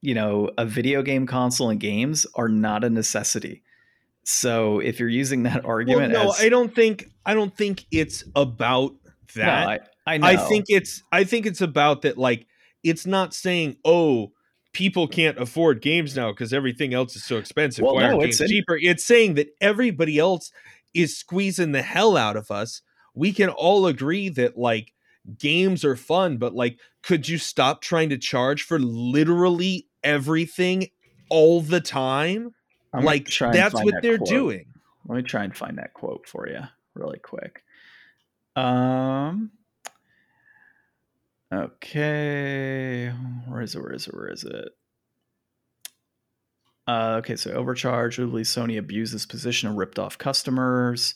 you 0.03 0.15
know, 0.15 0.51
a 0.59 0.67
video 0.67 1.01
game 1.03 1.27
console 1.27 1.71
and 1.71 1.81
games 1.81 2.27
are 2.35 2.49
not 2.49 2.85
a 2.85 2.91
necessity. 2.91 3.63
So 4.25 4.81
if 4.81 5.01
you're 5.01 5.09
using 5.09 5.45
that 5.45 5.65
argument, 5.65 6.13
well, 6.13 6.25
no, 6.25 6.31
as, 6.33 6.41
I 6.41 6.49
don't 6.49 6.75
think 6.75 7.11
I 7.25 7.35
don't 7.35 7.57
think 7.57 7.87
it's 7.91 8.25
about 8.35 8.95
that. 9.37 9.65
No, 9.65 9.71
I, 9.71 9.79
I 10.07 10.19
know. 10.19 10.27
I 10.27 10.37
think 10.37 10.67
it's 10.69 11.03
I 11.13 11.25
think 11.25 11.47
it's 11.47 11.61
about 11.61 12.03
that 12.03 12.19
like 12.19 12.47
it's 12.83 13.07
not 13.07 13.35
saying 13.35 13.77
oh 13.85 14.33
people 14.73 15.07
can't 15.07 15.39
afford 15.39 15.83
games 15.83 16.17
now 16.17 16.33
because 16.33 16.53
everything 16.53 16.95
else 16.95 17.15
is 17.15 17.25
so 17.25 17.37
expensive. 17.37 17.85
Well, 17.85 17.95
Why 17.95 18.11
no, 18.11 18.21
it's 18.21 18.39
games 18.39 18.51
cheaper? 18.51 18.79
It's 18.81 19.05
saying 19.05 19.35
that 19.35 19.49
everybody 19.61 20.19
else 20.19 20.51
is 20.95 21.19
squeezing 21.19 21.73
the 21.73 21.83
hell 21.83 22.17
out 22.17 22.37
of 22.37 22.51
us. 22.51 22.83
We 23.15 23.33
can 23.33 23.51
all 23.51 23.87
agree 23.87 24.29
that 24.31 24.59
like 24.59 24.93
games 25.39 25.85
are 25.85 25.97
fun, 25.97 26.39
but 26.39 26.55
like 26.55 26.79
could 27.03 27.29
you 27.29 27.39
stop 27.39 27.81
trying 27.81 28.09
to 28.11 28.19
charge 28.19 28.63
for 28.63 28.79
literally 28.79 29.87
everything 30.03 30.89
all 31.29 31.61
the 31.61 31.81
time? 31.81 32.55
I'm 32.93 33.05
like 33.05 33.29
that's 33.39 33.75
what 33.75 33.95
that 33.95 34.03
they're 34.03 34.19
quote. 34.19 34.29
doing. 34.29 34.65
Let 35.07 35.17
me 35.17 35.23
try 35.23 35.45
and 35.45 35.57
find 35.57 35.79
that 35.79 35.95
quote 35.95 36.27
for 36.27 36.49
you 36.49 36.61
really 36.95 37.19
quick. 37.19 37.63
Um 38.57 39.51
Okay. 41.53 43.13
Where 43.47 43.61
is 43.61 43.75
it? 43.75 43.83
Where 43.83 43.93
is 43.93 44.07
it? 44.07 44.15
Where 44.15 44.29
is 44.29 44.45
it? 44.45 44.69
Uh, 46.89 47.17
okay, 47.19 47.37
so 47.37 47.53
overcharge. 47.53 48.19
Literally, 48.19 48.43
Sony 48.43 48.79
abused 48.79 49.15
this 49.15 49.27
position 49.27 49.69
and 49.69 49.79
ripped 49.79 49.99
off 49.99 50.19
customers. 50.19 51.15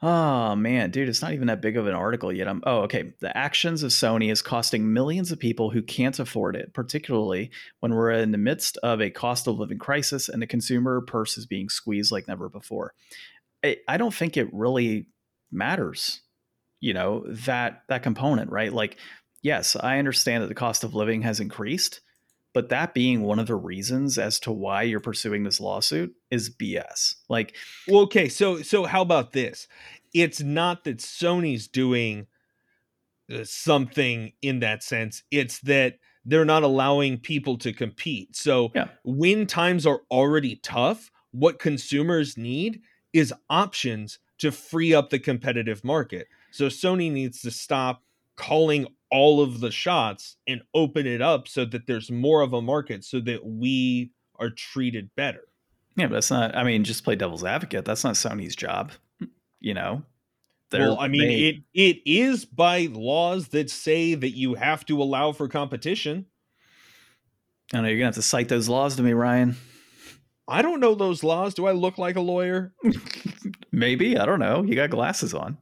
Oh 0.00 0.54
man, 0.54 0.92
dude, 0.92 1.08
it's 1.08 1.20
not 1.20 1.32
even 1.32 1.48
that 1.48 1.60
big 1.60 1.76
of 1.76 1.88
an 1.88 1.94
article 1.94 2.32
yet. 2.32 2.46
I'm 2.46 2.62
oh, 2.64 2.82
okay. 2.82 3.14
The 3.18 3.36
actions 3.36 3.82
of 3.82 3.90
Sony 3.90 4.30
is 4.30 4.42
costing 4.42 4.92
millions 4.92 5.32
of 5.32 5.40
people 5.40 5.70
who 5.70 5.82
can't 5.82 6.18
afford 6.20 6.54
it, 6.54 6.72
particularly 6.72 7.50
when 7.80 7.92
we're 7.92 8.12
in 8.12 8.30
the 8.30 8.38
midst 8.38 8.76
of 8.78 9.00
a 9.02 9.10
cost 9.10 9.48
of 9.48 9.58
living 9.58 9.78
crisis 9.78 10.28
and 10.28 10.40
the 10.40 10.46
consumer 10.46 11.00
purse 11.00 11.36
is 11.36 11.46
being 11.46 11.68
squeezed 11.68 12.12
like 12.12 12.28
never 12.28 12.48
before. 12.48 12.94
I, 13.64 13.78
I 13.88 13.96
don't 13.96 14.14
think 14.14 14.36
it 14.36 14.54
really 14.54 15.08
matters 15.50 16.20
you 16.80 16.94
know 16.94 17.24
that 17.28 17.82
that 17.88 18.02
component 18.02 18.50
right? 18.50 18.72
Like 18.72 18.96
yes 19.40 19.76
i 19.76 19.98
understand 20.00 20.42
that 20.42 20.48
the 20.48 20.54
cost 20.54 20.82
of 20.82 20.96
living 20.96 21.22
has 21.22 21.38
increased 21.38 22.00
but 22.54 22.70
that 22.70 22.92
being 22.92 23.22
one 23.22 23.38
of 23.38 23.46
the 23.46 23.54
reasons 23.54 24.18
as 24.18 24.40
to 24.40 24.50
why 24.50 24.82
you're 24.82 24.98
pursuing 24.98 25.44
this 25.44 25.60
lawsuit 25.60 26.12
is 26.32 26.50
bs 26.50 27.14
like 27.28 27.54
well 27.86 28.00
okay 28.00 28.28
so 28.28 28.62
so 28.62 28.84
how 28.84 29.02
about 29.02 29.32
this? 29.32 29.68
It's 30.14 30.40
not 30.40 30.84
that 30.84 30.98
sony's 30.98 31.68
doing 31.68 32.26
uh, 33.32 33.44
something 33.44 34.32
in 34.40 34.60
that 34.60 34.82
sense. 34.82 35.22
It's 35.30 35.60
that 35.60 35.98
they're 36.24 36.44
not 36.44 36.62
allowing 36.62 37.18
people 37.18 37.58
to 37.58 37.72
compete. 37.72 38.34
So 38.36 38.70
yeah. 38.74 38.88
when 39.04 39.46
times 39.46 39.86
are 39.86 40.00
already 40.10 40.56
tough 40.56 41.10
what 41.30 41.58
consumers 41.58 42.38
need 42.38 42.80
is 43.12 43.34
options 43.50 44.18
to 44.38 44.50
free 44.50 44.94
up 44.94 45.10
the 45.10 45.18
competitive 45.18 45.84
market 45.84 46.26
so 46.50 46.66
Sony 46.66 47.10
needs 47.10 47.40
to 47.42 47.50
stop 47.50 48.02
calling 48.36 48.86
all 49.10 49.40
of 49.40 49.60
the 49.60 49.70
shots 49.70 50.36
and 50.46 50.62
open 50.74 51.06
it 51.06 51.20
up 51.20 51.48
so 51.48 51.64
that 51.64 51.86
there's 51.86 52.10
more 52.10 52.42
of 52.42 52.52
a 52.52 52.62
market 52.62 53.04
so 53.04 53.20
that 53.20 53.44
we 53.44 54.10
are 54.38 54.50
treated 54.50 55.10
better. 55.16 55.44
Yeah, 55.96 56.06
but 56.06 56.14
that's 56.14 56.30
not 56.30 56.56
I 56.56 56.62
mean, 56.62 56.84
just 56.84 57.04
play 57.04 57.16
devil's 57.16 57.44
advocate. 57.44 57.84
That's 57.84 58.04
not 58.04 58.14
Sony's 58.14 58.54
job, 58.54 58.92
you 59.60 59.74
know. 59.74 60.02
They're, 60.70 60.88
well, 60.88 61.00
I 61.00 61.08
mean, 61.08 61.22
they, 61.22 61.34
it 61.34 61.56
it 61.72 62.02
is 62.04 62.44
by 62.44 62.88
laws 62.92 63.48
that 63.48 63.70
say 63.70 64.14
that 64.14 64.36
you 64.36 64.54
have 64.54 64.84
to 64.86 65.02
allow 65.02 65.32
for 65.32 65.48
competition. 65.48 66.26
I 67.72 67.80
know 67.80 67.88
you're 67.88 67.98
gonna 67.98 68.06
have 68.06 68.14
to 68.14 68.22
cite 68.22 68.48
those 68.48 68.68
laws 68.68 68.96
to 68.96 69.02
me, 69.02 69.12
Ryan. 69.12 69.56
I 70.46 70.62
don't 70.62 70.80
know 70.80 70.94
those 70.94 71.24
laws. 71.24 71.54
Do 71.54 71.66
I 71.66 71.72
look 71.72 71.98
like 71.98 72.16
a 72.16 72.20
lawyer? 72.20 72.72
Maybe. 73.72 74.16
I 74.16 74.24
don't 74.24 74.38
know. 74.38 74.62
You 74.62 74.74
got 74.74 74.90
glasses 74.90 75.34
on. 75.34 75.58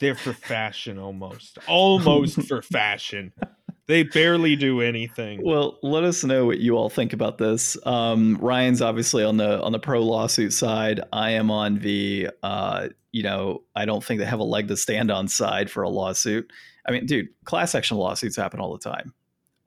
They're 0.00 0.14
for 0.14 0.32
fashion 0.32 0.98
almost. 0.98 1.58
Almost 1.68 2.42
for 2.42 2.62
fashion. 2.62 3.32
They 3.86 4.02
barely 4.02 4.56
do 4.56 4.80
anything. 4.80 5.42
Well, 5.44 5.78
let 5.82 6.04
us 6.04 6.24
know 6.24 6.46
what 6.46 6.58
you 6.58 6.76
all 6.76 6.88
think 6.88 7.12
about 7.12 7.38
this. 7.38 7.76
Um, 7.86 8.38
Ryan's 8.40 8.80
obviously 8.80 9.24
on 9.24 9.36
the 9.36 9.62
on 9.62 9.72
the 9.72 9.78
pro 9.78 10.02
lawsuit 10.02 10.52
side. 10.52 11.00
I 11.12 11.32
am 11.32 11.50
on 11.50 11.78
the 11.80 12.30
uh, 12.42 12.88
you 13.14 13.22
know, 13.22 13.62
I 13.76 13.84
don't 13.84 14.02
think 14.02 14.18
they 14.18 14.26
have 14.26 14.40
a 14.40 14.44
leg 14.44 14.66
to 14.68 14.76
stand 14.76 15.08
on 15.08 15.28
side 15.28 15.70
for 15.70 15.84
a 15.84 15.88
lawsuit. 15.88 16.50
I 16.84 16.90
mean, 16.90 17.06
dude, 17.06 17.28
class 17.44 17.76
action 17.76 17.96
lawsuits 17.96 18.34
happen 18.34 18.58
all 18.58 18.72
the 18.72 18.90
time. 18.90 19.14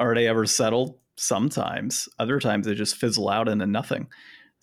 Are 0.02 0.14
they 0.14 0.28
ever 0.28 0.46
settled? 0.46 0.98
Sometimes. 1.16 2.10
Other 2.20 2.42
times 2.42 2.66
they 2.66 2.76
just 2.76 2.98
fizzle 2.98 3.30
out 3.30 3.48
into 3.48 3.66
nothing. 3.66 4.08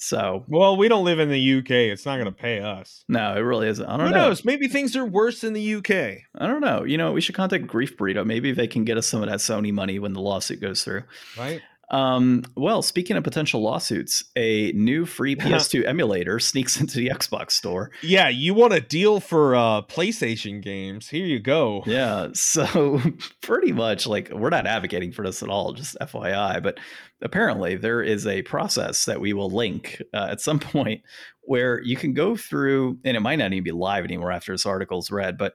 So, 0.04 0.44
well, 0.48 0.76
we 0.76 0.88
don't 0.88 1.04
live 1.04 1.18
in 1.18 1.30
the 1.30 1.58
UK. 1.58 1.70
It's 1.70 2.04
not 2.04 2.16
going 2.16 2.26
to 2.26 2.32
pay 2.32 2.60
us. 2.60 3.04
No, 3.08 3.34
it 3.34 3.40
really 3.40 3.68
isn't. 3.68 3.86
I 3.86 3.96
don't 3.96 4.08
Who 4.08 4.12
know. 4.12 4.28
knows? 4.28 4.44
Maybe 4.44 4.68
things 4.68 4.94
are 4.96 5.04
worse 5.04 5.42
in 5.42 5.54
the 5.54 5.74
UK. 5.76 5.90
I 6.38 6.46
don't 6.46 6.60
know. 6.60 6.84
You 6.84 6.98
know, 6.98 7.12
we 7.12 7.22
should 7.22 7.34
contact 7.34 7.66
Grief 7.66 7.96
Burrito. 7.96 8.24
Maybe 8.26 8.52
they 8.52 8.66
can 8.66 8.84
get 8.84 8.98
us 8.98 9.06
some 9.06 9.22
of 9.22 9.30
that 9.30 9.38
Sony 9.38 9.72
money 9.72 9.98
when 9.98 10.12
the 10.12 10.20
lawsuit 10.20 10.60
goes 10.60 10.84
through. 10.84 11.04
Right. 11.38 11.62
Um, 11.90 12.44
well, 12.56 12.82
speaking 12.82 13.16
of 13.16 13.24
potential 13.24 13.62
lawsuits, 13.62 14.24
a 14.36 14.72
new 14.72 15.06
free 15.06 15.36
PS2 15.36 15.86
emulator 15.86 16.38
sneaks 16.38 16.80
into 16.80 16.98
the 16.98 17.08
Xbox 17.14 17.52
store. 17.52 17.90
Yeah, 18.02 18.28
you 18.28 18.54
want 18.54 18.72
a 18.72 18.80
deal 18.80 19.20
for 19.20 19.54
uh, 19.54 19.82
PlayStation 19.82 20.62
games? 20.62 21.08
Here 21.08 21.26
you 21.26 21.40
go. 21.40 21.82
Yeah, 21.86 22.28
so 22.32 23.00
pretty 23.42 23.72
much 23.72 24.06
like 24.06 24.30
we're 24.30 24.50
not 24.50 24.66
advocating 24.66 25.12
for 25.12 25.24
this 25.24 25.42
at 25.42 25.48
all, 25.48 25.72
just 25.72 25.96
FYI. 26.00 26.62
But 26.62 26.78
apparently, 27.22 27.76
there 27.76 28.02
is 28.02 28.26
a 28.26 28.42
process 28.42 29.04
that 29.04 29.20
we 29.20 29.32
will 29.32 29.50
link 29.50 30.02
uh, 30.12 30.28
at 30.30 30.40
some 30.40 30.58
point 30.58 31.02
where 31.42 31.80
you 31.82 31.96
can 31.96 32.14
go 32.14 32.36
through, 32.36 32.98
and 33.04 33.16
it 33.16 33.20
might 33.20 33.36
not 33.36 33.52
even 33.52 33.64
be 33.64 33.72
live 33.72 34.04
anymore 34.04 34.32
after 34.32 34.52
this 34.52 34.66
article 34.66 34.98
is 34.98 35.10
read, 35.10 35.36
but 35.36 35.54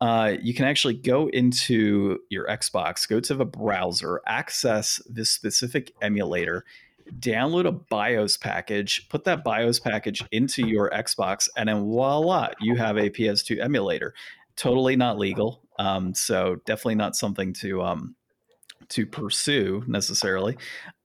uh, 0.00 0.34
you 0.40 0.52
can 0.52 0.66
actually 0.66 0.94
go 0.94 1.28
into 1.28 2.18
your 2.28 2.46
Xbox, 2.46 3.08
go 3.08 3.20
to 3.20 3.34
the 3.34 3.46
browser, 3.46 4.20
access 4.26 5.00
this 5.08 5.30
specific 5.30 5.92
emulator, 6.02 6.64
download 7.18 7.66
a 7.66 7.72
BIOS 7.72 8.36
package, 8.36 9.08
put 9.08 9.24
that 9.24 9.42
BIOS 9.42 9.80
package 9.80 10.22
into 10.32 10.66
your 10.66 10.90
Xbox, 10.90 11.48
and 11.56 11.68
then 11.68 11.84
voila, 11.84 12.50
you 12.60 12.74
have 12.76 12.98
a 12.98 13.08
PS2 13.08 13.62
emulator. 13.62 14.14
Totally 14.56 14.96
not 14.96 15.18
legal, 15.18 15.62
um, 15.78 16.14
so 16.14 16.56
definitely 16.66 16.94
not 16.96 17.16
something 17.16 17.52
to 17.54 17.82
um, 17.82 18.16
to 18.88 19.06
pursue 19.06 19.82
necessarily. 19.86 20.56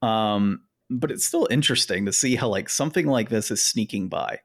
Um, 0.02 0.62
but 0.90 1.12
it's 1.12 1.26
still 1.26 1.48
interesting 1.50 2.06
to 2.06 2.14
see 2.14 2.36
how 2.36 2.50
like 2.50 2.70
something 2.70 3.08
like 3.08 3.30
this 3.30 3.52
is 3.52 3.64
sneaking 3.66 4.10
by 4.10 4.40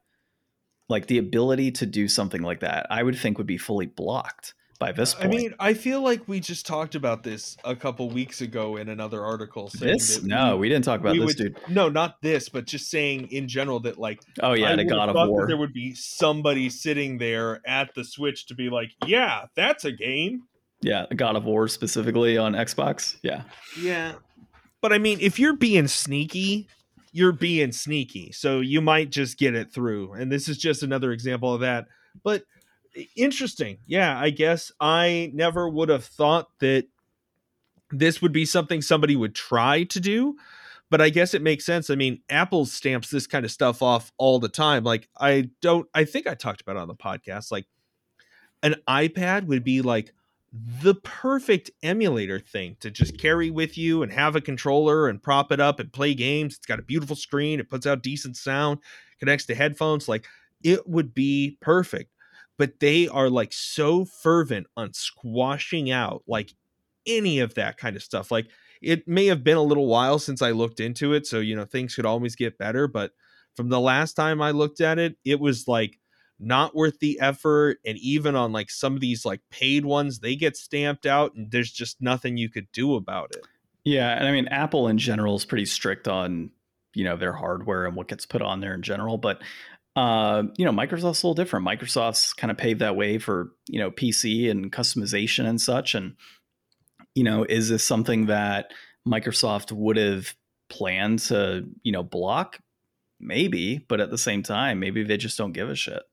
like 0.89 1.07
the 1.07 1.17
ability 1.17 1.71
to 1.71 1.85
do 1.85 2.07
something 2.07 2.41
like 2.41 2.59
that 2.59 2.87
i 2.89 3.01
would 3.01 3.17
think 3.17 3.37
would 3.37 3.47
be 3.47 3.57
fully 3.57 3.85
blocked 3.85 4.53
by 4.79 4.91
this 4.91 5.13
point. 5.13 5.25
I 5.25 5.29
mean, 5.29 5.55
I 5.59 5.73
feel 5.73 6.01
like 6.01 6.27
we 6.27 6.39
just 6.39 6.65
talked 6.65 6.95
about 6.95 7.23
this 7.23 7.57
a 7.63 7.75
couple 7.75 8.09
weeks 8.09 8.41
ago 8.41 8.77
in 8.77 8.89
another 8.89 9.23
article. 9.23 9.69
this? 9.79 10.23
No, 10.23 10.55
we, 10.55 10.61
we, 10.61 10.69
didn't 10.69 10.85
talk 10.85 10.99
about 10.99 11.15
this, 11.15 11.25
would, 11.25 11.37
dude. 11.37 11.57
No, 11.67 11.89
not 11.89 12.21
this, 12.21 12.49
but 12.49 12.65
just 12.65 12.89
saying 12.89 13.29
in 13.31 13.47
general 13.47 13.79
that 13.81 13.97
like, 13.97 14.21
oh 14.41 14.53
yeah, 14.53 14.71
I 14.71 14.75
the 14.75 14.85
God 14.85 15.09
of 15.09 15.29
War. 15.29 15.47
There 15.47 15.57
would 15.57 15.73
be 15.73 15.93
somebody 15.95 16.69
sitting 16.69 17.17
there 17.17 17.61
at 17.67 17.93
the 17.95 18.03
Switch 18.03 18.45
to 18.47 18.55
be 18.55 18.69
like, 18.69 18.91
yeah, 19.05 19.45
that's 19.55 19.85
a 19.85 19.91
game. 19.91 20.43
Yeah, 20.81 21.05
God 21.15 21.35
of 21.35 21.45
War 21.45 21.67
specifically 21.67 22.37
on 22.37 22.53
Xbox. 22.53 23.17
Yeah. 23.23 23.43
Yeah, 23.79 24.13
but 24.81 24.93
I 24.93 24.99
mean, 24.99 25.19
if 25.21 25.39
you're 25.39 25.55
being 25.55 25.87
sneaky, 25.87 26.67
you're 27.17 27.31
being 27.31 27.71
sneaky. 27.71 28.31
So 28.31 28.59
you 28.59 28.79
might 28.79 29.09
just 29.09 29.39
get 29.39 29.55
it 29.55 29.73
through. 29.73 30.13
And 30.13 30.31
this 30.31 30.47
is 30.47 30.55
just 30.55 30.83
another 30.83 31.11
example 31.11 31.51
of 31.51 31.61
that. 31.61 31.87
But 32.23 32.43
interesting. 33.15 33.79
Yeah, 33.87 34.19
I 34.19 34.29
guess 34.29 34.71
I 34.79 35.31
never 35.33 35.67
would 35.67 35.89
have 35.89 36.05
thought 36.05 36.47
that 36.59 36.85
this 37.89 38.21
would 38.21 38.33
be 38.33 38.45
something 38.45 38.83
somebody 38.83 39.15
would 39.15 39.33
try 39.33 39.83
to 39.85 39.99
do. 39.99 40.35
But 40.91 41.01
I 41.01 41.09
guess 41.09 41.33
it 41.33 41.41
makes 41.41 41.65
sense. 41.65 41.89
I 41.89 41.95
mean, 41.95 42.21
Apple 42.29 42.67
stamps 42.67 43.09
this 43.09 43.25
kind 43.25 43.43
of 43.43 43.51
stuff 43.51 43.81
off 43.81 44.11
all 44.19 44.39
the 44.39 44.47
time. 44.47 44.83
Like, 44.83 45.09
I 45.19 45.49
don't, 45.59 45.87
I 45.95 46.05
think 46.05 46.27
I 46.27 46.35
talked 46.35 46.61
about 46.61 46.75
it 46.75 46.81
on 46.81 46.87
the 46.87 46.95
podcast. 46.95 47.51
Like, 47.51 47.65
an 48.61 48.75
iPad 48.87 49.47
would 49.47 49.63
be 49.63 49.81
like 49.81 50.13
the 50.53 50.95
perfect 50.95 51.71
emulator 51.83 52.39
thing 52.39 52.77
to 52.79 52.89
just 52.89 53.17
carry 53.17 53.49
with 53.49 53.77
you 53.77 54.01
and 54.01 54.11
have 54.11 54.35
a 54.35 54.41
controller 54.41 55.07
and 55.07 55.21
prop 55.21 55.51
it 55.51 55.59
up 55.59 55.79
and 55.79 55.91
play 55.91 56.13
games. 56.13 56.55
It's 56.55 56.65
got 56.65 56.79
a 56.79 56.83
beautiful 56.83 57.15
screen, 57.15 57.59
it 57.59 57.69
puts 57.69 57.85
out 57.85 58.03
decent 58.03 58.37
sound, 58.37 58.79
connects 59.19 59.45
to 59.47 59.55
headphones. 59.55 60.07
Like 60.07 60.25
it 60.63 60.87
would 60.87 61.13
be 61.13 61.57
perfect. 61.61 62.11
But 62.57 62.79
they 62.79 63.07
are 63.07 63.29
like 63.29 63.53
so 63.53 64.05
fervent 64.05 64.67
on 64.75 64.93
squashing 64.93 65.91
out 65.91 66.23
like 66.27 66.53
any 67.05 67.39
of 67.39 67.53
that 67.53 67.77
kind 67.77 67.95
of 67.95 68.01
stuff. 68.01 68.31
Like 68.31 68.47
it 68.81 69.07
may 69.07 69.27
have 69.27 69.43
been 69.43 69.57
a 69.57 69.63
little 69.63 69.87
while 69.87 70.17
since 70.17 70.41
I 70.41 70.51
looked 70.51 70.79
into 70.79 71.13
it, 71.13 71.27
so 71.27 71.39
you 71.39 71.55
know 71.55 71.65
things 71.65 71.95
could 71.95 72.05
always 72.05 72.35
get 72.35 72.57
better, 72.57 72.87
but 72.87 73.11
from 73.55 73.69
the 73.69 73.79
last 73.79 74.13
time 74.13 74.41
I 74.41 74.51
looked 74.51 74.81
at 74.81 74.99
it, 74.99 75.17
it 75.25 75.39
was 75.39 75.67
like 75.67 75.99
not 76.39 76.75
worth 76.75 76.99
the 76.99 77.19
effort 77.19 77.79
and 77.85 77.97
even 77.97 78.35
on 78.35 78.51
like 78.51 78.69
some 78.69 78.93
of 78.93 78.99
these 78.99 79.25
like 79.25 79.41
paid 79.49 79.85
ones 79.85 80.19
they 80.19 80.35
get 80.35 80.55
stamped 80.55 81.05
out 81.05 81.33
and 81.33 81.51
there's 81.51 81.71
just 81.71 82.01
nothing 82.01 82.37
you 82.37 82.49
could 82.49 82.71
do 82.71 82.95
about 82.95 83.31
it. 83.35 83.45
Yeah 83.83 84.15
and 84.15 84.27
i 84.27 84.31
mean 84.31 84.47
apple 84.49 84.87
in 84.87 84.97
general 84.97 85.35
is 85.35 85.45
pretty 85.45 85.65
strict 85.65 86.07
on 86.07 86.51
you 86.93 87.03
know 87.03 87.17
their 87.17 87.33
hardware 87.33 87.85
and 87.85 87.95
what 87.95 88.07
gets 88.07 88.25
put 88.25 88.41
on 88.41 88.59
there 88.59 88.73
in 88.73 88.81
general 88.81 89.17
but 89.17 89.41
uh, 89.95 90.43
you 90.57 90.65
know 90.65 90.71
microsoft's 90.71 91.23
a 91.23 91.27
little 91.27 91.33
different. 91.33 91.65
Microsoft's 91.65 92.31
kind 92.31 92.51
of 92.51 92.57
paved 92.57 92.81
that 92.81 92.95
way 92.95 93.17
for 93.17 93.51
you 93.67 93.79
know 93.79 93.89
pc 93.89 94.49
and 94.49 94.71
customization 94.71 95.47
and 95.47 95.59
such 95.59 95.95
and 95.95 96.15
you 97.15 97.23
know 97.23 97.43
is 97.43 97.69
this 97.69 97.83
something 97.83 98.27
that 98.27 98.73
microsoft 99.07 99.71
would 99.71 99.97
have 99.97 100.35
planned 100.69 101.19
to 101.19 101.65
you 101.81 101.91
know 101.91 102.03
block? 102.03 102.59
Maybe 103.19 103.79
but 103.89 103.99
at 103.99 104.11
the 104.11 104.19
same 104.19 104.43
time 104.43 104.79
maybe 104.79 105.03
they 105.03 105.17
just 105.17 105.39
don't 105.39 105.51
give 105.53 105.67
a 105.67 105.75
shit 105.75 106.03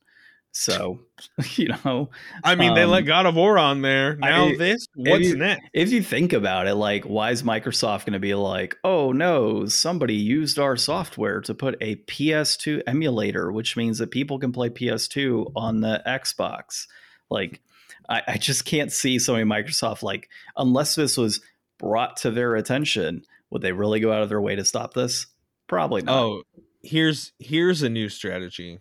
so, 0.57 1.01
you 1.57 1.69
know, 1.85 2.11
I 2.45 2.55
mean, 2.55 2.71
um, 2.71 2.75
they 2.77 2.85
let 2.85 3.01
um, 3.01 3.07
God 3.07 3.27
of 3.27 3.35
War 3.35 3.59
on 3.59 3.83
there. 3.83 4.15
Now 4.15 4.47
I, 4.47 4.57
this, 4.57 4.87
what's 4.95 5.27
you, 5.27 5.37
next? 5.37 5.69
If 5.73 5.91
you 5.91 6.01
think 6.01 6.33
about 6.33 6.69
it, 6.69 6.77
like, 6.77 7.05
why 7.05 7.33
is 7.33 7.43
Microsoft 7.43 8.07
going 8.07 8.13
to 8.13 8.21
be 8.21 8.35
like, 8.35 8.77
oh 8.85 9.11
no, 9.11 9.67
somebody 9.67 10.15
used 10.15 10.61
our 10.61 10.77
software 10.77 11.41
to 11.41 11.55
put 11.55 11.77
a 11.81 11.97
PS2 11.97 12.83
emulator, 12.87 13.51
which 13.51 13.77
means 13.77 13.99
that 13.99 14.13
people 14.13 14.39
can 14.39 14.53
play 14.53 14.71
PS2 14.71 15.51
on 15.57 15.81
the 15.81 16.01
Xbox? 16.07 16.87
Like, 17.29 17.61
I, 18.09 18.23
I 18.29 18.37
just 18.39 18.65
can't 18.65 18.93
see 18.93 19.19
somebody 19.19 19.45
Microsoft 19.45 20.05
like, 20.05 20.29
unless 20.57 20.95
this 20.95 21.17
was 21.17 21.41
brought 21.79 22.19
to 22.19 22.31
their 22.31 22.55
attention, 22.55 23.25
would 23.51 23.63
they 23.63 23.73
really 23.73 23.99
go 23.99 24.13
out 24.13 24.23
of 24.23 24.29
their 24.29 24.41
way 24.41 24.55
to 24.55 24.65
stop 24.65 24.95
this? 24.95 25.27
Probably 25.67 26.03
not. 26.03 26.17
Oh, 26.17 26.43
here's 26.85 27.33
here's 27.41 27.83
a 27.83 27.89
new 27.89 28.09
strategy 28.09 28.79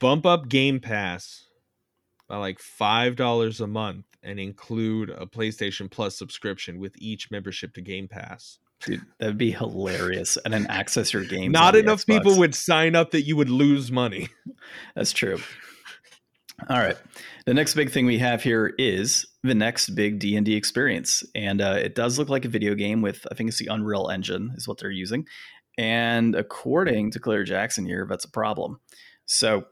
bump 0.00 0.26
up 0.26 0.48
Game 0.48 0.80
Pass 0.80 1.44
by 2.28 2.38
like 2.38 2.58
five 2.58 3.14
dollars 3.14 3.60
a 3.60 3.66
month 3.66 4.06
and 4.22 4.40
include 4.40 5.10
a 5.10 5.26
PlayStation 5.26 5.90
Plus 5.90 6.16
subscription 6.16 6.78
with 6.78 6.94
each 6.98 7.30
membership 7.30 7.74
to 7.74 7.80
Game 7.80 8.08
Pass. 8.08 8.58
Dude, 8.80 9.02
that'd 9.18 9.38
be 9.38 9.52
hilarious. 9.52 10.38
And 10.44 10.54
then 10.54 10.66
access 10.68 11.12
your 11.12 11.24
games. 11.24 11.52
Not 11.52 11.76
enough 11.76 12.00
Xbox. 12.00 12.06
people 12.06 12.38
would 12.38 12.54
sign 12.54 12.96
up 12.96 13.10
that 13.10 13.22
you 13.22 13.36
would 13.36 13.50
lose 13.50 13.92
money. 13.92 14.28
That's 14.94 15.12
true. 15.12 15.38
All 16.68 16.78
right. 16.78 16.96
The 17.46 17.54
next 17.54 17.74
big 17.74 17.90
thing 17.90 18.06
we 18.06 18.18
have 18.18 18.42
here 18.42 18.74
is 18.78 19.26
the 19.42 19.54
next 19.54 19.90
big 19.90 20.18
D 20.18 20.36
and 20.36 20.44
D 20.44 20.54
experience, 20.54 21.22
and 21.34 21.60
uh, 21.60 21.78
it 21.78 21.94
does 21.94 22.18
look 22.18 22.28
like 22.28 22.44
a 22.44 22.48
video 22.48 22.74
game 22.74 23.02
with 23.02 23.26
I 23.30 23.34
think 23.34 23.48
it's 23.48 23.58
the 23.58 23.68
Unreal 23.68 24.08
Engine 24.08 24.52
is 24.56 24.68
what 24.68 24.78
they're 24.78 24.90
using, 24.90 25.26
and 25.78 26.34
according 26.34 27.12
to 27.12 27.18
Claire 27.18 27.44
Jackson 27.44 27.86
here, 27.86 28.06
that's 28.08 28.26
a 28.26 28.30
problem. 28.30 28.80
So 29.24 29.64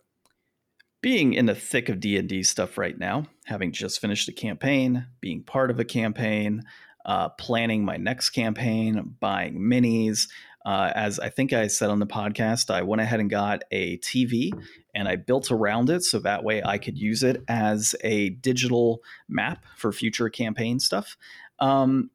being 1.01 1.35
in 1.35 1.47
the 1.47 1.55
thick 1.55 1.89
of 1.89 2.01
D&D 2.01 2.43
stuff 2.43 2.77
right 2.77 2.99
now, 2.99 3.27
having 3.45 3.73
just 3.73 4.01
finished 4.01 4.29
a 4.29 4.33
campaign, 4.33 5.07
being 5.21 5.43
part 5.43 5.71
of 5.71 5.79
a 5.79 5.85
campaign, 5.85 6.65
uh, 7.07 7.29
planning 7.31 7.85
my 7.85 7.97
next 7.97 8.31
campaign, 8.31 9.15
buying 9.21 9.59
minis. 9.59 10.29
Uh, 10.67 10.93
as 10.95 11.19
I 11.19 11.31
think 11.31 11.53
I 11.53 11.69
said 11.69 11.89
on 11.89 12.01
the 12.01 12.07
podcast, 12.07 12.69
I 12.69 12.83
went 12.83 13.01
ahead 13.01 13.21
and 13.21 13.31
got 13.31 13.63
a 13.71 13.99
TV 13.99 14.51
and 14.95 15.09
I 15.09 15.17
built 15.17 15.51
around 15.51 15.89
it 15.89 16.03
so 16.03 16.19
that 16.19 16.45
way 16.45 16.63
I 16.63 16.79
could 16.79 16.99
use 16.99 17.23
it 17.23 17.43
as 17.49 17.95
a 18.03 18.31
digital 18.31 19.01
map 19.29 19.65
for 19.77 19.93
future 19.93 20.29
campaign 20.29 20.81
stuff. 20.81 21.17
Um, 21.61 22.11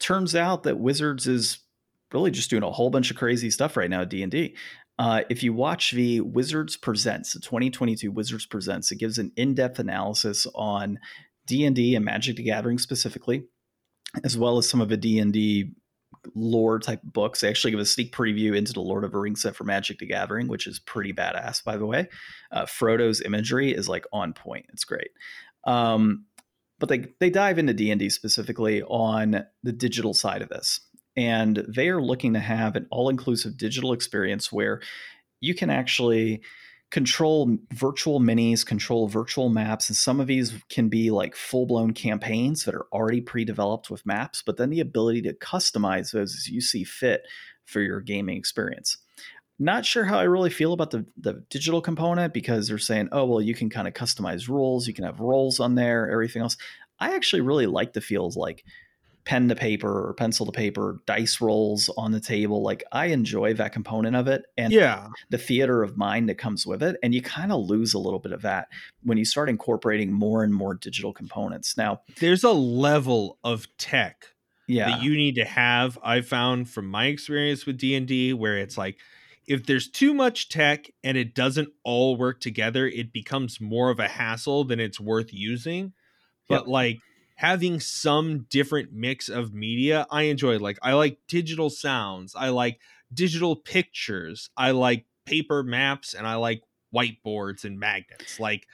turns 0.00 0.34
out 0.34 0.64
that 0.64 0.78
Wizards 0.78 1.26
is 1.26 1.60
really 2.12 2.30
just 2.30 2.50
doing 2.50 2.62
a 2.62 2.70
whole 2.70 2.90
bunch 2.90 3.10
of 3.10 3.16
crazy 3.16 3.50
stuff 3.50 3.76
right 3.76 3.88
now 3.88 4.02
at 4.02 4.10
D&D. 4.10 4.54
Uh, 4.98 5.22
if 5.28 5.42
you 5.42 5.52
watch 5.52 5.90
the 5.90 6.20
Wizards 6.20 6.76
Presents, 6.76 7.32
the 7.32 7.40
2022 7.40 8.12
Wizards 8.12 8.46
Presents, 8.46 8.92
it 8.92 8.96
gives 8.96 9.18
an 9.18 9.32
in-depth 9.36 9.78
analysis 9.78 10.46
on 10.54 10.98
D&D 11.46 11.96
and 11.96 12.04
Magic 12.04 12.36
the 12.36 12.44
Gathering 12.44 12.78
specifically, 12.78 13.44
as 14.22 14.38
well 14.38 14.58
as 14.58 14.68
some 14.68 14.80
of 14.80 14.88
the 14.88 14.96
D&D 14.96 15.72
lore 16.34 16.78
type 16.78 17.00
books. 17.02 17.40
They 17.40 17.48
actually 17.48 17.72
give 17.72 17.80
a 17.80 17.86
sneak 17.86 18.14
preview 18.14 18.56
into 18.56 18.72
the 18.72 18.80
Lord 18.80 19.04
of 19.04 19.12
the 19.12 19.18
Rings 19.18 19.42
set 19.42 19.56
for 19.56 19.64
Magic 19.64 19.98
the 19.98 20.06
Gathering, 20.06 20.48
which 20.48 20.66
is 20.66 20.78
pretty 20.78 21.12
badass, 21.12 21.62
by 21.64 21.76
the 21.76 21.86
way. 21.86 22.08
Uh, 22.52 22.66
Frodo's 22.66 23.20
imagery 23.20 23.72
is 23.72 23.88
like 23.88 24.06
on 24.12 24.32
point. 24.32 24.66
It's 24.72 24.84
great. 24.84 25.10
Um, 25.64 26.26
but 26.78 26.88
they 26.88 27.06
they 27.20 27.30
dive 27.30 27.58
into 27.58 27.72
D&D 27.72 28.10
specifically 28.10 28.82
on 28.82 29.44
the 29.62 29.72
digital 29.72 30.14
side 30.14 30.42
of 30.42 30.48
this. 30.48 30.80
And 31.16 31.64
they 31.68 31.88
are 31.88 32.02
looking 32.02 32.34
to 32.34 32.40
have 32.40 32.76
an 32.76 32.86
all-inclusive 32.90 33.56
digital 33.56 33.92
experience 33.92 34.50
where 34.50 34.80
you 35.40 35.54
can 35.54 35.70
actually 35.70 36.42
control 36.90 37.58
virtual 37.72 38.20
minis, 38.20 38.64
control 38.64 39.08
virtual 39.08 39.48
maps, 39.48 39.88
and 39.88 39.96
some 39.96 40.20
of 40.20 40.28
these 40.28 40.52
can 40.68 40.88
be 40.88 41.10
like 41.10 41.34
full 41.34 41.66
blown 41.66 41.92
campaigns 41.92 42.64
that 42.64 42.74
are 42.74 42.86
already 42.92 43.20
pre 43.20 43.44
developed 43.44 43.90
with 43.90 44.06
maps, 44.06 44.42
but 44.46 44.56
then 44.56 44.70
the 44.70 44.80
ability 44.80 45.20
to 45.22 45.32
customize 45.34 46.12
those 46.12 46.34
as 46.36 46.48
you 46.48 46.60
see 46.60 46.84
fit 46.84 47.22
for 47.64 47.80
your 47.80 48.00
gaming 48.00 48.36
experience. 48.36 48.98
Not 49.58 49.84
sure 49.84 50.04
how 50.04 50.18
I 50.18 50.24
really 50.24 50.50
feel 50.50 50.72
about 50.72 50.92
the, 50.92 51.04
the 51.16 51.44
digital 51.48 51.80
component 51.80 52.32
because 52.32 52.68
they're 52.68 52.78
saying, 52.78 53.08
oh, 53.12 53.24
well, 53.24 53.40
you 53.40 53.54
can 53.54 53.70
kind 53.70 53.86
of 53.86 53.94
customize 53.94 54.48
rules, 54.48 54.86
you 54.86 54.94
can 54.94 55.04
have 55.04 55.20
roles 55.20 55.60
on 55.60 55.74
there, 55.74 56.10
everything 56.10 56.42
else. 56.42 56.56
I 57.00 57.14
actually 57.16 57.42
really 57.42 57.66
like 57.66 57.92
the 57.92 58.00
feels 58.00 58.36
like 58.36 58.64
pen 59.24 59.48
to 59.48 59.54
paper 59.54 60.08
or 60.08 60.12
pencil 60.14 60.44
to 60.46 60.52
paper, 60.52 61.00
dice 61.06 61.40
rolls 61.40 61.88
on 61.96 62.12
the 62.12 62.20
table. 62.20 62.62
Like 62.62 62.84
I 62.92 63.06
enjoy 63.06 63.54
that 63.54 63.72
component 63.72 64.16
of 64.16 64.28
it 64.28 64.44
and 64.58 64.72
yeah, 64.72 65.08
the 65.30 65.38
theater 65.38 65.82
of 65.82 65.96
mind 65.96 66.28
that 66.28 66.36
comes 66.36 66.66
with 66.66 66.82
it. 66.82 66.96
And 67.02 67.14
you 67.14 67.22
kind 67.22 67.50
of 67.50 67.60
lose 67.60 67.94
a 67.94 67.98
little 67.98 68.18
bit 68.18 68.32
of 68.32 68.42
that 68.42 68.68
when 69.02 69.16
you 69.16 69.24
start 69.24 69.48
incorporating 69.48 70.12
more 70.12 70.44
and 70.44 70.54
more 70.54 70.74
digital 70.74 71.12
components. 71.12 71.76
Now, 71.76 72.02
there's 72.20 72.44
a 72.44 72.52
level 72.52 73.38
of 73.42 73.66
tech 73.78 74.26
yeah. 74.66 74.90
that 74.90 75.02
you 75.02 75.16
need 75.16 75.36
to 75.36 75.44
have. 75.44 75.98
I 76.02 76.20
found 76.20 76.68
from 76.68 76.88
my 76.88 77.06
experience 77.06 77.64
with 77.64 77.78
D 77.78 77.94
and 77.94 78.06
D, 78.06 78.32
where 78.34 78.58
it's 78.58 78.76
like 78.76 78.98
if 79.46 79.66
there's 79.66 79.88
too 79.88 80.14
much 80.14 80.48
tech 80.48 80.90
and 81.02 81.16
it 81.16 81.34
doesn't 81.34 81.68
all 81.82 82.16
work 82.16 82.40
together, 82.40 82.86
it 82.86 83.12
becomes 83.12 83.60
more 83.60 83.90
of 83.90 84.00
a 84.00 84.08
hassle 84.08 84.64
than 84.64 84.80
it's 84.80 85.00
worth 85.00 85.32
using. 85.32 85.92
But 86.48 86.62
yep. 86.62 86.68
like 86.68 86.98
having 87.34 87.80
some 87.80 88.46
different 88.48 88.92
mix 88.92 89.28
of 89.28 89.54
media 89.54 90.06
I 90.10 90.22
enjoy. 90.24 90.58
Like 90.58 90.78
I 90.82 90.92
like 90.92 91.18
digital 91.28 91.70
sounds, 91.70 92.34
I 92.36 92.50
like 92.50 92.80
digital 93.12 93.56
pictures, 93.56 94.50
I 94.56 94.70
like 94.70 95.06
paper 95.26 95.62
maps, 95.62 96.14
and 96.14 96.26
I 96.26 96.36
like 96.36 96.62
whiteboards 96.94 97.64
and 97.64 97.78
magnets. 97.78 98.38
Like 98.38 98.66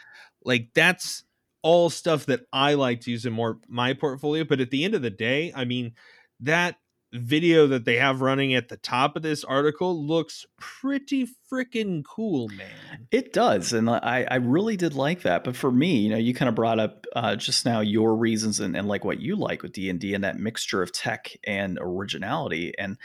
like 0.45 0.69
that's 0.75 1.25
all 1.63 1.91
stuff 1.91 2.27
that 2.27 2.41
I 2.53 2.75
like 2.75 3.03
to 3.03 3.11
use 3.11 3.27
in 3.27 3.33
more 3.33 3.59
my 3.69 3.95
portfolio. 3.95 4.45
But 4.45 4.61
at 4.61 4.71
the 4.71 4.85
end 4.85 4.95
of 4.95 5.03
the 5.03 5.11
day, 5.11 5.53
I 5.55 5.65
mean 5.65 5.93
that 6.41 6.77
video 7.13 7.67
that 7.67 7.85
they 7.85 7.97
have 7.97 8.21
running 8.21 8.55
at 8.55 8.69
the 8.69 8.77
top 8.77 9.17
of 9.17 9.23
this 9.23 9.43
article 9.45 10.07
looks 10.07 10.47
pretty 10.59 11.29
freaking 11.53 12.05
cool, 12.05 12.49
man. 12.49 13.09
It 13.11 13.33
does, 13.33 13.73
and 13.73 13.91
I 13.91 14.27
I 14.31 14.37
really 14.37 14.77
did 14.77 14.95
like 14.95 15.23
that. 15.23 15.45
But 15.45 15.57
for 15.57 15.73
me, 15.73 15.99
you 15.99 16.11
know, 16.11 16.17
you 16.17 16.35
kind 16.35 16.49
of 16.49 16.55
brought 16.55 16.79
up 16.79 17.07
uh, 17.17 17.37
just 17.37 17.65
now 17.65 17.81
your 17.81 18.17
reasons 18.17 18.61
and, 18.61 18.77
and 18.77 18.87
like 18.89 19.05
what 19.05 19.21
you 19.21 19.37
like 19.37 19.63
with 19.63 19.73
D 19.73 19.91
and 19.91 19.99
D 19.99 20.15
and 20.15 20.25
that 20.25 20.39
mixture 20.39 20.83
of 20.83 20.93
tech 20.93 21.37
and 21.45 21.79
originality, 21.81 22.73
and 22.79 22.97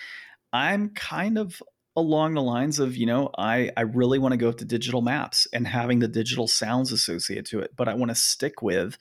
I'm 0.53 0.89
kind 0.89 1.38
of 1.38 1.62
along 1.97 2.34
the 2.34 2.41
lines 2.41 2.80
of 2.80 2.97
you 2.97 3.06
know 3.06 3.30
i 3.38 3.72
i 3.78 3.82
really 3.82 4.20
want 4.20 4.34
to 4.34 4.38
go 4.38 4.51
to 4.51 4.66
digital 4.66 5.01
maps 5.01 5.47
and 5.53 5.66
having 5.66 5.99
the 5.99 6.08
digital 6.08 6.47
sounds 6.47 6.91
associated 6.91 7.45
to 7.45 7.60
it 7.60 7.72
but 7.76 7.88
i 7.88 7.93
want 7.93 8.10
to 8.10 8.16
stick 8.16 8.62
with 8.62 8.97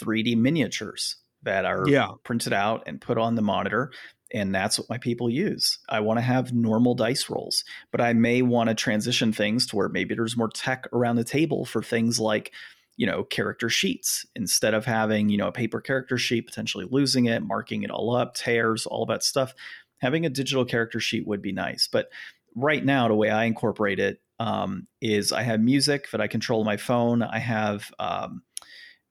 3d 0.00 0.36
miniatures 0.36 1.16
that 1.42 1.64
are 1.64 1.84
yeah. 1.88 2.08
printed 2.22 2.52
out 2.52 2.84
and 2.86 3.00
put 3.00 3.18
on 3.18 3.34
the 3.34 3.42
monitor 3.42 3.90
and 4.32 4.54
that's 4.54 4.78
what 4.78 4.88
my 4.88 4.98
people 4.98 5.28
use. 5.28 5.78
I 5.88 6.00
want 6.00 6.18
to 6.18 6.22
have 6.22 6.52
normal 6.52 6.94
dice 6.94 7.28
rolls, 7.28 7.64
but 7.90 8.00
I 8.00 8.12
may 8.12 8.42
want 8.42 8.68
to 8.68 8.74
transition 8.74 9.32
things 9.32 9.66
to 9.68 9.76
where 9.76 9.88
maybe 9.88 10.14
there's 10.14 10.36
more 10.36 10.48
tech 10.48 10.86
around 10.92 11.16
the 11.16 11.24
table 11.24 11.64
for 11.64 11.82
things 11.82 12.18
like, 12.18 12.52
you 12.96 13.06
know, 13.06 13.24
character 13.24 13.68
sheets 13.68 14.26
instead 14.34 14.74
of 14.74 14.84
having, 14.84 15.28
you 15.28 15.36
know, 15.36 15.48
a 15.48 15.52
paper 15.52 15.80
character 15.80 16.18
sheet, 16.18 16.46
potentially 16.46 16.86
losing 16.90 17.26
it, 17.26 17.42
marking 17.42 17.82
it 17.82 17.90
all 17.90 18.16
up, 18.16 18.34
tears, 18.34 18.86
all 18.86 19.06
that 19.06 19.22
stuff. 19.22 19.54
Having 19.98 20.26
a 20.26 20.30
digital 20.30 20.64
character 20.64 21.00
sheet 21.00 21.26
would 21.26 21.42
be 21.42 21.52
nice. 21.52 21.88
But 21.90 22.08
right 22.56 22.84
now, 22.84 23.08
the 23.08 23.14
way 23.14 23.30
I 23.30 23.44
incorporate 23.44 23.98
it 23.98 24.20
um, 24.38 24.88
is 25.00 25.32
I 25.32 25.42
have 25.42 25.60
music 25.60 26.10
that 26.10 26.20
I 26.20 26.26
control 26.26 26.60
on 26.60 26.66
my 26.66 26.76
phone. 26.76 27.22
I 27.22 27.38
have 27.38 27.90
um, 27.98 28.42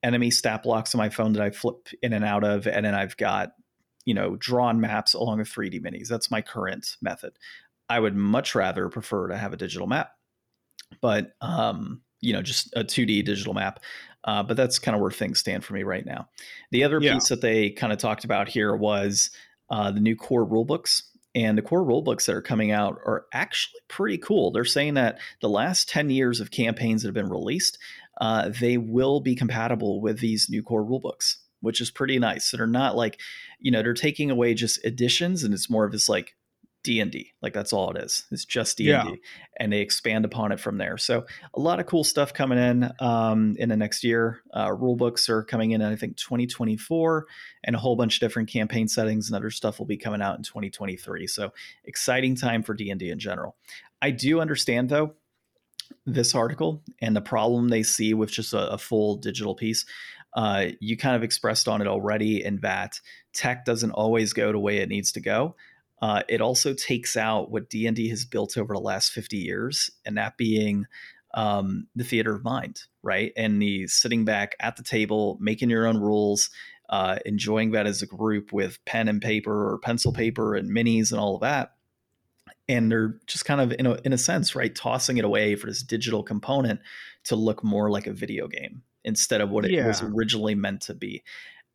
enemy 0.03 0.32
stat 0.32 0.63
blocks 0.63 0.93
on 0.93 0.99
my 0.99 1.09
phone 1.09 1.34
that 1.34 1.43
I 1.43 1.51
flip 1.51 1.88
in 2.01 2.13
and 2.13 2.26
out 2.26 2.43
of, 2.43 2.67
and 2.67 2.86
then 2.86 2.95
I've 2.95 3.15
got 3.17 3.51
you 4.06 4.14
know, 4.14 4.36
drawn 4.36 4.80
maps 4.80 5.14
along 5.14 5.39
with 5.39 5.49
3D 5.49 5.82
minis. 5.82 6.08
That's 6.08 6.32
my 6.32 6.41
current 6.41 6.97
method. 7.02 7.34
I 7.89 7.99
would 7.99 8.16
much 8.16 8.56
rather 8.56 8.89
prefer 8.89 9.28
to 9.28 9.38
have 9.38 9.54
a 9.54 9.58
digital 9.58 9.88
map, 9.88 10.12
but 11.02 11.34
um, 11.41 12.02
you 12.22 12.34
know, 12.34 12.41
just 12.41 12.72
a 12.76 12.84
2D 12.84 13.26
digital 13.26 13.54
map. 13.54 13.80
Uh, 14.24 14.43
but 14.43 14.56
that's 14.56 14.80
kind 14.80 14.95
of 14.95 15.02
where 15.02 15.12
things 15.12 15.39
stand 15.39 15.66
for 15.66 15.74
me 15.74 15.84
right 15.84 16.06
now. 16.06 16.30
The 16.72 16.84
other 16.84 16.99
yeah. 17.02 17.14
piece 17.14 17.30
that 17.30 17.41
they 17.41 17.72
kind 17.72 17.91
of 17.91 17.99
talked 17.99 18.24
about 18.24 18.47
here 18.47 18.76
was 18.76 19.32
uh, 19.70 19.91
the 19.91 19.99
new 19.99 20.16
core 20.16 20.45
rulebooks. 20.45 21.04
And 21.34 21.58
the 21.58 21.62
core 21.62 21.84
rulebooks 21.84 22.26
that 22.26 22.36
are 22.36 22.41
coming 22.41 22.72
out 22.72 22.99
are 23.06 23.26
actually 23.34 23.80
pretty 23.88 24.18
cool. 24.18 24.52
They're 24.52 24.66
saying 24.66 24.95
that 24.95 25.18
the 25.41 25.49
last 25.49 25.88
10 25.89 26.10
years 26.10 26.41
of 26.41 26.52
campaigns 26.52 27.02
that 27.02 27.08
have 27.08 27.16
been 27.16 27.30
released, 27.30 27.78
uh, 28.20 28.49
they 28.60 28.78
will 28.78 29.22
be 29.22 29.34
compatible 29.34 30.02
with 30.02 30.20
these 30.20 30.49
new 30.49 30.62
core 30.62 30.84
rulebooks 30.84 31.38
which 31.62 31.80
is 31.80 31.89
pretty 31.89 32.20
nice. 32.20 32.52
That 32.52 32.60
are 32.60 32.68
not 32.68 32.95
like, 32.95 33.20
you 33.62 33.72
know, 33.72 33.82
they're 33.82 33.93
taking 33.93 34.32
away 34.32 34.53
just 34.53 34.84
additions, 34.84 35.43
and 35.43 35.53
it's 35.53 35.70
more 35.70 35.86
of 35.86 35.91
this 35.91 36.09
like 36.09 36.36
D 36.84 36.99
and 36.99 37.12
D. 37.12 37.32
Like 37.41 37.53
that's 37.53 37.74
all 37.74 37.91
it 37.91 38.03
is. 38.03 38.26
It's 38.32 38.43
just 38.43 38.78
D 38.78 38.91
and 38.91 39.09
D, 39.09 39.22
and 39.57 39.72
they 39.72 39.80
expand 39.80 40.26
upon 40.26 40.51
it 40.51 40.59
from 40.59 40.78
there. 40.78 40.97
So 40.97 41.26
a 41.53 41.59
lot 41.59 41.80
of 41.80 41.86
cool 41.86 42.03
stuff 42.03 42.34
coming 42.34 42.57
in 42.57 42.91
um, 42.99 43.55
in 43.59 43.70
the 43.70 43.78
next 43.78 44.03
year. 44.03 44.41
Uh, 44.55 44.72
rule 44.72 44.95
books 44.95 45.30
are 45.30 45.43
coming 45.43 45.72
in, 45.72 45.82
I 45.82 45.95
think 45.95 46.18
2024, 46.18 47.28
and 47.64 47.76
a 47.76 47.80
whole 47.80 47.95
bunch 47.95 48.16
of 48.16 48.20
different 48.20 48.49
campaign 48.49 48.88
settings 48.88 49.30
and 49.30 49.36
other 49.36 49.51
stuff 49.51 49.78
will 49.78 49.86
be 49.86 49.97
coming 49.97 50.22
out 50.22 50.38
in 50.38 50.43
2023. 50.43 51.28
So 51.28 51.53
exciting 51.86 52.36
time 52.36 52.64
for 52.64 52.74
D 52.74 52.89
and 52.89 52.99
D 52.99 53.12
in 53.12 53.20
general. 53.20 53.55
I 54.01 54.09
do 54.09 54.41
understand 54.41 54.89
though 54.89 55.14
this 56.05 56.34
article 56.34 56.82
and 57.01 57.16
the 57.16 57.22
problem 57.22 57.68
they 57.68 57.84
see 57.84 58.14
with 58.14 58.32
just 58.32 58.53
a, 58.53 58.72
a 58.72 58.78
full 58.78 59.18
digital 59.18 59.53
piece 59.53 59.86
uh, 60.34 60.68
you 60.80 60.98
kind 60.98 61.16
of 61.16 61.24
expressed 61.24 61.68
on 61.68 61.82
it 61.82 61.88
already 61.88 62.44
in 62.44 62.60
that 62.62 63.00
tech 63.34 63.66
doesn't 63.66 63.92
always 63.92 64.34
go 64.34 64.52
the 64.52 64.60
way 64.60 64.78
it 64.78 64.90
needs 64.90 65.12
to 65.14 65.20
go. 65.20 65.56
Uh, 66.02 66.24
it 66.28 66.42
also 66.42 66.74
takes 66.74 67.16
out 67.16 67.52
what 67.52 67.70
D&D 67.70 68.10
has 68.10 68.26
built 68.26 68.58
over 68.58 68.74
the 68.74 68.80
last 68.80 69.12
50 69.12 69.38
years, 69.38 69.92
and 70.06 70.18
that 70.18 70.36
being 70.36 70.88
um, 71.36 71.88
the 71.96 72.04
theater 72.04 72.36
of 72.36 72.44
mind, 72.44 72.84
right? 73.04 73.32
And 73.38 73.62
the 73.62 73.88
sitting 73.88 74.26
back 74.26 74.56
at 74.60 74.78
the 74.78 74.84
table, 74.84 75.38
making 75.40 75.70
your 75.70 75.86
own 75.86 75.98
rules, 75.98 76.50
uh, 76.90 77.20
enjoying 77.26 77.72
that 77.72 77.86
as 77.86 78.02
a 78.02 78.08
group 78.08 78.52
with 78.52 78.84
pen 78.86 79.08
and 79.08 79.22
paper 79.22 79.72
or 79.72 79.78
pencil 79.78 80.12
paper 80.12 80.56
and 80.56 80.70
minis 80.72 81.12
and 81.12 81.20
all 81.20 81.36
of 81.36 81.42
that. 81.42 81.74
And 82.68 82.92
they're 82.92 83.20
just 83.28 83.46
kind 83.46 83.62
of, 83.62 83.74
in 83.78 83.86
a, 83.86 83.94
in 84.04 84.12
a 84.12 84.18
sense, 84.18 84.56
right, 84.56 84.74
tossing 84.74 85.18
it 85.18 85.26
away 85.26 85.56
for 85.56 85.68
this 85.68 85.84
digital 85.84 86.24
component 86.24 86.80
to 87.26 87.36
look 87.36 87.64
more 87.64 87.92
like 87.92 88.08
a 88.08 88.14
video 88.14 88.48
game 88.48 88.82
instead 89.04 89.41
of 89.41 89.49
what 89.49 89.66
it 89.66 89.72
yeah. 89.72 89.88
was 89.88 90.02
originally 90.02 90.56
meant 90.56 90.82
to 90.82 90.93
be. 90.93 91.24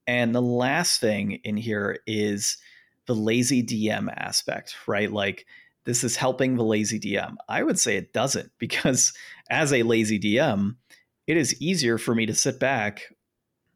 And 0.07 0.35
the 0.35 0.43
last 0.43 1.01
thing 1.01 1.41
in 1.45 1.57
here 1.57 1.99
is 2.07 2.59
the 3.07 3.15
lazy 3.15 3.63
DM 3.63 4.13
aspect, 4.17 4.77
right? 4.87 5.11
Like 5.11 5.47
this 5.85 6.05
is 6.05 6.17
helping 6.17 6.57
the 6.57 6.65
lazy 6.65 7.01
DM. 7.01 7.37
I 7.49 7.63
would 7.63 7.79
say 7.79 7.97
it 7.97 8.13
doesn't 8.13 8.51
because 8.59 9.13
as 9.51 9.73
a 9.73 9.83
lazy 9.83 10.19
DM, 10.19 10.77
it 11.27 11.37
is 11.37 11.61
easier 11.61 11.99
for 11.99 12.15
me 12.15 12.27
to 12.27 12.35
sit 12.35 12.61
back 12.61 13.03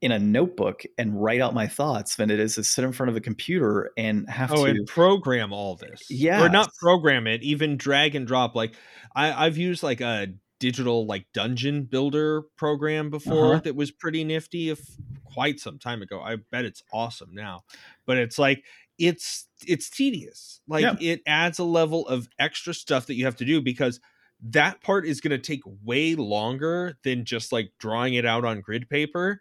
in 0.01 0.12
a 0.12 0.18
notebook 0.18 0.82
and 0.96 1.22
write 1.22 1.42
out 1.42 1.53
my 1.53 1.66
thoughts 1.66 2.16
than 2.16 2.30
it 2.30 2.40
is 2.40 2.55
to 2.55 2.64
sit 2.64 2.84
in 2.84 2.92
front 2.92 3.11
of 3.11 3.16
a 3.16 3.20
computer 3.20 3.90
and 3.98 4.28
have 4.30 4.51
oh, 4.51 4.64
to 4.64 4.70
and 4.70 4.86
program 4.86 5.53
all 5.53 5.76
this. 5.76 6.01
Yeah. 6.09 6.42
Or 6.42 6.48
not 6.48 6.74
program 6.80 7.26
it, 7.26 7.42
even 7.42 7.76
drag 7.76 8.14
and 8.14 8.26
drop. 8.26 8.55
Like 8.55 8.74
I, 9.14 9.46
I've 9.46 9.59
used 9.59 9.82
like 9.82 10.01
a 10.01 10.28
digital 10.61 11.06
like 11.06 11.26
dungeon 11.34 11.82
builder 11.82 12.42
program 12.56 13.11
before 13.11 13.54
uh-huh. 13.54 13.61
that 13.64 13.74
was 13.74 13.90
pretty 13.90 14.22
nifty 14.22 14.70
if 14.70 14.96
quite 15.24 15.58
some 15.58 15.78
time 15.78 16.02
ago. 16.02 16.20
I 16.20 16.36
bet 16.36 16.64
it's 16.64 16.84
awesome 16.92 17.30
now. 17.32 17.64
But 18.06 18.18
it's 18.18 18.38
like 18.38 18.64
it's 18.98 19.48
it's 19.66 19.90
tedious. 19.90 20.61
Like 20.68 20.82
yeah. 20.82 20.94
it 21.00 21.22
adds 21.26 21.58
a 21.58 21.64
level 21.64 22.06
of 22.06 22.28
extra 22.38 22.74
stuff 22.74 23.06
that 23.06 23.14
you 23.14 23.24
have 23.24 23.36
to 23.36 23.44
do 23.44 23.61
because 23.61 23.98
that 24.42 24.80
part 24.82 25.06
is 25.06 25.20
going 25.20 25.32
to 25.32 25.38
take 25.38 25.62
way 25.84 26.14
longer 26.14 26.96
than 27.02 27.24
just 27.24 27.52
like 27.52 27.72
drawing 27.78 28.14
it 28.14 28.24
out 28.24 28.44
on 28.44 28.61
grid 28.61 28.88
paper 28.88 29.40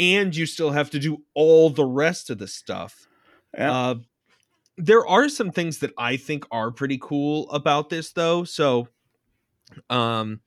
and 0.00 0.34
you 0.34 0.46
still 0.46 0.70
have 0.70 0.90
to 0.90 0.98
do 0.98 1.18
all 1.34 1.70
the 1.70 1.84
rest 1.84 2.30
of 2.30 2.38
the 2.38 2.48
stuff. 2.48 3.06
Yeah. 3.56 3.72
Uh, 3.72 3.94
there 4.78 5.06
are 5.06 5.28
some 5.28 5.50
things 5.50 5.78
that 5.78 5.92
I 5.98 6.16
think 6.16 6.44
are 6.50 6.70
pretty 6.70 6.98
cool 7.00 7.50
about 7.50 7.90
this 7.90 8.12
though. 8.12 8.44
So 8.44 8.88
um 9.90 10.40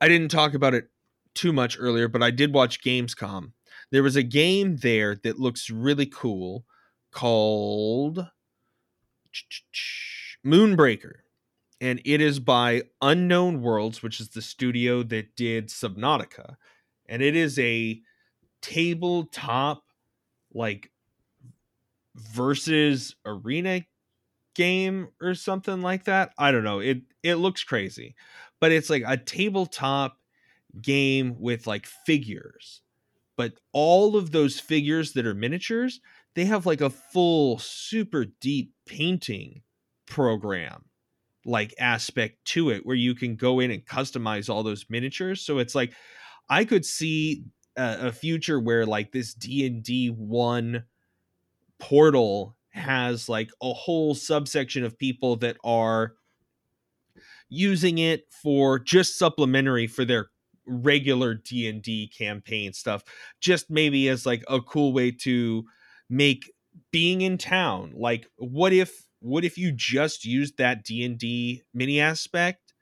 I 0.00 0.08
didn't 0.08 0.30
talk 0.30 0.54
about 0.54 0.74
it 0.74 0.88
too 1.34 1.52
much 1.52 1.76
earlier, 1.78 2.08
but 2.08 2.22
I 2.22 2.30
did 2.30 2.52
watch 2.54 2.82
Gamescom. 2.82 3.52
There 3.90 4.02
was 4.02 4.16
a 4.16 4.22
game 4.22 4.76
there 4.76 5.16
that 5.22 5.38
looks 5.38 5.70
really 5.70 6.06
cool 6.06 6.64
called 7.12 8.26
Moonbreaker. 10.46 11.12
And 11.80 12.00
it 12.04 12.20
is 12.20 12.40
by 12.40 12.84
Unknown 13.02 13.62
Worlds, 13.62 14.02
which 14.02 14.20
is 14.20 14.30
the 14.30 14.42
studio 14.42 15.02
that 15.04 15.36
did 15.36 15.68
Subnautica. 15.68 16.56
And 17.06 17.22
it 17.22 17.36
is 17.36 17.58
a 17.58 18.00
tabletop 18.62 19.84
like 20.54 20.90
versus 22.16 23.14
arena 23.24 23.82
game 24.54 25.08
or 25.22 25.34
something 25.34 25.82
like 25.82 26.04
that. 26.04 26.32
I 26.38 26.52
don't 26.52 26.64
know. 26.64 26.80
It 26.80 27.02
it 27.22 27.36
looks 27.36 27.64
crazy. 27.64 28.16
But 28.60 28.72
it's 28.72 28.90
like 28.90 29.04
a 29.06 29.16
tabletop 29.16 30.18
game 30.80 31.36
with 31.38 31.66
like 31.66 31.86
figures. 31.86 32.82
But 33.36 33.54
all 33.72 34.16
of 34.16 34.32
those 34.32 34.58
figures 34.58 35.12
that 35.12 35.26
are 35.26 35.34
miniatures, 35.34 36.00
they 36.34 36.44
have 36.46 36.66
like 36.66 36.80
a 36.80 36.90
full 36.90 37.58
super 37.58 38.26
deep 38.40 38.72
painting 38.84 39.62
program 40.06 40.84
like 41.44 41.74
aspect 41.78 42.44
to 42.44 42.70
it 42.70 42.84
where 42.84 42.96
you 42.96 43.14
can 43.14 43.36
go 43.36 43.60
in 43.60 43.70
and 43.70 43.84
customize 43.86 44.50
all 44.50 44.62
those 44.62 44.86
miniatures. 44.90 45.40
So 45.40 45.58
it's 45.58 45.74
like 45.74 45.92
I 46.48 46.64
could 46.64 46.84
see 46.84 47.44
a, 47.76 48.08
a 48.08 48.12
future 48.12 48.60
where 48.60 48.84
like 48.84 49.12
this 49.12 49.34
D&D 49.34 50.08
1 50.08 50.84
portal 51.78 52.56
has 52.70 53.28
like 53.28 53.50
a 53.62 53.72
whole 53.72 54.14
subsection 54.14 54.84
of 54.84 54.98
people 54.98 55.36
that 55.36 55.56
are 55.64 56.14
using 57.48 57.98
it 57.98 58.24
for 58.42 58.78
just 58.78 59.18
supplementary 59.18 59.86
for 59.86 60.04
their 60.04 60.26
regular 60.66 61.34
D&D 61.34 62.12
campaign 62.16 62.72
stuff 62.72 63.02
just 63.40 63.70
maybe 63.70 64.08
as 64.08 64.26
like 64.26 64.44
a 64.48 64.60
cool 64.60 64.92
way 64.92 65.10
to 65.10 65.64
make 66.10 66.52
being 66.92 67.22
in 67.22 67.38
town 67.38 67.92
like 67.96 68.26
what 68.36 68.72
if 68.72 69.06
what 69.20 69.44
if 69.44 69.56
you 69.56 69.72
just 69.72 70.24
used 70.24 70.58
that 70.58 70.84
D&D 70.84 71.62
mini 71.72 72.00
aspect 72.00 72.74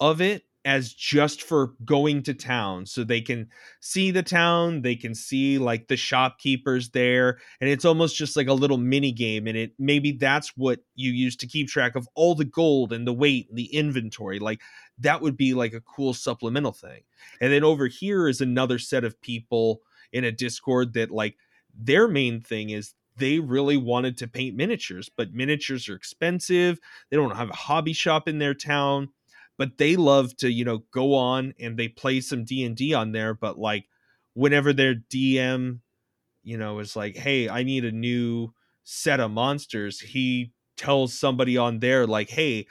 of 0.00 0.20
it 0.20 0.42
as 0.68 0.92
just 0.92 1.42
for 1.42 1.72
going 1.84 2.22
to 2.22 2.34
town 2.34 2.84
so 2.84 3.02
they 3.02 3.22
can 3.22 3.48
see 3.80 4.10
the 4.10 4.22
town 4.22 4.82
they 4.82 4.94
can 4.94 5.14
see 5.14 5.56
like 5.56 5.88
the 5.88 5.96
shopkeepers 5.96 6.90
there 6.90 7.38
and 7.60 7.70
it's 7.70 7.84
almost 7.84 8.14
just 8.16 8.36
like 8.36 8.48
a 8.48 8.52
little 8.52 8.76
mini 8.76 9.10
game 9.10 9.46
and 9.46 9.56
it 9.56 9.72
maybe 9.78 10.12
that's 10.12 10.56
what 10.56 10.80
you 10.94 11.10
use 11.10 11.34
to 11.36 11.46
keep 11.46 11.68
track 11.68 11.96
of 11.96 12.06
all 12.14 12.34
the 12.34 12.44
gold 12.44 12.92
and 12.92 13.06
the 13.06 13.12
weight 13.12 13.48
and 13.48 13.58
the 13.58 13.74
inventory 13.74 14.38
like 14.38 14.60
that 15.00 15.22
would 15.22 15.36
be 15.36 15.54
like 15.54 15.72
a 15.72 15.80
cool 15.80 16.12
supplemental 16.12 16.72
thing. 16.72 17.02
And 17.40 17.52
then 17.52 17.64
over 17.64 17.86
here 17.86 18.28
is 18.28 18.40
another 18.40 18.78
set 18.78 19.04
of 19.04 19.20
people 19.20 19.82
in 20.12 20.24
a 20.24 20.32
discord 20.32 20.94
that 20.94 21.10
like 21.10 21.36
their 21.74 22.08
main 22.08 22.40
thing 22.40 22.70
is 22.70 22.94
they 23.16 23.38
really 23.40 23.76
wanted 23.76 24.16
to 24.16 24.28
paint 24.28 24.56
miniatures 24.56 25.10
but 25.14 25.34
miniatures 25.34 25.88
are 25.88 25.94
expensive 25.94 26.78
they 27.10 27.16
don't 27.16 27.36
have 27.36 27.50
a 27.50 27.56
hobby 27.56 27.92
shop 27.92 28.26
in 28.26 28.38
their 28.38 28.54
town 28.54 29.08
but 29.58 29.76
they 29.76 29.96
love 29.96 30.34
to 30.36 30.50
you 30.50 30.64
know 30.64 30.78
go 30.92 31.14
on 31.14 31.52
and 31.60 31.76
they 31.76 31.88
play 31.88 32.20
some 32.20 32.44
d&d 32.44 32.94
on 32.94 33.12
there 33.12 33.34
but 33.34 33.58
like 33.58 33.84
whenever 34.34 34.72
their 34.72 34.94
dm 34.94 35.80
you 36.42 36.56
know 36.56 36.78
is 36.78 36.96
like 36.96 37.16
hey 37.16 37.48
i 37.48 37.62
need 37.62 37.84
a 37.84 37.92
new 37.92 38.48
set 38.84 39.20
of 39.20 39.30
monsters 39.30 40.00
he 40.00 40.52
tells 40.76 41.12
somebody 41.18 41.58
on 41.58 41.80
there 41.80 42.06
like 42.06 42.30
hey 42.30 42.66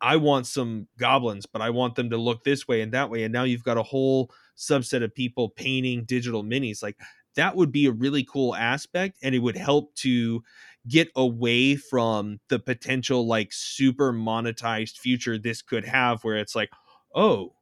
i 0.00 0.16
want 0.16 0.46
some 0.46 0.86
goblins 0.98 1.44
but 1.44 1.60
i 1.60 1.68
want 1.68 1.96
them 1.96 2.08
to 2.08 2.16
look 2.16 2.44
this 2.44 2.68
way 2.68 2.80
and 2.80 2.92
that 2.92 3.10
way 3.10 3.24
and 3.24 3.32
now 3.32 3.42
you've 3.42 3.64
got 3.64 3.76
a 3.76 3.82
whole 3.82 4.30
subset 4.56 5.02
of 5.02 5.14
people 5.14 5.50
painting 5.50 6.04
digital 6.04 6.44
minis 6.44 6.82
like 6.82 6.96
that 7.34 7.56
would 7.56 7.72
be 7.72 7.86
a 7.86 7.92
really 7.92 8.24
cool 8.24 8.54
aspect 8.54 9.18
and 9.22 9.34
it 9.34 9.40
would 9.40 9.56
help 9.56 9.94
to 9.94 10.42
get 10.88 11.08
away 11.14 11.76
from 11.76 12.40
the 12.48 12.58
potential 12.58 13.26
like 13.26 13.52
super 13.52 14.12
monetized 14.12 14.98
future 14.98 15.38
this 15.38 15.62
could 15.62 15.84
have 15.84 16.22
where 16.24 16.36
it's 16.36 16.54
like 16.56 16.70
oh 17.14 17.54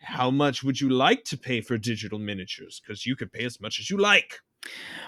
how 0.00 0.30
much 0.30 0.62
would 0.62 0.80
you 0.80 0.88
like 0.88 1.24
to 1.24 1.36
pay 1.36 1.60
for 1.60 1.76
digital 1.76 2.18
miniatures? 2.18 2.80
Because 2.80 3.06
you 3.06 3.16
could 3.16 3.32
pay 3.32 3.44
as 3.44 3.60
much 3.60 3.80
as 3.80 3.90
you 3.90 3.96
like. 3.98 4.38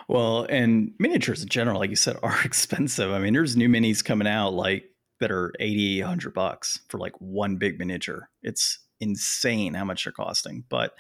Well 0.09 0.45
and 0.49 0.93
miniatures 0.99 1.43
in 1.43 1.49
general 1.49 1.79
like 1.81 1.91
you 1.91 1.97
said 1.97 2.17
are 2.23 2.41
expensive. 2.45 3.11
I 3.11 3.19
mean 3.19 3.33
there's 3.35 3.57
new 3.57 3.69
minis 3.69 4.05
coming 4.05 4.29
out 4.29 4.55
like 4.55 4.85
that 5.21 5.31
are 5.31 5.53
80 5.59 6.01
100 6.03 6.35
bucks 6.35 6.81
for 6.89 6.99
like 6.99 7.15
one 7.21 7.57
big 7.57 7.79
miniature. 7.79 8.29
It's 8.43 8.79
insane 9.01 9.75
how 9.75 9.85
much 9.85 10.03
they're 10.03 10.13
costing 10.13 10.65
but 10.69 10.93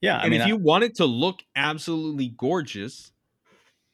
yeah 0.00 0.16
and 0.16 0.24
i 0.24 0.28
mean 0.30 0.40
if 0.40 0.46
you 0.46 0.54
I, 0.54 0.58
want 0.58 0.84
it 0.84 0.94
to 0.94 1.04
look 1.04 1.42
absolutely 1.54 2.28
gorgeous 2.28 3.12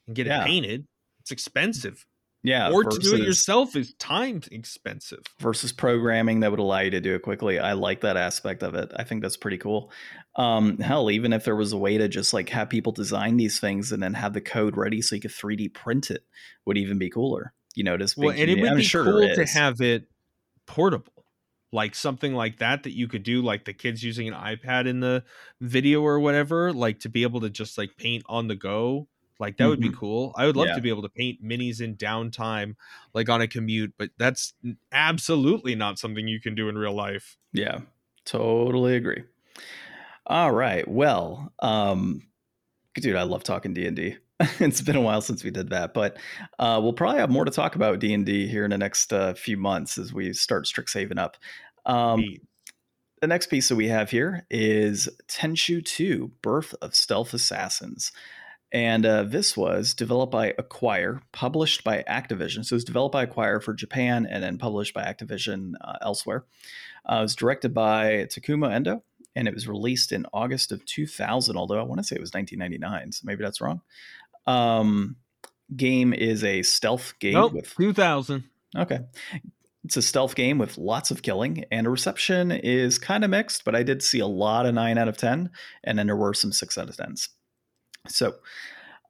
and 0.07 0.15
get 0.15 0.27
Yeah. 0.27 0.43
it 0.43 0.45
painted 0.47 0.87
it's 1.29 1.31
expensive 1.31 2.05
yeah 2.41 2.71
or 2.71 2.83
to 2.83 2.97
do 2.99 3.15
it 3.15 3.21
yourself 3.21 3.75
is 3.75 3.93
time 3.95 4.41
expensive 4.51 5.19
versus 5.39 5.71
programming 5.71 6.39
that 6.39 6.49
would 6.49 6.59
allow 6.59 6.79
you 6.79 6.89
to 6.89 7.01
do 7.01 7.13
it 7.13 7.21
quickly. 7.21 7.59
I 7.59 7.73
like 7.73 8.01
that 8.01 8.15
aspect 8.15 8.63
of 8.63 8.75
it. 8.75 8.91
I 8.95 9.03
think 9.03 9.21
that's 9.21 9.35
pretty 9.35 9.57
cool. 9.57 9.91
Um, 10.37 10.77
hell, 10.77 11.11
even 11.11 11.33
if 11.33 11.43
there 11.43 11.57
was 11.57 11.73
a 11.73 11.77
way 11.77 11.97
to 11.97 12.07
just 12.07 12.33
like 12.33 12.47
have 12.49 12.69
people 12.69 12.93
design 12.93 13.35
these 13.35 13.59
things 13.59 13.91
and 13.91 14.01
then 14.01 14.13
have 14.13 14.31
the 14.31 14.39
code 14.39 14.77
ready 14.77 15.01
so 15.01 15.15
you 15.15 15.21
could 15.21 15.31
3D 15.31 15.73
print 15.73 16.11
it, 16.11 16.23
would 16.65 16.77
even 16.77 16.97
be 16.97 17.09
cooler. 17.09 17.53
You 17.75 17.83
know, 17.83 17.97
just 17.97 18.15
well 18.15 18.29
and 18.29 18.39
it 18.39 18.61
would 18.61 18.69
I'm 18.69 18.77
be 18.77 18.83
sure 18.83 19.03
cool 19.03 19.35
to 19.35 19.45
have 19.45 19.81
it 19.81 20.07
portable 20.65 21.25
like 21.71 21.93
something 21.93 22.33
like 22.33 22.59
that 22.59 22.83
that 22.83 22.95
you 22.95 23.07
could 23.07 23.23
do 23.23 23.41
like 23.41 23.65
the 23.65 23.73
kids 23.73 24.03
using 24.03 24.27
an 24.27 24.33
ipad 24.33 24.87
in 24.87 24.99
the 24.99 25.23
video 25.61 26.01
or 26.01 26.19
whatever 26.19 26.73
like 26.73 26.99
to 26.99 27.09
be 27.09 27.23
able 27.23 27.41
to 27.41 27.49
just 27.49 27.77
like 27.77 27.95
paint 27.97 28.23
on 28.27 28.47
the 28.47 28.55
go 28.55 29.07
like 29.39 29.57
that 29.57 29.67
would 29.67 29.79
be 29.79 29.89
Mhm. 29.89 29.95
cool 29.95 30.33
i 30.37 30.45
would 30.45 30.55
love 30.57 30.67
Yeah. 30.67 30.75
to 30.75 30.81
be 30.81 30.89
able 30.89 31.01
to 31.01 31.09
paint 31.09 31.43
minis 31.43 31.81
in 31.81 31.95
downtime 31.95 32.75
like 33.13 33.29
on 33.29 33.41
a 33.41 33.47
commute 33.47 33.93
but 33.97 34.11
that's 34.17 34.53
absolutely 34.91 35.75
not 35.75 35.97
something 35.99 36.27
you 36.27 36.39
can 36.41 36.55
do 36.55 36.69
in 36.69 36.77
real 36.77 36.93
life 36.93 37.37
Yeah, 37.53 37.81
totally 38.25 38.95
agree. 38.95 39.23
All 40.25 40.51
right. 40.51 40.87
Well, 40.87 41.51
um, 41.59 42.21
dude, 42.95 43.15
I 43.15 43.23
love 43.23 43.43
talking 43.43 43.73
D 43.73 43.87
and 43.87 43.95
D. 43.95 44.17
It's 44.59 44.81
been 44.81 44.95
a 44.95 45.01
while 45.01 45.21
since 45.21 45.43
we 45.43 45.51
did 45.51 45.69
that, 45.71 45.93
but 45.93 46.17
uh, 46.59 46.79
we'll 46.81 46.93
probably 46.93 47.19
have 47.19 47.29
more 47.31 47.45
to 47.45 47.51
talk 47.51 47.75
about 47.75 47.99
D 47.99 48.13
and 48.13 48.25
D 48.25 48.47
here 48.47 48.63
in 48.63 48.71
the 48.71 48.77
next 48.77 49.11
uh, 49.11 49.33
few 49.33 49.57
months 49.57 49.97
as 49.97 50.13
we 50.13 50.31
start 50.33 50.65
Strixhaven 50.65 51.17
up. 51.17 51.37
Um, 51.85 52.23
the 53.21 53.27
next 53.27 53.47
piece 53.47 53.69
that 53.69 53.75
we 53.75 53.87
have 53.89 54.11
here 54.11 54.45
is 54.49 55.09
Tenchu 55.27 55.83
2 55.83 56.31
Birth 56.41 56.73
of 56.81 56.95
Stealth 56.95 57.33
Assassins. 57.33 58.11
And 58.71 59.05
uh, 59.05 59.23
this 59.23 59.57
was 59.57 59.93
developed 59.93 60.31
by 60.31 60.53
Acquire, 60.57 61.21
published 61.31 61.83
by 61.83 62.03
Activision. 62.07 62.63
So 62.63 62.73
it 62.73 62.77
was 62.77 62.83
developed 62.83 63.13
by 63.13 63.23
Acquire 63.23 63.59
for 63.59 63.73
Japan 63.73 64.27
and 64.29 64.43
then 64.43 64.57
published 64.57 64.93
by 64.93 65.03
Activision 65.03 65.73
uh, 65.81 65.97
elsewhere. 66.01 66.45
Uh, 67.09 67.17
it 67.19 67.21
was 67.21 67.35
directed 67.35 67.73
by 67.73 68.27
Takuma 68.29 68.71
Endo 68.71 69.03
and 69.35 69.47
it 69.47 69.53
was 69.53 69.67
released 69.67 70.11
in 70.11 70.25
August 70.33 70.71
of 70.71 70.85
2000, 70.85 71.55
although 71.55 71.79
I 71.79 71.83
want 71.83 71.99
to 71.99 72.03
say 72.03 72.15
it 72.15 72.21
was 72.21 72.33
1999, 72.33 73.11
so 73.11 73.21
maybe 73.23 73.43
that's 73.43 73.61
wrong. 73.61 73.81
Um, 74.45 75.15
game 75.75 76.13
is 76.13 76.43
a 76.43 76.63
stealth 76.63 77.13
game 77.19 77.33
nope 77.33 77.53
with 77.53 77.75
2000 77.75 78.43
Okay. 78.77 78.99
It's 79.85 79.97
a 79.97 80.01
stealth 80.01 80.35
game 80.35 80.57
with 80.57 80.77
lots 80.77 81.09
of 81.09 81.21
killing, 81.21 81.65
and 81.71 81.87
a 81.87 81.89
reception 81.89 82.51
is 82.51 82.99
kind 82.99 83.23
of 83.23 83.29
mixed, 83.29 83.65
but 83.65 83.75
I 83.75 83.81
did 83.81 84.03
see 84.03 84.19
a 84.19 84.27
lot 84.27 84.65
of 84.65 84.75
9 84.75 84.97
out 84.97 85.07
of 85.07 85.17
10, 85.17 85.49
and 85.83 85.97
then 85.97 86.07
there 86.07 86.15
were 86.15 86.33
some 86.33 86.51
6 86.51 86.77
out 86.77 86.89
of 86.89 86.97
10s. 86.97 87.29
So, 88.09 88.35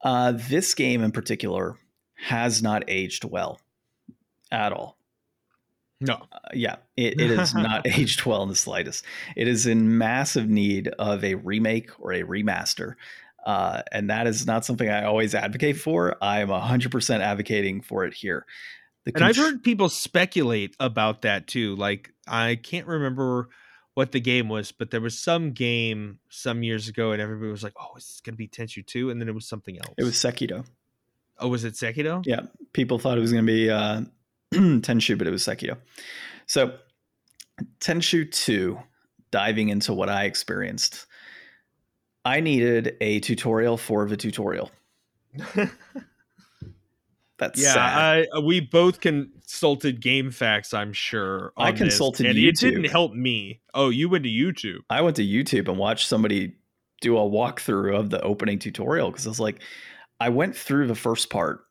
uh, 0.03 0.33
this 0.33 0.73
game 0.73 1.03
in 1.03 1.11
particular 1.11 1.77
has 2.15 2.61
not 2.61 2.83
aged 2.87 3.23
well 3.23 3.59
at 4.51 4.73
all. 4.73 4.97
no 6.01 6.13
Uh, 6.31 6.39
yeah, 6.53 6.77
it, 6.97 7.19
it 7.19 7.31
is 7.31 7.53
not 7.53 7.85
aged 7.87 8.25
well 8.25 8.43
in 8.43 8.49
the 8.49 8.55
slightest. 8.55 9.03
It 9.35 9.47
is 9.47 9.65
in 9.65 9.97
massive 9.97 10.47
need 10.49 10.87
of 10.99 11.23
a 11.23 11.35
remake 11.35 11.91
or 11.99 12.13
a 12.13 12.23
remaster. 12.23 12.95
Uh, 13.45 13.81
and 13.91 14.09
that 14.09 14.27
is 14.27 14.45
not 14.45 14.65
something 14.65 14.89
I 14.89 15.05
always 15.05 15.33
advocate 15.33 15.77
for. 15.77 16.17
I'm 16.21 16.49
100% 16.49 17.19
advocating 17.19 17.81
for 17.81 18.05
it 18.05 18.13
here. 18.13 18.45
The 19.05 19.13
and 19.15 19.23
I've 19.23 19.37
heard 19.37 19.63
people 19.63 19.89
speculate 19.89 20.75
about 20.79 21.21
that 21.21 21.47
too. 21.47 21.75
Like 21.75 22.11
I 22.27 22.55
can't 22.55 22.85
remember 22.85 23.49
what 23.93 24.11
the 24.11 24.19
game 24.19 24.49
was, 24.49 24.71
but 24.71 24.91
there 24.91 25.01
was 25.01 25.17
some 25.17 25.51
game 25.51 26.19
some 26.29 26.63
years 26.63 26.87
ago, 26.87 27.11
and 27.11 27.21
everybody 27.21 27.51
was 27.51 27.63
like, 27.63 27.73
"Oh, 27.79 27.93
it's 27.95 28.21
going 28.21 28.33
to 28.33 28.37
be 28.37 28.47
Tenchu 28.47 28.85
2? 28.85 29.09
and 29.09 29.19
then 29.19 29.27
it 29.27 29.35
was 29.35 29.47
something 29.47 29.77
else. 29.77 29.93
It 29.97 30.03
was 30.03 30.15
Sekiro. 30.15 30.65
oh, 31.39 31.47
was 31.47 31.63
it 31.63 31.73
Sekiro? 31.73 32.23
Yeah, 32.25 32.41
people 32.73 32.99
thought 32.99 33.17
it 33.17 33.21
was 33.21 33.31
going 33.31 33.45
to 33.45 33.51
be 33.51 33.69
uh, 33.69 34.01
Tenchu, 34.53 35.17
but 35.17 35.27
it 35.27 35.31
was 35.31 35.43
Sekiro. 35.43 35.77
So, 36.45 36.77
Tenchu 37.79 38.29
2, 38.31 38.79
diving 39.31 39.69
into 39.69 39.93
what 39.93 40.09
I 40.09 40.25
experienced, 40.25 41.05
I 42.25 42.39
needed 42.39 42.95
a 43.01 43.19
tutorial 43.19 43.77
for 43.77 44.07
the 44.07 44.17
tutorial. 44.17 44.71
That's 47.39 47.61
yeah, 47.61 47.73
sad. 47.73 48.27
I, 48.33 48.37
uh, 48.37 48.41
we 48.41 48.59
both 48.59 48.99
consulted 48.99 50.01
GameFAQs. 50.01 50.73
I'm 50.73 50.93
sure. 50.93 51.53
I 51.57 51.69
on 51.69 51.73
this, 51.73 51.79
consulted 51.79 52.25
and 52.27 52.37
it 52.37 52.57
didn't 52.57 52.85
help 52.85 53.13
me. 53.13 53.61
Oh, 53.73 53.89
you 53.89 54.09
went 54.09 54.25
to 54.25 54.29
YouTube. 54.29 54.79
I 54.89 55.01
went 55.01 55.15
to 55.15 55.25
YouTube 55.25 55.67
and 55.67 55.77
watched 55.77 56.07
somebody 56.07 56.55
do 57.01 57.17
a 57.17 57.21
walkthrough 57.21 57.97
of 57.97 58.09
the 58.09 58.21
opening 58.21 58.59
tutorial 58.59 59.09
because 59.09 59.25
I 59.25 59.29
was 59.29 59.39
like, 59.39 59.61
I 60.19 60.29
went 60.29 60.55
through 60.55 60.87
the 60.87 60.95
first 60.95 61.29
part 61.29 61.61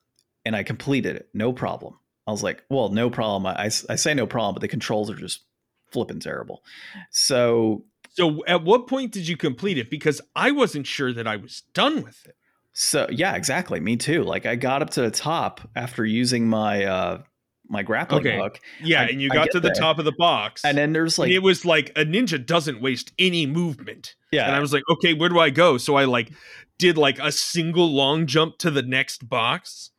and 0.46 0.56
I 0.56 0.62
completed 0.62 1.16
it, 1.16 1.28
no 1.34 1.52
problem. 1.52 1.98
I 2.26 2.30
was 2.30 2.42
like, 2.42 2.64
well, 2.70 2.88
no 2.88 3.10
problem. 3.10 3.44
I, 3.46 3.64
I, 3.64 3.66
I 3.66 3.96
say 3.96 4.14
no 4.14 4.26
problem, 4.26 4.54
but 4.54 4.62
the 4.62 4.68
controls 4.68 5.10
are 5.10 5.14
just 5.14 5.44
flipping 5.92 6.20
terrible. 6.20 6.62
So, 7.10 7.84
So, 8.10 8.44
at 8.46 8.64
what 8.64 8.86
point 8.86 9.12
did 9.12 9.28
you 9.28 9.36
complete 9.36 9.76
it? 9.76 9.90
Because 9.90 10.20
I 10.34 10.50
wasn't 10.50 10.86
sure 10.86 11.12
that 11.12 11.26
I 11.26 11.36
was 11.36 11.62
done 11.74 12.02
with 12.02 12.24
it. 12.26 12.36
So 12.80 13.06
yeah, 13.10 13.34
exactly. 13.34 13.80
Me 13.80 13.96
too. 13.96 14.22
Like 14.22 14.46
I 14.46 14.54
got 14.54 14.82
up 14.82 14.90
to 14.90 15.02
the 15.02 15.10
top 15.10 15.60
after 15.74 16.04
using 16.04 16.48
my 16.48 16.84
uh 16.84 17.22
my 17.70 17.82
grappling 17.82 18.26
Okay. 18.26 18.38
hook, 18.38 18.60
Yeah, 18.80 19.02
I- 19.02 19.06
and 19.06 19.20
you 19.20 19.28
got 19.28 19.50
to 19.50 19.60
the 19.60 19.68
there. 19.68 19.74
top 19.74 19.98
of 19.98 20.04
the 20.06 20.14
box, 20.16 20.64
and 20.64 20.78
then 20.78 20.92
there's 20.92 21.18
like 21.18 21.30
it 21.30 21.40
was 21.40 21.64
like 21.64 21.90
a 21.96 22.04
ninja 22.04 22.44
doesn't 22.44 22.80
waste 22.80 23.12
any 23.18 23.44
movement. 23.46 24.14
yeah, 24.32 24.46
And 24.46 24.54
I 24.54 24.60
was 24.60 24.72
like, 24.72 24.84
okay, 24.90 25.12
where 25.12 25.28
do 25.28 25.38
I 25.38 25.50
go? 25.50 25.76
So 25.76 25.96
I 25.96 26.04
like 26.04 26.30
did 26.78 26.96
like 26.96 27.18
a 27.18 27.32
single 27.32 27.92
long 27.92 28.26
jump 28.26 28.56
to 28.58 28.70
the 28.70 28.82
next 28.82 29.28
box. 29.28 29.90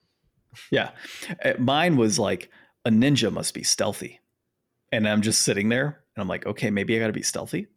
Yeah. 0.72 0.92
Uh, 1.44 1.54
Mine 1.60 1.98
was 1.98 2.18
like 2.18 2.50
a 2.86 2.90
ninja 2.90 3.32
must 3.32 3.54
be 3.54 3.62
stealthy. 3.64 4.20
And 4.92 5.08
I'm 5.08 5.22
just 5.22 5.42
sitting 5.44 5.70
there 5.70 5.86
and 6.16 6.22
I'm 6.22 6.28
like, 6.28 6.46
okay, 6.48 6.72
maybe 6.72 6.96
I 6.96 7.00
got 7.00 7.08
to 7.08 7.14
be 7.14 7.22
stealthy. 7.22 7.68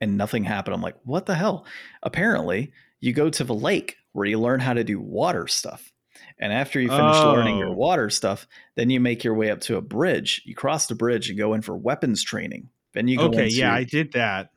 And 0.00 0.16
nothing 0.16 0.44
happened. 0.44 0.74
I'm 0.74 0.80
like, 0.82 0.96
what 1.02 1.26
the 1.26 1.34
hell? 1.34 1.66
Apparently, 2.04 2.72
you 3.00 3.12
go 3.12 3.30
to 3.30 3.44
the 3.44 3.54
lake 3.54 3.96
where 4.12 4.26
you 4.26 4.38
learn 4.38 4.60
how 4.60 4.74
to 4.74 4.84
do 4.84 5.00
water 5.00 5.46
stuff. 5.46 5.92
And 6.38 6.52
after 6.52 6.80
you 6.80 6.88
finish 6.88 7.22
learning 7.22 7.56
your 7.58 7.68
Oh. 7.68 7.74
water 7.74 8.10
stuff, 8.10 8.46
then 8.76 8.90
you 8.90 9.00
make 9.00 9.24
your 9.24 9.34
way 9.34 9.50
up 9.50 9.60
to 9.62 9.76
a 9.76 9.82
bridge. 9.82 10.42
You 10.44 10.54
cross 10.54 10.86
the 10.86 10.94
bridge 10.94 11.28
and 11.28 11.38
go 11.38 11.54
in 11.54 11.62
for 11.62 11.76
weapons 11.76 12.22
training. 12.22 12.70
Then 12.94 13.08
you 13.08 13.16
go 13.18 13.26
Okay, 13.26 13.44
into, 13.44 13.56
yeah, 13.56 13.72
I 13.74 13.84
did 13.84 14.12
that. 14.12 14.50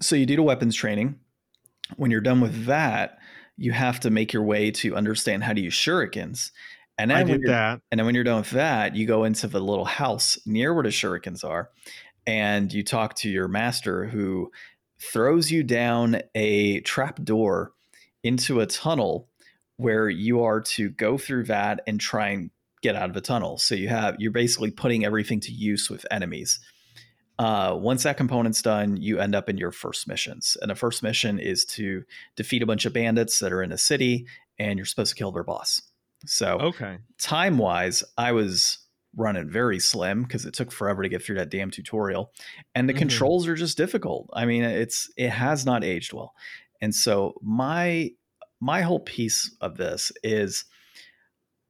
so 0.00 0.16
you 0.16 0.26
do 0.26 0.36
the 0.36 0.42
weapons 0.42 0.74
training. 0.76 1.18
When 1.96 2.10
you're 2.10 2.20
done 2.20 2.40
with 2.40 2.66
that, 2.66 3.18
you 3.56 3.72
have 3.72 4.00
to 4.00 4.10
make 4.10 4.32
your 4.32 4.42
way 4.42 4.70
to 4.72 4.94
understand 4.94 5.42
how 5.44 5.52
to 5.52 5.60
use 5.60 5.74
shurikens. 5.74 6.50
And 6.98 7.10
then 7.10 7.18
I 7.18 7.22
did 7.24 7.42
that. 7.46 7.80
and 7.90 7.98
then 7.98 8.06
when 8.06 8.14
you're 8.14 8.24
done 8.24 8.38
with 8.40 8.50
that, 8.50 8.94
you 8.96 9.06
go 9.06 9.24
into 9.24 9.46
the 9.48 9.60
little 9.60 9.84
house 9.84 10.38
near 10.46 10.74
where 10.74 10.82
the 10.82 10.90
shurikens 10.90 11.44
are, 11.44 11.70
and 12.26 12.72
you 12.72 12.82
talk 12.84 13.14
to 13.16 13.30
your 13.30 13.48
master 13.48 14.04
who 14.06 14.50
throws 15.00 15.50
you 15.50 15.62
down 15.62 16.20
a 16.34 16.80
trap 16.80 17.22
door 17.22 17.72
into 18.22 18.60
a 18.60 18.66
tunnel 18.66 19.28
where 19.76 20.08
you 20.08 20.42
are 20.42 20.60
to 20.60 20.90
go 20.90 21.16
through 21.16 21.44
that 21.44 21.80
and 21.86 22.00
try 22.00 22.28
and 22.28 22.50
get 22.82 22.96
out 22.96 23.08
of 23.08 23.14
the 23.14 23.20
tunnel. 23.20 23.58
So 23.58 23.74
you 23.74 23.88
have 23.88 24.16
you're 24.18 24.32
basically 24.32 24.70
putting 24.70 25.04
everything 25.04 25.40
to 25.40 25.52
use 25.52 25.88
with 25.88 26.06
enemies. 26.10 26.60
Uh, 27.38 27.76
once 27.78 28.02
that 28.02 28.16
component's 28.16 28.62
done, 28.62 28.96
you 28.96 29.20
end 29.20 29.34
up 29.36 29.48
in 29.48 29.56
your 29.56 29.70
first 29.70 30.08
missions. 30.08 30.56
And 30.60 30.70
the 30.70 30.74
first 30.74 31.04
mission 31.04 31.38
is 31.38 31.64
to 31.66 32.02
defeat 32.34 32.62
a 32.62 32.66
bunch 32.66 32.84
of 32.84 32.92
bandits 32.92 33.38
that 33.38 33.52
are 33.52 33.62
in 33.62 33.70
a 33.70 33.78
city, 33.78 34.26
and 34.58 34.76
you're 34.76 34.86
supposed 34.86 35.10
to 35.10 35.16
kill 35.16 35.30
their 35.30 35.44
boss. 35.44 35.82
So 36.26 36.58
Okay. 36.58 36.98
time 37.18 37.58
wise, 37.58 38.02
I 38.16 38.32
was 38.32 38.78
running 39.16 39.48
very 39.50 39.78
slim 39.80 40.22
because 40.22 40.46
it 40.46 40.54
took 40.54 40.70
forever 40.72 41.02
to 41.02 41.08
get 41.08 41.22
through 41.22 41.36
that 41.36 41.50
damn 41.50 41.70
tutorial, 41.70 42.32
and 42.74 42.88
the 42.88 42.94
Mhm. 42.94 42.98
controls 42.98 43.46
are 43.48 43.54
just 43.56 43.76
difficult. 43.76 44.28
I 44.32 44.46
mean, 44.46 44.64
it's 44.64 45.10
it 45.16 45.30
has 45.30 45.64
not 45.66 45.84
aged 45.84 46.12
well, 46.12 46.34
and 46.80 46.94
so 46.94 47.34
my 47.42 48.10
my 48.60 48.82
whole 48.82 49.00
piece 49.00 49.56
of 49.60 49.76
this 49.76 50.12
is 50.24 50.64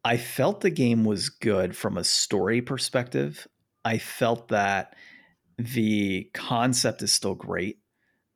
I 0.05 0.16
felt 0.16 0.61
the 0.61 0.70
game 0.70 1.05
was 1.05 1.28
good 1.28 1.76
from 1.76 1.97
a 1.99 2.05
story 2.05 2.62
perspective. 2.62 3.47
I 3.84 3.99
felt 3.99 4.49
that 4.49 4.97
the 5.59 6.30
concept 6.34 7.03
is 7.03 7.12
still 7.12 7.34
great. 7.34 7.78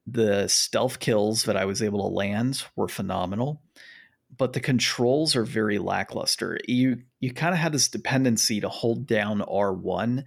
The 0.06 0.48
stealth 0.48 1.00
kills 1.00 1.44
that 1.44 1.56
I 1.56 1.64
was 1.66 1.82
able 1.82 2.00
to 2.08 2.14
land 2.14 2.64
were 2.76 2.88
phenomenal, 2.88 3.61
but 4.42 4.54
the 4.54 4.60
controls 4.60 5.36
are 5.36 5.44
very 5.44 5.78
lackluster. 5.78 6.58
You 6.66 7.00
you 7.20 7.32
kind 7.32 7.54
of 7.54 7.60
have 7.60 7.70
this 7.70 7.86
dependency 7.88 8.60
to 8.60 8.68
hold 8.68 9.06
down 9.06 9.40
R1 9.42 10.24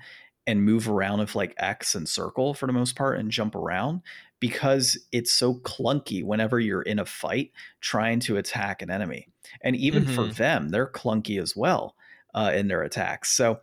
and 0.48 0.64
move 0.64 0.88
around 0.88 1.20
with 1.20 1.36
like 1.36 1.54
X 1.58 1.96
and 1.96 2.08
circle 2.08 2.54
for 2.54 2.66
the 2.66 2.72
most 2.72 2.96
part 2.96 3.20
and 3.20 3.30
jump 3.30 3.56
around 3.56 4.04
because 4.40 4.98
it's 5.12 5.34
so 5.34 5.56
clunky 5.56 6.24
whenever 6.24 6.62
you're 6.62 6.84
in 6.84 6.98
a 6.98 7.06
fight 7.06 7.52
trying 7.82 8.22
to 8.22 8.38
attack 8.38 8.82
an 8.82 8.90
enemy. 8.90 9.28
And 9.60 9.76
even 9.76 10.06
for 10.06 10.30
Mhm. 10.30 10.30
them, 10.30 10.70
they're 10.70 10.90
clunky 10.90 11.42
as 11.42 11.54
well 11.54 11.98
uh, 12.34 12.54
in 12.56 12.70
their 12.70 12.84
attacks. 12.84 13.32
So 13.32 13.60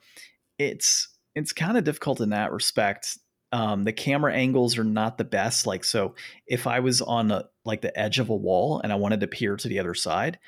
it's 0.58 1.08
it's 1.34 1.52
kind 1.52 1.78
of 1.78 1.84
difficult 1.84 2.20
in 2.20 2.28
that 2.30 2.52
respect. 2.52 3.16
Um, 3.52 3.84
the 3.84 3.92
camera 3.92 4.34
angles 4.34 4.78
are 4.78 4.84
not 4.84 5.18
the 5.18 5.24
best. 5.24 5.66
Like 5.66 5.84
so, 5.84 6.14
if 6.46 6.66
I 6.66 6.80
was 6.80 7.02
on 7.02 7.30
a, 7.30 7.44
like 7.64 7.82
the 7.82 7.96
edge 7.98 8.18
of 8.18 8.30
a 8.30 8.36
wall 8.36 8.80
and 8.82 8.92
I 8.92 8.96
wanted 8.96 9.20
to 9.20 9.26
peer 9.26 9.56
to 9.56 9.68
the 9.68 9.78
other 9.78 9.94
side, 9.94 10.38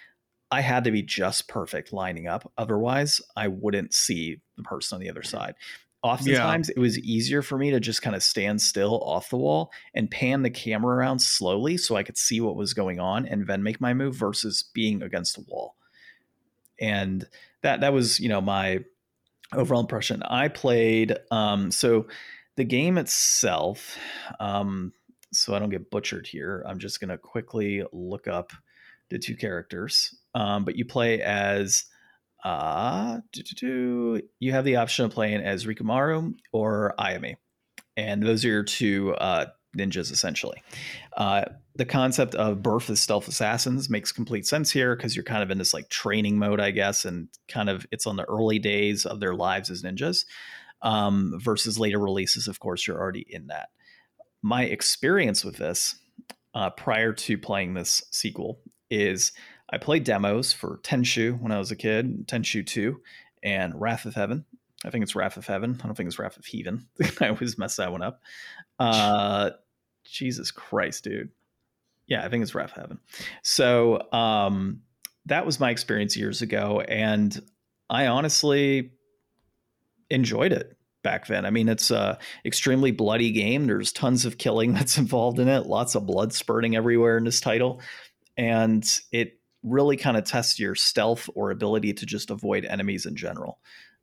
I 0.50 0.60
had 0.60 0.84
to 0.84 0.90
be 0.90 1.02
just 1.02 1.48
perfect 1.48 1.92
lining 1.92 2.26
up. 2.26 2.50
Otherwise, 2.56 3.20
I 3.36 3.48
wouldn't 3.48 3.92
see 3.92 4.40
the 4.56 4.62
person 4.62 4.96
on 4.96 5.00
the 5.00 5.10
other 5.10 5.22
side. 5.22 5.54
Oftentimes, 6.02 6.68
it 6.68 6.78
was 6.78 6.98
easier 6.98 7.40
for 7.40 7.56
me 7.56 7.70
to 7.70 7.80
just 7.80 8.02
kind 8.02 8.14
of 8.14 8.22
stand 8.22 8.60
still 8.60 9.00
off 9.02 9.30
the 9.30 9.38
wall 9.38 9.72
and 9.94 10.10
pan 10.10 10.42
the 10.42 10.50
camera 10.50 10.96
around 10.96 11.18
slowly 11.18 11.78
so 11.78 11.96
I 11.96 12.02
could 12.02 12.18
see 12.18 12.40
what 12.40 12.56
was 12.56 12.74
going 12.74 13.00
on 13.00 13.26
and 13.26 13.46
then 13.46 13.62
make 13.62 13.80
my 13.80 13.94
move 13.94 14.14
versus 14.14 14.64
being 14.74 15.02
against 15.02 15.34
the 15.34 15.44
wall. 15.48 15.76
And 16.78 17.26
that 17.62 17.80
that 17.80 17.94
was, 17.94 18.20
you 18.20 18.28
know, 18.28 18.42
my 18.42 18.80
overall 19.54 19.80
impression. 19.80 20.22
I 20.22 20.48
played 20.48 21.16
um 21.30 21.70
so 21.70 22.06
the 22.56 22.64
game 22.64 22.98
itself 22.98 23.96
um 24.40 24.92
so 25.32 25.52
I 25.52 25.58
don't 25.58 25.70
get 25.70 25.90
butchered 25.90 26.28
here. 26.28 26.64
I'm 26.64 26.78
just 26.78 27.00
going 27.00 27.08
to 27.08 27.18
quickly 27.18 27.82
look 27.92 28.28
up 28.28 28.52
the 29.10 29.18
two 29.18 29.36
characters. 29.36 30.14
Um 30.34 30.64
but 30.64 30.76
you 30.76 30.84
play 30.84 31.20
as 31.20 31.84
uh 32.44 33.18
you 33.32 34.52
have 34.52 34.64
the 34.64 34.76
option 34.76 35.04
of 35.04 35.10
playing 35.10 35.40
as 35.40 35.66
Rikumaru 35.66 36.34
or 36.52 36.94
Ayame. 36.98 37.36
And 37.96 38.22
those 38.22 38.44
are 38.44 38.48
your 38.48 38.62
two 38.62 39.14
uh 39.14 39.46
ninjas 39.76 40.12
essentially. 40.12 40.62
Uh 41.16 41.44
the 41.76 41.84
concept 41.84 42.36
of 42.36 42.62
birth 42.62 42.88
as 42.88 43.00
stealth 43.00 43.26
assassins 43.26 43.90
makes 43.90 44.12
complete 44.12 44.46
sense 44.46 44.70
here 44.70 44.94
because 44.94 45.16
you're 45.16 45.24
kind 45.24 45.42
of 45.42 45.50
in 45.50 45.58
this 45.58 45.74
like 45.74 45.88
training 45.88 46.38
mode, 46.38 46.60
I 46.60 46.70
guess, 46.70 47.04
and 47.04 47.28
kind 47.48 47.68
of 47.68 47.84
it's 47.90 48.06
on 48.06 48.16
the 48.16 48.24
early 48.24 48.60
days 48.60 49.04
of 49.04 49.18
their 49.18 49.34
lives 49.34 49.70
as 49.70 49.82
ninjas. 49.82 50.24
Um, 50.84 51.40
versus 51.42 51.78
later 51.78 51.98
releases, 51.98 52.46
of 52.46 52.60
course, 52.60 52.86
you're 52.86 53.00
already 53.00 53.26
in 53.28 53.48
that. 53.48 53.70
My 54.42 54.64
experience 54.64 55.44
with 55.44 55.56
this 55.56 55.96
uh, 56.54 56.70
prior 56.70 57.12
to 57.12 57.38
playing 57.38 57.74
this 57.74 58.02
sequel 58.10 58.60
is 58.90 59.32
I 59.70 59.78
played 59.78 60.04
demos 60.04 60.52
for 60.52 60.78
Tenchu 60.82 61.40
when 61.40 61.50
I 61.50 61.58
was 61.58 61.70
a 61.70 61.76
kid, 61.76 62.28
Tenchu 62.28 62.64
2, 62.64 63.00
and 63.42 63.80
Wrath 63.80 64.04
of 64.04 64.14
Heaven. 64.14 64.44
I 64.84 64.90
think 64.90 65.02
it's 65.02 65.16
Wrath 65.16 65.38
of 65.38 65.46
Heaven. 65.46 65.80
I 65.82 65.86
don't 65.86 65.96
think 65.96 66.08
it's 66.08 66.18
Wrath 66.18 66.36
of 66.36 66.46
Heaven. 66.46 66.86
I 67.20 67.28
always 67.28 67.56
mess 67.56 67.76
that 67.76 67.90
one 67.90 68.02
up. 68.02 68.20
Uh, 68.78 69.50
Jesus 70.04 70.50
Christ, 70.50 71.04
dude 71.04 71.30
yeah, 72.06 72.24
I 72.24 72.28
think 72.28 72.42
it's 72.42 72.54
Wrath 72.54 72.72
of 72.72 72.82
Heaven. 72.82 72.98
So 73.42 74.10
um, 74.12 74.82
that 75.26 75.46
was 75.46 75.60
my 75.60 75.70
experience 75.70 76.16
years 76.16 76.42
ago, 76.42 76.80
and 76.80 77.40
I 77.88 78.06
honestly 78.06 78.92
enjoyed 80.10 80.52
it 80.52 80.76
back 81.02 81.26
then. 81.26 81.44
I 81.44 81.50
mean, 81.50 81.68
it's 81.68 81.90
a 81.90 82.18
extremely 82.44 82.90
bloody 82.90 83.30
game. 83.30 83.66
There's 83.66 83.92
tons 83.92 84.24
of 84.24 84.38
killing 84.38 84.72
that's 84.74 84.98
involved 84.98 85.38
in 85.38 85.48
it, 85.48 85.66
lots 85.66 85.94
of 85.94 86.06
blood 86.06 86.32
spurting 86.32 86.76
everywhere 86.76 87.16
in 87.18 87.24
this 87.24 87.40
title, 87.40 87.80
and 88.36 88.84
it 89.12 89.38
really 89.62 89.96
kind 89.96 90.16
of 90.16 90.24
tests 90.24 90.58
your 90.58 90.74
stealth 90.74 91.28
or 91.34 91.50
ability 91.50 91.94
to 91.94 92.06
just 92.06 92.30
avoid 92.30 92.64
enemies 92.64 93.06
in 93.06 93.16
general. 93.16 93.58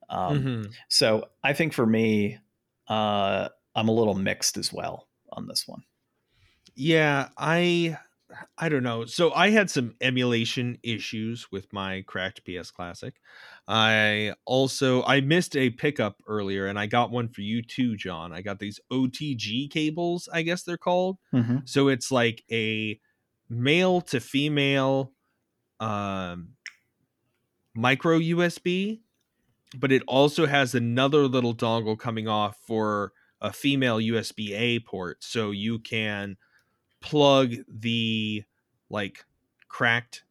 Um, 0.10 0.40
Mhm. 0.44 0.74
So 0.90 1.30
I 1.44 1.54
think 1.54 1.74
for 1.74 1.86
me, 1.86 2.40
uh, 2.88 3.50
I'm 3.76 3.88
a 3.88 3.94
little 3.94 4.16
mixed 4.16 4.58
as 4.58 4.74
well 4.74 5.08
on 5.32 5.48
this 5.48 5.68
one. 5.68 5.84
Yeah, 6.76 7.30
I 7.38 7.98
I 8.58 8.70
don't 8.70 8.84
know. 8.84 9.06
So 9.06 9.34
I 9.34 9.50
had 9.50 9.70
some 9.70 9.96
emulation 10.02 10.78
issues 10.84 11.52
with 11.52 11.72
my 11.74 12.02
cracked 12.08 12.42
PS 12.46 12.72
Classic. 12.72 13.14
I 13.72 14.34
also 14.44 15.02
I 15.04 15.22
missed 15.22 15.56
a 15.56 15.70
pickup 15.70 16.22
earlier 16.28 16.68
and 16.68 16.78
I 16.78 16.88
got 16.88 17.10
one 17.10 17.30
for 17.30 17.40
you 17.40 17.62
too, 17.62 17.96
John. 17.96 18.34
I 18.34 18.42
got 18.42 18.60
these 18.60 18.82
OTG 18.92 19.72
cables, 19.72 20.28
I 20.34 20.42
guess 20.42 20.64
they're 20.64 20.78
called. 20.78 21.20
Mm-hmm. 21.34 21.60
So 21.64 21.88
it's 21.88 22.12
like 22.12 22.44
a 22.52 23.00
male 23.50 24.02
to 24.02 24.20
female 24.20 25.14
um 25.80 26.50
micro 27.74 28.20
USB, 28.20 29.00
but 29.78 29.94
it 29.94 30.04
also 30.06 30.48
has 30.48 30.76
another 30.76 31.26
little 31.30 31.56
dongle 31.56 31.98
coming 31.98 32.28
off 32.28 32.58
for 32.68 33.14
a 33.40 33.54
female 33.54 34.00
USB 34.00 34.52
A 34.52 34.80
port 34.80 35.24
so 35.24 35.52
you 35.52 35.80
can 35.80 36.36
plug 37.00 37.54
the 37.70 38.44
like 38.90 39.24
cracked 39.70 40.26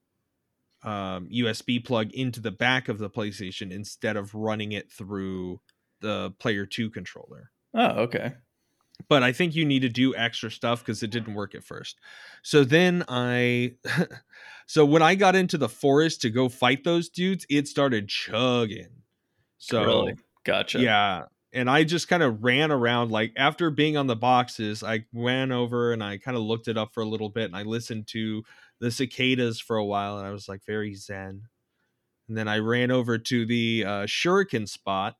um, 0.82 1.28
USB 1.28 1.84
plug 1.84 2.12
into 2.12 2.40
the 2.40 2.50
back 2.50 2.88
of 2.88 2.98
the 2.98 3.10
PlayStation 3.10 3.70
instead 3.70 4.16
of 4.16 4.34
running 4.34 4.72
it 4.72 4.90
through 4.90 5.60
the 6.00 6.32
Player 6.38 6.66
2 6.66 6.90
controller. 6.90 7.50
Oh, 7.74 8.02
okay. 8.02 8.34
But 9.08 9.22
I 9.22 9.32
think 9.32 9.54
you 9.54 9.64
need 9.64 9.80
to 9.80 9.88
do 9.88 10.14
extra 10.14 10.50
stuff 10.50 10.80
because 10.80 11.02
it 11.02 11.10
didn't 11.10 11.34
work 11.34 11.54
at 11.54 11.64
first. 11.64 11.98
So 12.42 12.64
then 12.64 13.04
I. 13.08 13.74
so 14.66 14.84
when 14.84 15.02
I 15.02 15.14
got 15.14 15.36
into 15.36 15.58
the 15.58 15.68
forest 15.68 16.20
to 16.22 16.30
go 16.30 16.48
fight 16.48 16.84
those 16.84 17.08
dudes, 17.08 17.46
it 17.48 17.68
started 17.68 18.08
chugging. 18.08 19.02
So. 19.58 19.84
Really? 19.84 20.14
Gotcha. 20.44 20.80
Yeah. 20.80 21.24
And 21.52 21.68
I 21.68 21.82
just 21.84 22.08
kind 22.08 22.22
of 22.22 22.44
ran 22.44 22.70
around. 22.70 23.10
Like 23.10 23.32
after 23.36 23.70
being 23.70 23.96
on 23.96 24.06
the 24.06 24.16
boxes, 24.16 24.82
I 24.82 25.04
ran 25.12 25.50
over 25.50 25.92
and 25.92 26.02
I 26.02 26.18
kind 26.18 26.36
of 26.36 26.44
looked 26.44 26.68
it 26.68 26.78
up 26.78 26.94
for 26.94 27.02
a 27.02 27.08
little 27.08 27.28
bit 27.28 27.44
and 27.44 27.56
I 27.56 27.62
listened 27.62 28.06
to 28.08 28.44
the 28.78 28.90
cicadas 28.90 29.60
for 29.60 29.76
a 29.76 29.84
while 29.84 30.18
and 30.18 30.26
I 30.26 30.30
was 30.30 30.48
like 30.48 30.64
very 30.66 30.94
zen. 30.94 31.42
And 32.28 32.36
then 32.38 32.46
I 32.46 32.58
ran 32.58 32.90
over 32.90 33.18
to 33.18 33.46
the 33.46 33.84
uh, 33.84 34.02
shuriken 34.02 34.68
spot 34.68 35.16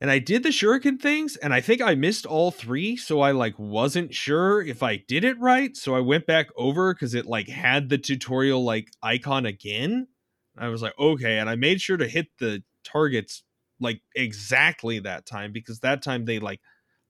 and 0.00 0.10
I 0.10 0.18
did 0.18 0.42
the 0.42 0.50
shuriken 0.50 1.00
things 1.00 1.36
and 1.36 1.54
I 1.54 1.60
think 1.60 1.80
I 1.80 1.94
missed 1.94 2.26
all 2.26 2.50
three 2.50 2.96
so 2.96 3.20
I 3.20 3.30
like 3.30 3.58
wasn't 3.58 4.14
sure 4.14 4.62
if 4.62 4.82
I 4.82 4.96
did 4.96 5.24
it 5.24 5.38
right 5.38 5.76
so 5.76 5.94
I 5.94 6.00
went 6.00 6.26
back 6.26 6.48
over 6.56 6.92
cuz 6.94 7.14
it 7.14 7.26
like 7.26 7.48
had 7.48 7.88
the 7.88 7.98
tutorial 7.98 8.62
like 8.62 8.90
icon 9.02 9.46
again 9.46 10.08
I 10.56 10.68
was 10.68 10.82
like 10.82 10.98
okay 10.98 11.38
and 11.38 11.48
I 11.48 11.56
made 11.56 11.80
sure 11.80 11.96
to 11.96 12.08
hit 12.08 12.28
the 12.38 12.62
targets 12.84 13.42
like 13.80 14.00
exactly 14.14 14.98
that 15.00 15.26
time 15.26 15.52
because 15.52 15.80
that 15.80 16.02
time 16.02 16.24
they 16.24 16.38
like 16.38 16.60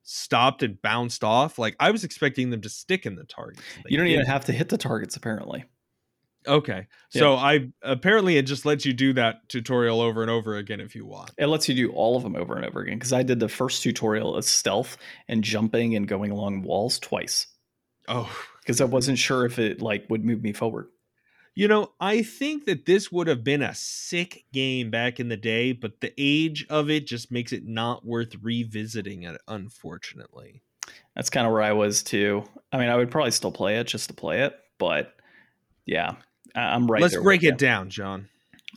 stopped 0.02 0.62
and 0.62 0.80
bounced 0.82 1.24
off 1.24 1.58
like 1.58 1.74
I 1.80 1.90
was 1.90 2.04
expecting 2.04 2.50
them 2.50 2.60
to 2.60 2.68
stick 2.68 3.06
in 3.06 3.16
the 3.16 3.24
target 3.24 3.60
you 3.88 3.96
don't 3.96 4.06
even 4.06 4.26
have 4.26 4.44
to 4.44 4.52
hit 4.52 4.68
the 4.68 4.78
targets 4.78 5.16
apparently 5.16 5.64
Okay. 6.48 6.86
Yeah. 7.12 7.20
So 7.20 7.34
I 7.34 7.68
apparently 7.82 8.36
it 8.36 8.42
just 8.42 8.64
lets 8.64 8.84
you 8.86 8.92
do 8.92 9.12
that 9.14 9.48
tutorial 9.48 10.00
over 10.00 10.22
and 10.22 10.30
over 10.30 10.56
again 10.56 10.80
if 10.80 10.94
you 10.94 11.04
want. 11.04 11.30
It 11.38 11.46
lets 11.46 11.68
you 11.68 11.74
do 11.74 11.90
all 11.92 12.16
of 12.16 12.22
them 12.22 12.36
over 12.36 12.56
and 12.56 12.64
over 12.64 12.80
again 12.80 12.98
because 12.98 13.12
I 13.12 13.22
did 13.22 13.40
the 13.40 13.48
first 13.48 13.82
tutorial 13.82 14.36
as 14.36 14.46
stealth 14.46 14.96
and 15.28 15.42
jumping 15.42 15.96
and 15.96 16.06
going 16.06 16.30
along 16.30 16.62
walls 16.62 16.98
twice. 16.98 17.46
Oh, 18.08 18.30
because 18.60 18.80
I 18.80 18.84
wasn't 18.84 19.18
sure 19.18 19.44
if 19.44 19.58
it 19.58 19.82
like 19.82 20.06
would 20.08 20.24
move 20.24 20.42
me 20.42 20.52
forward. 20.52 20.88
You 21.56 21.68
know, 21.68 21.92
I 21.98 22.22
think 22.22 22.66
that 22.66 22.84
this 22.84 23.10
would 23.10 23.28
have 23.28 23.42
been 23.42 23.62
a 23.62 23.74
sick 23.74 24.44
game 24.52 24.90
back 24.90 25.18
in 25.18 25.28
the 25.28 25.38
day, 25.38 25.72
but 25.72 26.02
the 26.02 26.12
age 26.18 26.66
of 26.68 26.90
it 26.90 27.06
just 27.06 27.32
makes 27.32 27.50
it 27.50 27.64
not 27.64 28.04
worth 28.04 28.36
revisiting 28.42 29.22
it 29.22 29.40
unfortunately. 29.48 30.60
That's 31.14 31.30
kind 31.30 31.46
of 31.46 31.52
where 31.54 31.62
I 31.62 31.72
was 31.72 32.02
too. 32.02 32.44
I 32.72 32.76
mean, 32.76 32.90
I 32.90 32.96
would 32.96 33.10
probably 33.10 33.30
still 33.30 33.52
play 33.52 33.78
it 33.78 33.86
just 33.86 34.08
to 34.08 34.14
play 34.14 34.42
it, 34.42 34.54
but 34.76 35.14
yeah, 35.86 36.16
I'm 36.54 36.90
right. 36.90 37.00
Let's 37.00 37.16
break 37.16 37.42
it 37.42 37.56
down, 37.56 37.88
John. 37.88 38.28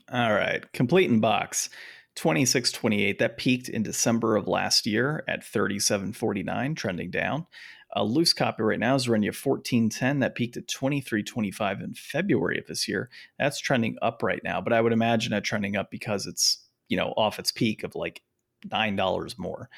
All 0.09 0.33
right. 0.33 0.63
Complete 0.71 1.09
in 1.09 1.19
box. 1.19 1.69
2628 2.15 3.19
that 3.19 3.37
peaked 3.37 3.69
in 3.69 3.83
December 3.83 4.35
of 4.35 4.47
last 4.47 4.85
year 4.85 5.23
at 5.27 5.43
3749 5.43 6.75
trending 6.75 7.11
down. 7.11 7.45
A 7.93 8.03
loose 8.03 8.33
copy 8.33 8.63
right 8.63 8.79
now 8.79 8.95
is 8.95 9.09
running 9.09 9.27
at 9.27 9.35
1410 9.35 10.19
that 10.19 10.35
peaked 10.35 10.57
at 10.57 10.67
2325 10.67 11.81
in 11.81 11.93
February 11.93 12.59
of 12.59 12.67
this 12.67 12.87
year. 12.87 13.09
That's 13.39 13.59
trending 13.59 13.97
up 14.01 14.21
right 14.21 14.41
now, 14.43 14.61
but 14.61 14.73
I 14.73 14.81
would 14.81 14.93
imagine 14.93 15.33
it 15.33 15.43
trending 15.43 15.75
up 15.75 15.89
because 15.89 16.27
it's, 16.27 16.59
you 16.87 16.97
know, 16.97 17.13
off 17.17 17.39
its 17.39 17.51
peak 17.51 17.83
of 17.83 17.95
like 17.95 18.21
$9 18.67 19.39
more. 19.39 19.69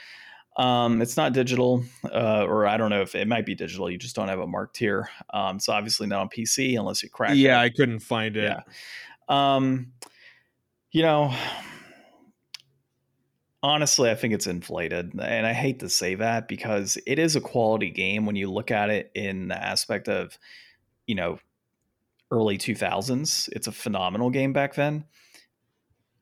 Um, 0.58 1.02
it's 1.02 1.16
not 1.16 1.32
digital, 1.32 1.84
uh, 2.12 2.44
or 2.44 2.68
I 2.68 2.76
don't 2.76 2.90
know 2.90 3.02
if 3.02 3.16
it 3.16 3.28
might 3.28 3.46
be 3.46 3.56
digital. 3.56 3.90
You 3.90 3.98
just 3.98 4.16
don't 4.16 4.28
have 4.28 4.40
it 4.40 4.48
marked 4.48 4.78
here. 4.78 5.10
Um, 5.34 5.56
it's 5.56 5.70
obviously 5.70 6.08
not 6.08 6.22
on 6.22 6.30
PC 6.30 6.78
unless 6.78 7.02
you 7.04 7.10
crack. 7.10 7.36
Yeah, 7.36 7.62
it. 7.62 7.66
I 7.66 7.70
couldn't 7.70 8.00
find 8.00 8.36
it. 8.36 8.44
Yeah. 8.44 8.64
Um, 9.30 9.94
you 10.92 11.04
know, 11.04 11.34
honestly, 13.64 14.10
I 14.10 14.16
think 14.16 14.34
it's 14.34 14.48
inflated, 14.48 15.14
and 15.14 15.46
I 15.46 15.54
hate 15.54 15.80
to 15.80 15.90
say 15.90 16.16
that 16.16 16.48
because 16.48 16.98
it 17.06 17.20
is 17.20 17.36
a 17.36 17.42
quality 17.42 17.90
game 17.90 18.26
when 18.26 18.36
you 18.36 18.52
look 18.52 18.72
at 18.72 18.90
it 18.90 19.12
in 19.16 19.48
the 19.48 19.58
aspect 19.58 20.08
of, 20.10 20.38
you 21.08 21.16
know, 21.16 21.40
early 22.32 22.58
two 22.58 22.76
thousands. 22.76 23.50
It's 23.52 23.68
a 23.68 23.72
phenomenal 23.72 24.30
game 24.30 24.54
back 24.54 24.76
then, 24.76 25.06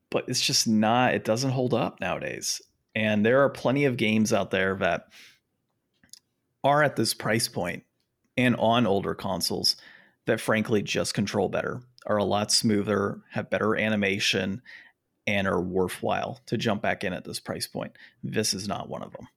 but 0.09 0.27
it's 0.27 0.41
just 0.41 0.67
not. 0.67 1.13
It 1.13 1.23
doesn't 1.23 1.51
hold 1.51 1.73
up 1.73 2.01
nowadays 2.01 2.61
and 2.95 3.25
there 3.25 3.41
are 3.43 3.49
plenty 3.49 3.85
of 3.85 3.97
games 3.97 4.33
out 4.33 4.51
there 4.51 4.75
that 4.75 5.07
are 6.63 6.83
at 6.83 6.95
this 6.95 7.13
price 7.13 7.47
point 7.47 7.83
and 8.37 8.55
on 8.57 8.85
older 8.85 9.13
consoles 9.13 9.75
that 10.25 10.41
frankly 10.41 10.81
just 10.81 11.13
control 11.13 11.49
better, 11.49 11.81
are 12.05 12.17
a 12.17 12.23
lot 12.23 12.51
smoother, 12.51 13.21
have 13.31 13.49
better 13.49 13.75
animation, 13.75 14.61
and 15.29 15.47
are 15.47 15.61
worthwhile 15.61 16.41
to 16.47 16.57
jump 16.57 16.81
back 16.81 17.03
in 17.03 17.13
at 17.13 17.23
this 17.23 17.39
price 17.39 17.67
point. 17.67 17.95
This 18.23 18.53
is 18.53 18.67
not 18.67 18.89
one 18.89 19.03
of 19.03 19.11
them. 19.11 19.27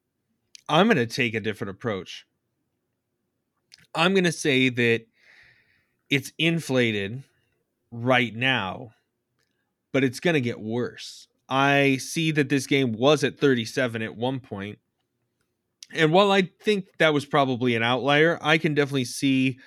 I'm 0.68 0.86
going 0.86 0.96
to 0.96 1.06
take 1.06 1.34
a 1.34 1.40
different 1.40 1.70
approach. 1.70 2.26
I'm 3.94 4.14
going 4.14 4.24
to 4.24 4.32
say 4.32 4.70
that 4.70 5.02
it's 6.08 6.32
inflated 6.38 7.22
right 7.90 8.34
now, 8.34 8.94
but 9.92 10.02
it's 10.02 10.18
going 10.18 10.34
to 10.34 10.40
get 10.40 10.60
worse. 10.60 11.28
I 11.46 11.98
see 11.98 12.30
that 12.30 12.48
this 12.48 12.66
game 12.66 12.92
was 12.92 13.22
at 13.22 13.38
37 13.38 14.00
at 14.00 14.16
one 14.16 14.40
point. 14.40 14.78
And 15.92 16.10
while 16.10 16.32
I 16.32 16.48
think 16.62 16.86
that 16.98 17.12
was 17.12 17.26
probably 17.26 17.76
an 17.76 17.82
outlier, 17.82 18.38
I 18.40 18.56
can 18.56 18.72
definitely 18.72 19.04
see 19.04 19.58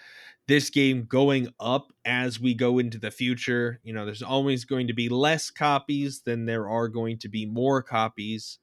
this 0.48 0.70
game 0.70 1.06
going 1.06 1.50
up 1.60 1.91
as 2.06 2.39
we 2.39 2.54
go 2.54 2.80
into 2.80 3.00
the 3.00 3.12
future. 3.12 3.80
You 3.84 3.93
know, 3.93 4.06
there's 4.06 4.22
always 4.22 4.66
going 4.66 4.88
to 4.88 4.93
be 4.93 5.10
less 5.10 5.50
copies 5.50 6.22
than 6.22 6.46
there 6.46 6.70
are 6.70 6.88
going 6.88 7.18
to 7.20 7.30
be 7.30 7.46
more 7.46 7.82
copies. 7.82 8.60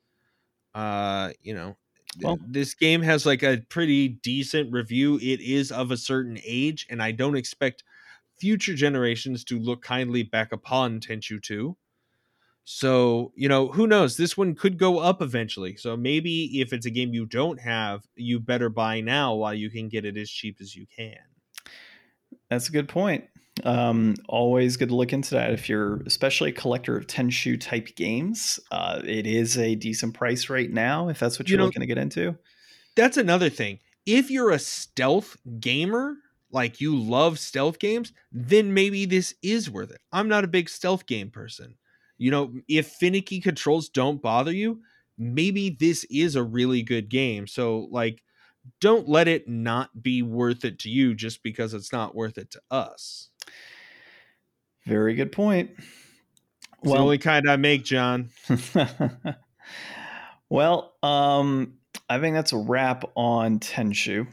Uh, 0.75 1.31
you 1.43 1.55
know, 1.55 1.77
well, 2.21 2.39
this 2.47 2.75
game 2.75 3.03
has 3.03 3.27
like 3.27 3.43
a 3.43 3.65
pretty 3.69 4.09
decent 4.09 4.73
review. 4.73 5.17
It 5.17 5.41
is 5.41 5.73
of 5.73 5.91
a 5.91 5.97
certain 5.97 6.39
age, 6.45 6.87
and 6.91 7.03
I 7.03 7.13
don't 7.13 7.37
expect 7.37 7.85
future 8.39 8.75
generations 8.75 9.45
to 9.45 9.59
look 9.59 9.83
kindly 9.83 10.23
back 10.23 10.53
upon 10.53 11.01
Tenchu 11.01 11.43
2. 11.43 11.77
So, 12.65 13.33
you 13.35 13.49
know, 13.49 13.69
who 13.69 13.87
knows? 13.87 14.17
This 14.17 14.37
one 14.37 14.55
could 14.55 14.79
go 14.79 14.99
up 14.99 15.21
eventually. 15.21 15.77
So 15.77 15.97
maybe 15.97 16.61
if 16.61 16.73
it's 16.73 16.87
a 16.87 16.91
game 16.91 17.13
you 17.13 17.27
don't 17.27 17.61
have, 17.61 18.05
you 18.15 18.39
better 18.39 18.69
buy 18.69 19.01
now 19.01 19.35
while 19.35 19.55
you 19.55 19.69
can 19.69 19.89
get 19.89 20.05
it 20.05 20.17
as 20.17 20.31
cheap 20.31 20.59
as 20.61 20.77
you 20.77 20.87
can. 20.87 21.32
That's 22.53 22.69
a 22.69 22.73
good 22.73 22.89
point. 22.89 23.25
Um, 23.65 24.15
always 24.29 24.77
good 24.77 24.89
to 24.89 24.95
look 24.95 25.13
into 25.13 25.35
that 25.35 25.53
if 25.53 25.69
you're 25.69 26.03
especially 26.07 26.51
a 26.51 26.55
collector 26.55 26.97
of 26.97 27.07
Tenchu 27.07 27.61
type 27.61 27.95
games. 27.97 28.59
Uh, 28.71 29.01
it 29.05 29.27
is 29.27 29.59
a 29.59 29.75
decent 29.75 30.15
price 30.15 30.49
right 30.49 30.71
now 30.71 31.09
if 31.09 31.19
that's 31.19 31.39
what 31.39 31.49
you're 31.49 31.57
you 31.57 31.59
know, 31.59 31.67
looking 31.67 31.81
to 31.81 31.87
get 31.87 31.99
into. 31.99 32.37
That's 32.97 33.17
another 33.17 33.51
thing. 33.51 33.79
If 34.07 34.31
you're 34.31 34.51
a 34.51 34.59
stealth 34.59 35.37
gamer, 35.61 36.17
like 36.51 36.81
you 36.81 36.97
love 36.97 37.39
stealth 37.39 37.79
games, 37.79 38.13
then 38.33 38.75
maybe 38.75 39.05
this 39.05 39.35
is 39.43 39.71
worth 39.71 39.91
it. 39.91 40.01
I'm 40.13 40.29
not 40.29 40.45
a 40.45 40.49
big 40.49 40.69
stealth 40.69 41.07
game 41.07 41.31
person 41.31 41.77
you 42.23 42.31
know, 42.31 42.53
if 42.69 42.87
finicky 42.87 43.41
controls 43.41 43.89
don't 43.89 44.23
bother 44.23 44.53
you, 44.53 44.81
maybe 45.19 45.71
this 45.71 46.05
is 46.09 46.37
a 46.37 46.43
really 46.45 46.81
good 46.81 47.09
game. 47.09 47.49
So, 47.49 47.89
like, 47.91 48.23
don't 48.81 49.09
let 49.09 49.29
it 49.29 49.49
not 49.49 50.03
be 50.03 50.23
worth 50.23 50.65
it 50.65 50.79
to 50.81 50.91
you 50.91 51.15
just 51.15 51.43
because 51.43 51.75
it's 51.75 51.93
not 51.93 52.15
worth 52.15 52.39
it 52.39 52.51
to 52.53 52.61
us. 52.71 53.29
Very 54.85 55.15
good 55.15 55.33
point. 55.33 55.71
It's 55.79 55.87
well, 56.83 56.95
the 56.95 57.03
only 57.03 57.19
kind 57.19 57.49
I 57.49 57.57
make, 57.57 57.85
John. 57.85 58.31
well, 60.49 60.95
um, 61.03 61.75
I 62.09 62.19
think 62.19 62.35
that's 62.35 62.53
a 62.53 62.57
wrap 62.57 63.05
on 63.15 63.61
Tenchu. 63.61 64.27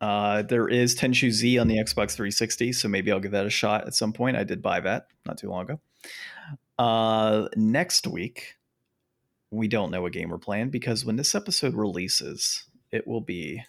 Uh, 0.00 0.42
there 0.42 0.68
is 0.68 0.96
Tenchu 0.96 1.30
Z 1.30 1.58
on 1.58 1.68
the 1.68 1.76
Xbox 1.76 2.12
360, 2.12 2.72
so 2.72 2.88
maybe 2.88 3.10
I'll 3.10 3.20
give 3.20 3.32
that 3.32 3.46
a 3.46 3.50
shot 3.50 3.86
at 3.86 3.94
some 3.94 4.12
point. 4.12 4.36
I 4.36 4.44
did 4.44 4.62
buy 4.62 4.80
that 4.80 5.06
not 5.24 5.38
too 5.38 5.48
long 5.48 5.62
ago. 5.62 5.80
Uh, 6.78 7.48
next 7.56 8.06
week, 8.06 8.56
we 9.50 9.68
don't 9.68 9.90
know 9.90 10.02
what 10.02 10.12
game 10.12 10.28
we're 10.28 10.38
playing 10.38 10.70
because 10.70 11.04
when 11.04 11.16
this 11.16 11.34
episode 11.34 11.74
releases, 11.74 12.64
it 12.96 13.06
will 13.06 13.20
be 13.20 13.62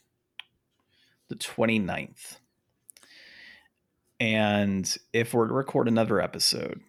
the 1.30 1.36
29th. 1.36 2.38
And 4.20 4.98
if 5.14 5.34
we're 5.34 5.48
to 5.48 5.54
record 5.54 5.88
another 5.88 6.20
episode, 6.20 6.82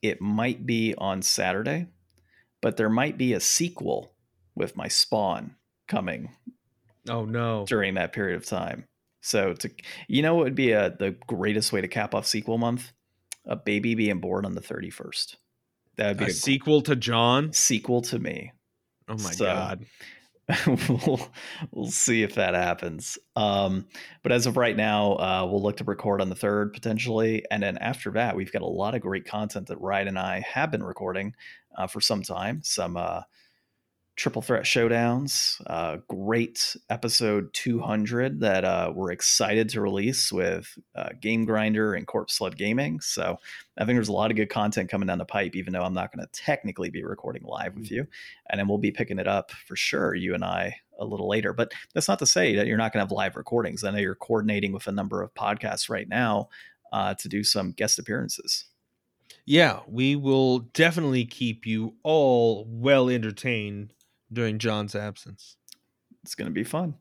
it 0.00 0.20
might 0.20 0.64
be 0.64 0.94
on 0.96 1.20
Saturday, 1.20 1.88
but 2.62 2.76
there 2.76 2.88
might 2.88 3.18
be 3.18 3.34
a 3.34 3.40
sequel 3.40 4.12
with 4.54 4.76
my 4.76 4.88
spawn 4.88 5.56
coming. 5.86 6.30
Oh 7.08 7.24
no. 7.24 7.66
During 7.66 7.94
that 7.94 8.12
period 8.12 8.36
of 8.36 8.46
time. 8.46 8.86
So 9.20 9.52
to 9.52 9.70
you 10.06 10.22
know 10.22 10.34
what 10.34 10.44
would 10.44 10.54
be 10.54 10.72
a 10.72 10.90
the 10.90 11.16
greatest 11.26 11.72
way 11.72 11.82
to 11.82 11.88
cap 11.88 12.14
off 12.14 12.26
sequel 12.26 12.56
month? 12.56 12.92
a 13.48 13.56
baby 13.56 13.94
being 13.94 14.20
born 14.20 14.44
on 14.44 14.54
the 14.54 14.60
31st. 14.60 15.36
That 15.96 16.08
would 16.08 16.18
be 16.18 16.24
a, 16.24 16.28
a 16.28 16.32
sequel 16.32 16.82
to 16.82 16.94
John. 16.94 17.52
Sequel 17.52 18.02
to 18.02 18.18
me. 18.18 18.52
Oh 19.08 19.14
my 19.14 19.32
so, 19.32 19.46
god. 19.46 19.86
we'll, 20.66 21.20
we'll 21.72 21.90
see 21.90 22.22
if 22.22 22.34
that 22.36 22.54
happens. 22.54 23.18
Um, 23.36 23.86
but 24.22 24.32
as 24.32 24.46
of 24.46 24.56
right 24.56 24.76
now, 24.76 25.12
uh, 25.12 25.46
we'll 25.50 25.62
look 25.62 25.76
to 25.78 25.84
record 25.84 26.20
on 26.20 26.30
the 26.30 26.34
third 26.34 26.72
potentially, 26.72 27.44
and 27.50 27.62
then 27.62 27.76
after 27.78 28.10
that, 28.12 28.34
we've 28.34 28.52
got 28.52 28.62
a 28.62 28.66
lot 28.66 28.94
of 28.94 29.02
great 29.02 29.26
content 29.26 29.66
that 29.68 29.80
Ryan 29.80 30.08
and 30.08 30.18
I 30.18 30.40
have 30.40 30.70
been 30.70 30.82
recording 30.82 31.34
uh, 31.76 31.86
for 31.86 32.00
some 32.00 32.22
time. 32.22 32.62
Some 32.62 32.96
uh, 32.96 33.22
triple 34.18 34.42
threat 34.42 34.64
showdowns. 34.64 35.62
Uh, 35.68 35.98
great 36.08 36.76
episode 36.90 37.48
200 37.54 38.40
that 38.40 38.64
uh, 38.64 38.92
we're 38.92 39.12
excited 39.12 39.68
to 39.68 39.80
release 39.80 40.32
with 40.32 40.76
uh, 40.96 41.10
Game 41.20 41.44
Grinder 41.44 41.94
and 41.94 42.04
Corpse 42.04 42.34
Sled 42.34 42.58
Gaming. 42.58 43.00
So 43.00 43.36
I 43.78 43.84
think 43.84 43.96
there's 43.96 44.08
a 44.08 44.12
lot 44.12 44.32
of 44.32 44.36
good 44.36 44.50
content 44.50 44.90
coming 44.90 45.06
down 45.06 45.18
the 45.18 45.24
pipe, 45.24 45.54
even 45.54 45.72
though 45.72 45.84
I'm 45.84 45.94
not 45.94 46.12
going 46.12 46.26
to 46.26 46.32
technically 46.32 46.90
be 46.90 47.04
recording 47.04 47.44
live 47.44 47.76
with 47.76 47.92
you. 47.92 48.08
And 48.50 48.58
then 48.58 48.66
we'll 48.66 48.78
be 48.78 48.90
picking 48.90 49.20
it 49.20 49.28
up 49.28 49.52
for 49.68 49.76
sure, 49.76 50.16
you 50.16 50.34
and 50.34 50.44
I, 50.44 50.74
a 50.98 51.04
little 51.04 51.28
later. 51.28 51.52
But 51.52 51.70
that's 51.94 52.08
not 52.08 52.18
to 52.18 52.26
say 52.26 52.56
that 52.56 52.66
you're 52.66 52.76
not 52.76 52.92
going 52.92 52.98
to 52.98 53.08
have 53.08 53.16
live 53.16 53.36
recordings. 53.36 53.84
I 53.84 53.92
know 53.92 53.98
you're 53.98 54.16
coordinating 54.16 54.72
with 54.72 54.88
a 54.88 54.92
number 54.92 55.22
of 55.22 55.32
podcasts 55.34 55.88
right 55.88 56.08
now 56.08 56.48
uh, 56.92 57.14
to 57.14 57.28
do 57.28 57.44
some 57.44 57.70
guest 57.70 58.00
appearances. 58.00 58.64
Yeah, 59.46 59.80
we 59.86 60.16
will 60.16 60.58
definitely 60.58 61.24
keep 61.24 61.66
you 61.66 61.94
all 62.02 62.66
well 62.68 63.08
entertained 63.08 63.94
during 64.32 64.58
John's 64.58 64.94
absence. 64.94 65.56
It's 66.22 66.34
going 66.34 66.48
to 66.48 66.54
be 66.54 66.64
fun. 66.64 66.94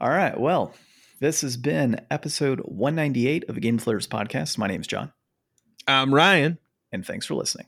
All 0.00 0.10
right. 0.10 0.38
Well, 0.38 0.74
this 1.20 1.40
has 1.42 1.56
been 1.56 2.00
episode 2.10 2.60
198 2.60 3.48
of 3.48 3.54
the 3.54 3.60
Game 3.60 3.78
Deflators 3.78 4.08
podcast. 4.08 4.58
My 4.58 4.66
name 4.66 4.80
is 4.80 4.86
John. 4.86 5.12
I'm 5.86 6.14
Ryan. 6.14 6.58
And 6.92 7.06
thanks 7.06 7.26
for 7.26 7.34
listening. 7.34 7.66